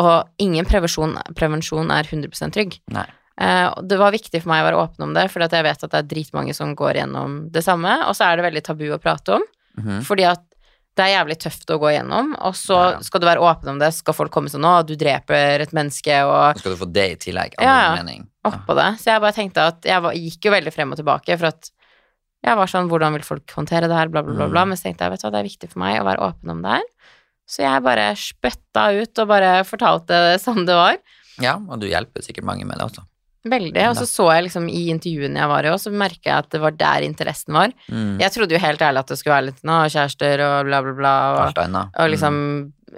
og 0.02 0.30
ingen 0.42 0.66
prevensjon, 0.68 1.16
prevensjon 1.38 1.92
er 1.94 2.10
100% 2.10 2.56
trygg. 2.58 2.78
Nei. 2.96 3.08
Uh, 3.42 3.72
det 3.88 3.98
var 3.98 4.12
viktig 4.14 4.42
for 4.44 4.52
meg 4.52 4.62
å 4.62 4.68
være 4.68 4.80
åpen 4.84 5.06
om 5.08 5.14
det, 5.16 5.28
fordi 5.34 5.48
jeg 5.58 5.66
vet 5.66 5.84
at 5.88 5.94
det 5.94 6.00
er 6.04 6.10
dritmange 6.12 6.54
som 6.58 6.76
går 6.78 7.00
gjennom 7.00 7.38
det 7.54 7.64
samme, 7.66 7.94
og 8.06 8.14
så 8.18 8.28
er 8.28 8.38
det 8.42 8.46
veldig 8.50 8.64
tabu 8.68 8.88
å 8.94 9.00
prate 9.02 9.38
om, 9.40 9.46
Mhm. 9.80 10.02
fordi 10.06 10.26
at 10.28 10.42
det 11.00 11.06
er 11.06 11.14
jævlig 11.16 11.38
tøft 11.40 11.70
å 11.72 11.78
gå 11.80 11.90
gjennom, 11.96 12.34
og 12.44 12.54
så 12.60 12.78
Ja, 12.92 13.00
skal 13.00 13.22
du 13.24 13.26
være 13.26 13.40
åpen 13.40 13.70
om 13.72 13.80
det, 13.80 13.94
skal 13.96 14.14
folk 14.14 14.30
komme 14.36 14.52
sånn, 14.52 14.66
å, 14.68 14.86
du 14.86 14.98
dreper 15.00 15.62
et 15.64 15.72
menneske, 15.72 16.12
og 16.28 16.58
Nå 16.58 16.60
skal 16.60 16.76
du 16.76 16.78
få 16.86 16.92
det 16.92 17.06
i 17.14 17.16
tillegg. 17.32 17.54
Ja, 17.62 17.96
mening. 17.96 18.28
Ja. 18.44 18.52
oppå 18.52 18.76
det. 18.76 18.90
Så 19.00 19.06
jeg 19.14 19.22
bare 19.24 19.32
tenkte 19.38 19.68
at 19.72 19.82
jeg 19.88 20.02
var, 20.04 20.12
gikk 20.14 20.50
jo 20.50 20.52
veldig 20.52 20.74
frem 20.76 20.92
og 20.92 20.98
tilbake, 21.00 21.38
for 21.40 21.48
at 21.48 21.72
jeg 22.44 22.58
var 22.58 22.68
sånn, 22.68 22.90
hvordan 22.90 23.14
vil 23.14 23.22
folk 23.24 23.48
håndtere 23.56 23.88
det 23.88 23.96
her, 23.96 24.10
bla, 24.12 24.22
bla, 24.22 24.34
bla, 24.36 24.48
bla. 24.50 24.66
Mm. 24.66 24.70
Men 24.74 24.78
så 24.78 24.90
tenkte 24.90 25.06
jeg, 25.08 25.12
vet 25.16 25.22
du 25.22 25.28
hva, 25.28 25.32
det 25.32 25.40
er 25.40 25.50
viktig 25.50 25.70
for 25.72 25.80
meg 25.80 26.02
å 26.02 26.06
være 26.10 26.26
åpen 26.28 26.50
om 26.52 26.62
det 26.62 26.72
her. 26.76 26.84
Så 27.52 27.66
jeg 27.66 27.84
bare 27.84 28.10
spytta 28.16 28.86
ut 28.96 29.20
og 29.24 29.28
bare 29.28 29.54
fortalte 29.68 30.20
det 30.32 30.38
som 30.44 30.62
det 30.68 30.76
var. 30.78 31.00
ja, 31.44 31.58
og 31.60 31.82
du 31.82 31.88
hjelper 31.90 32.24
sikkert 32.24 32.48
mange 32.48 32.64
med 32.68 32.78
det 32.80 32.86
også. 32.88 33.04
Veldig. 33.52 33.74
Og 33.90 33.96
så 33.98 34.06
så 34.06 34.28
jeg 34.36 34.44
liksom 34.46 34.68
i 34.70 34.84
intervjuene 34.94 35.40
jeg 35.42 35.50
var 35.50 35.66
i 35.66 35.70
òg, 35.72 35.80
så 35.82 35.90
merka 35.92 36.28
jeg 36.30 36.44
at 36.44 36.50
det 36.54 36.60
var 36.62 36.76
der 36.78 37.02
interessen 37.08 37.56
var. 37.58 37.72
Mm. 37.90 38.20
Jeg 38.22 38.32
trodde 38.36 38.54
jo 38.54 38.62
helt 38.62 38.84
ærlig 38.86 39.02
at 39.02 39.10
det 39.10 39.18
skulle 39.18 39.34
være 39.34 39.48
litt 39.50 39.64
nå, 39.66 39.78
kjærester 39.90 40.44
og 40.46 40.70
bla, 40.70 40.82
bla, 40.86 40.94
bla. 41.00 41.14
Og, 41.32 41.40
Alt 41.48 41.64
og 41.98 42.12
liksom 42.14 42.38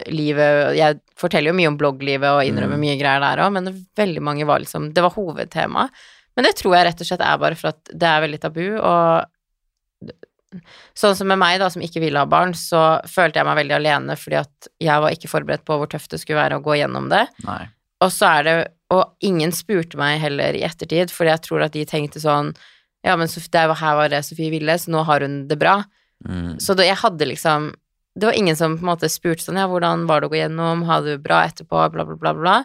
livet 0.09 0.73
Jeg 0.75 0.97
forteller 1.21 1.53
jo 1.53 1.57
mye 1.61 1.69
om 1.69 1.77
blogglivet 1.79 2.27
og 2.27 2.43
innrømmer 2.43 2.75
Mm. 2.75 2.83
mye 2.83 2.97
greier 2.99 3.21
der 3.23 3.43
òg, 3.45 3.53
men 3.55 3.71
veldig 3.95 4.21
mange 4.25 4.45
var 4.49 4.59
liksom 4.59 4.91
Det 4.93 5.01
var 5.05 5.13
hovedtema. 5.15 5.87
Men 6.35 6.45
det 6.45 6.55
tror 6.59 6.75
jeg 6.75 6.87
rett 6.89 7.01
og 7.01 7.07
slett 7.07 7.21
er 7.21 7.37
bare 7.37 7.55
for 7.55 7.69
at 7.69 7.93
det 7.93 8.09
er 8.09 8.21
veldig 8.27 8.41
tabu, 8.41 8.65
og 8.81 10.11
Sånn 10.97 11.15
som 11.17 11.27
med 11.31 11.39
meg, 11.41 11.59
da, 11.61 11.69
som 11.73 11.81
ikke 11.85 12.01
ville 12.03 12.19
ha 12.21 12.25
barn, 12.29 12.53
så 12.57 12.99
følte 13.09 13.39
jeg 13.41 13.47
meg 13.49 13.57
veldig 13.61 13.75
alene 13.79 14.15
fordi 14.19 14.37
at 14.41 14.67
jeg 14.83 15.01
var 15.05 15.15
ikke 15.15 15.31
forberedt 15.31 15.65
på 15.65 15.77
hvor 15.79 15.89
tøft 15.91 16.11
det 16.13 16.19
skulle 16.21 16.41
være 16.41 16.59
å 16.59 16.63
gå 16.65 16.75
gjennom 16.81 17.09
det. 17.11 17.25
Nei. 17.47 17.63
Og 18.03 18.11
så 18.11 18.29
er 18.39 18.43
det 18.47 18.55
Og 18.93 19.15
ingen 19.25 19.49
spurte 19.55 19.97
meg 19.97 20.19
heller 20.21 20.53
i 20.53 20.61
ettertid, 20.67 21.09
fordi 21.09 21.31
jeg 21.31 21.41
tror 21.47 21.63
at 21.65 21.73
de 21.73 21.85
tenkte 21.89 22.19
sånn 22.21 22.51
Ja, 23.03 23.15
men 23.17 23.27
Sof- 23.27 23.49
det 23.49 23.63
var 23.71 23.75
her 23.79 23.95
var 23.95 24.09
det 24.11 24.19
Sofie 24.27 24.51
ville, 24.51 24.75
så 24.77 24.91
nå 24.91 25.01
har 25.07 25.21
hun 25.25 25.47
det 25.47 25.57
bra. 25.57 25.79
Mm. 26.27 26.59
Så 26.61 26.75
da, 26.77 26.83
jeg 26.85 26.99
hadde 27.01 27.25
liksom 27.27 27.71
Det 28.15 28.27
var 28.29 28.33
ingen 28.37 28.55
som 28.55 28.75
på 28.77 28.83
en 28.85 28.91
måte 28.93 29.09
spurte 29.09 29.41
sånn 29.43 29.57
Ja, 29.57 29.65
hvordan 29.67 30.05
var 30.07 30.21
det 30.21 30.27
å 30.29 30.33
gå 30.35 30.37
gjennom? 30.43 30.83
Har 30.85 31.01
du 31.01 31.09
det 31.15 31.23
bra 31.23 31.41
etterpå? 31.47 31.87
Bla, 31.91 32.05
Bla, 32.05 32.05
bla, 32.05 32.15
bla, 32.15 32.33
bla. 32.37 32.57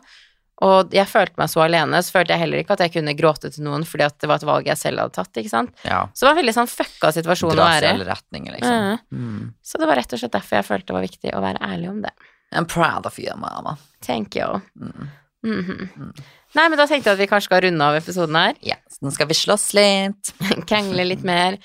Og 0.66 0.90
jeg 0.90 1.06
følte 1.06 1.38
meg 1.38 1.50
så 1.52 1.61
alene, 1.62 2.00
så 2.02 2.16
følte 2.16 2.34
jeg 2.34 2.42
heller 2.42 2.62
ikke 2.64 2.74
at 2.74 2.80
jeg 2.82 2.92
kunne 2.96 3.12
gråte 3.14 3.50
til 3.54 3.62
noen 3.62 3.84
fordi 3.86 4.06
at 4.09 4.16
det 4.18 4.26
var 4.30 4.40
et 4.40 4.46
valg 4.48 4.66
jeg 4.66 4.80
selv 4.80 5.04
hadde 5.04 5.14
tatt, 5.14 5.30
ikke 5.38 5.52
sant. 5.52 5.70
Ja. 5.86 6.00
Så 6.11 6.24
det 6.24 6.28
var 6.28 6.34
en 6.34 6.40
veldig 6.40 6.54
sånn 6.56 6.70
fucka 6.72 7.12
situasjon 7.14 7.54
å 7.54 7.61
være 7.62 7.86
i. 7.86 7.92
alle 7.92 8.09
retninger, 8.09 8.56
liksom. 8.56 8.98
Mm. 9.14 9.44
Så 9.62 9.78
det 9.78 9.86
var 9.86 10.00
rett 10.00 10.16
og 10.16 10.18
slett 10.24 10.34
derfor 10.34 10.59
jeg 10.59 10.66
følte 10.66 10.90
det 10.90 10.96
var 10.98 11.06
viktig 11.06 11.36
å 11.38 11.44
være 11.44 11.62
ærlig 11.68 11.92
om 11.92 12.02
det. 12.02 12.12
I'm 12.59 12.66
proud 12.66 13.06
of 13.06 13.18
you, 13.22 13.30
mama. 13.38 13.76
Thank 14.02 14.34
you. 14.40 14.61
Mm. 14.80 15.09
Mhm. 15.46 16.12
Nei, 16.56 16.64
men 16.72 16.78
da 16.80 16.86
tenkte 16.88 17.12
jeg 17.12 17.14
at 17.14 17.20
vi 17.20 17.26
kanskje 17.30 17.46
skal 17.46 17.61
runde 17.62 17.84
av 17.84 17.94
episoden 17.98 18.34
her. 18.34 18.54
Ja, 18.64 18.78
så 18.90 19.04
nå 19.04 19.11
skal 19.14 19.28
vi 19.30 19.36
slåss 19.36 19.66
litt. 19.76 20.30
Krangle 20.70 21.04
litt 21.04 21.22
mer. 21.22 21.59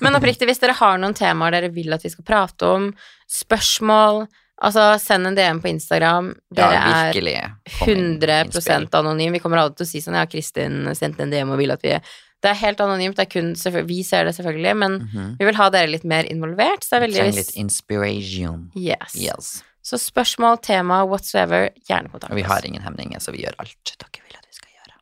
Men 0.00 0.16
oppriktig, 0.16 0.48
hvis 0.48 0.58
dere 0.62 0.74
har 0.78 0.96
noen 0.98 1.14
temaer 1.14 1.54
dere 1.54 1.68
vil 1.74 1.92
at 1.94 2.02
vi 2.02 2.10
skal 2.10 2.26
prate 2.26 2.66
om, 2.66 2.88
spørsmål, 3.30 4.24
altså 4.60 4.86
send 5.00 5.26
en 5.26 5.34
DM 5.38 5.60
på 5.62 5.68
Instagram. 5.72 6.32
Ja, 6.56 6.70
Dere 6.70 6.80
er 6.80 7.12
virkelig. 7.12 7.36
Kom 7.78 7.88
100 7.88 8.40
anonyme. 8.44 8.88
anonym. 9.00 9.32
Vi 9.32 9.38
kommer 9.40 9.58
aldri 9.62 9.76
til 9.80 9.86
å 9.86 9.90
si 9.90 10.00
sånn 10.04 10.14
Ja, 10.18 10.26
Kristin 10.26 10.82
sendte 10.94 11.20
en 11.24 11.30
DM 11.32 11.50
og 11.54 11.58
vil 11.58 11.70
at 11.72 11.82
vi 11.82 11.94
Det 12.42 12.48
er 12.50 12.54
helt 12.54 12.78
anonymt. 12.80 13.16
Det 13.16 13.26
er 13.26 13.30
kun 13.40 13.54
Vi 13.86 14.02
ser 14.02 14.24
det 14.24 14.34
selvfølgelig, 14.36 14.76
men 14.76 14.98
Mhm. 15.00 15.36
vi 15.38 15.44
vil 15.44 15.54
ha 15.56 15.68
dere 15.70 15.86
litt 15.88 16.04
mer 16.04 16.24
involvert. 16.24 16.80
Så 16.84 16.90
det 16.90 16.96
er 16.96 17.06
veldig 17.06 17.20
trenger 17.20 17.36
litt 17.36 17.56
inspiration. 17.56 18.70
Yes. 18.74 19.14
Yes. 19.16 19.62
Så 19.82 19.96
spørsmål, 19.98 20.60
tema, 20.62 21.04
whatsoever, 21.04 21.70
gjerne 21.88 22.10
kontakt 22.10 22.32
vi 22.34 22.42
har 22.42 22.60
ingen 22.64 22.82
hemninger, 22.82 23.18
så 23.20 23.32
vi 23.32 23.42
gjør 23.44 23.54
alt 23.58 23.96
dere 23.98 24.22
vil 24.24 24.36
at 24.36 24.44
vi 24.46 24.52
skal 24.52 24.68
gjøre. 24.76 24.94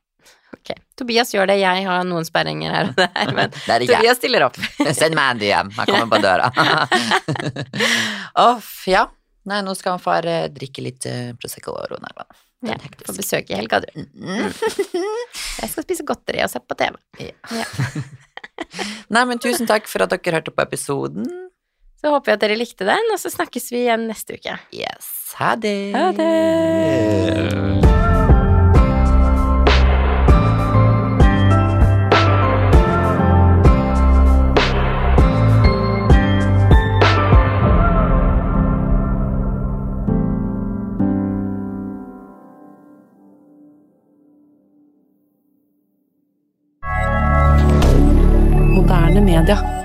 Ok. 0.54 0.76
Tobias 0.96 1.32
gjør 1.34 1.46
det, 1.48 1.58
jeg 1.60 1.84
har 1.86 2.04
noen 2.04 2.24
sperringer 2.24 2.70
her 2.74 2.88
og 2.88 2.94
der, 2.96 3.32
men 3.34 3.50
er 3.68 3.80
jeg. 3.80 3.88
Tobias 3.88 4.16
stiller 4.18 4.42
opp. 4.46 4.56
Send 4.94 5.14
meg 5.14 5.30
en 5.34 5.38
DM, 5.38 5.70
jeg 5.76 5.86
kommer 5.86 6.10
på 6.16 6.22
døra. 6.22 6.50
Off, 8.34 8.84
ja. 8.86 9.06
Nei, 9.48 9.62
nå 9.64 9.74
skal 9.78 9.96
han 9.96 10.02
far 10.02 10.26
eh, 10.28 10.46
drikke 10.52 10.84
litt 10.84 11.08
uh, 11.08 11.32
Prosecco 11.40 11.74
og 11.76 11.88
Ronaldo. 11.94 12.26
Ja, 12.66 12.74
Få 13.06 13.14
besøk 13.14 13.52
i 13.52 13.56
helga, 13.56 13.80
du. 13.84 13.90
Mm. 14.18 14.48
Jeg 15.60 15.70
skal 15.70 15.84
spise 15.84 16.06
godteri 16.06 16.42
og 16.42 16.50
se 16.50 16.60
på 16.60 16.76
TV. 16.78 16.98
Nei, 19.14 19.22
men 19.30 19.38
tusen 19.42 19.68
takk 19.70 19.86
for 19.88 20.04
at 20.04 20.12
dere 20.16 20.40
hørte 20.40 20.54
på 20.54 20.66
episoden. 20.66 21.28
Så 21.98 22.12
håper 22.14 22.30
jeg 22.30 22.38
at 22.38 22.42
dere 22.44 22.58
likte 22.58 22.86
den, 22.86 23.10
og 23.10 23.18
så 23.18 23.30
snakkes 23.32 23.72
vi 23.74 23.82
igjen 23.86 24.06
neste 24.06 24.38
uke. 24.38 24.54
Yes. 24.74 25.08
Ha 25.40 25.54
det. 25.58 25.78
Ha 25.96 26.12
det. 26.14 28.07
Twitter. 49.48 49.77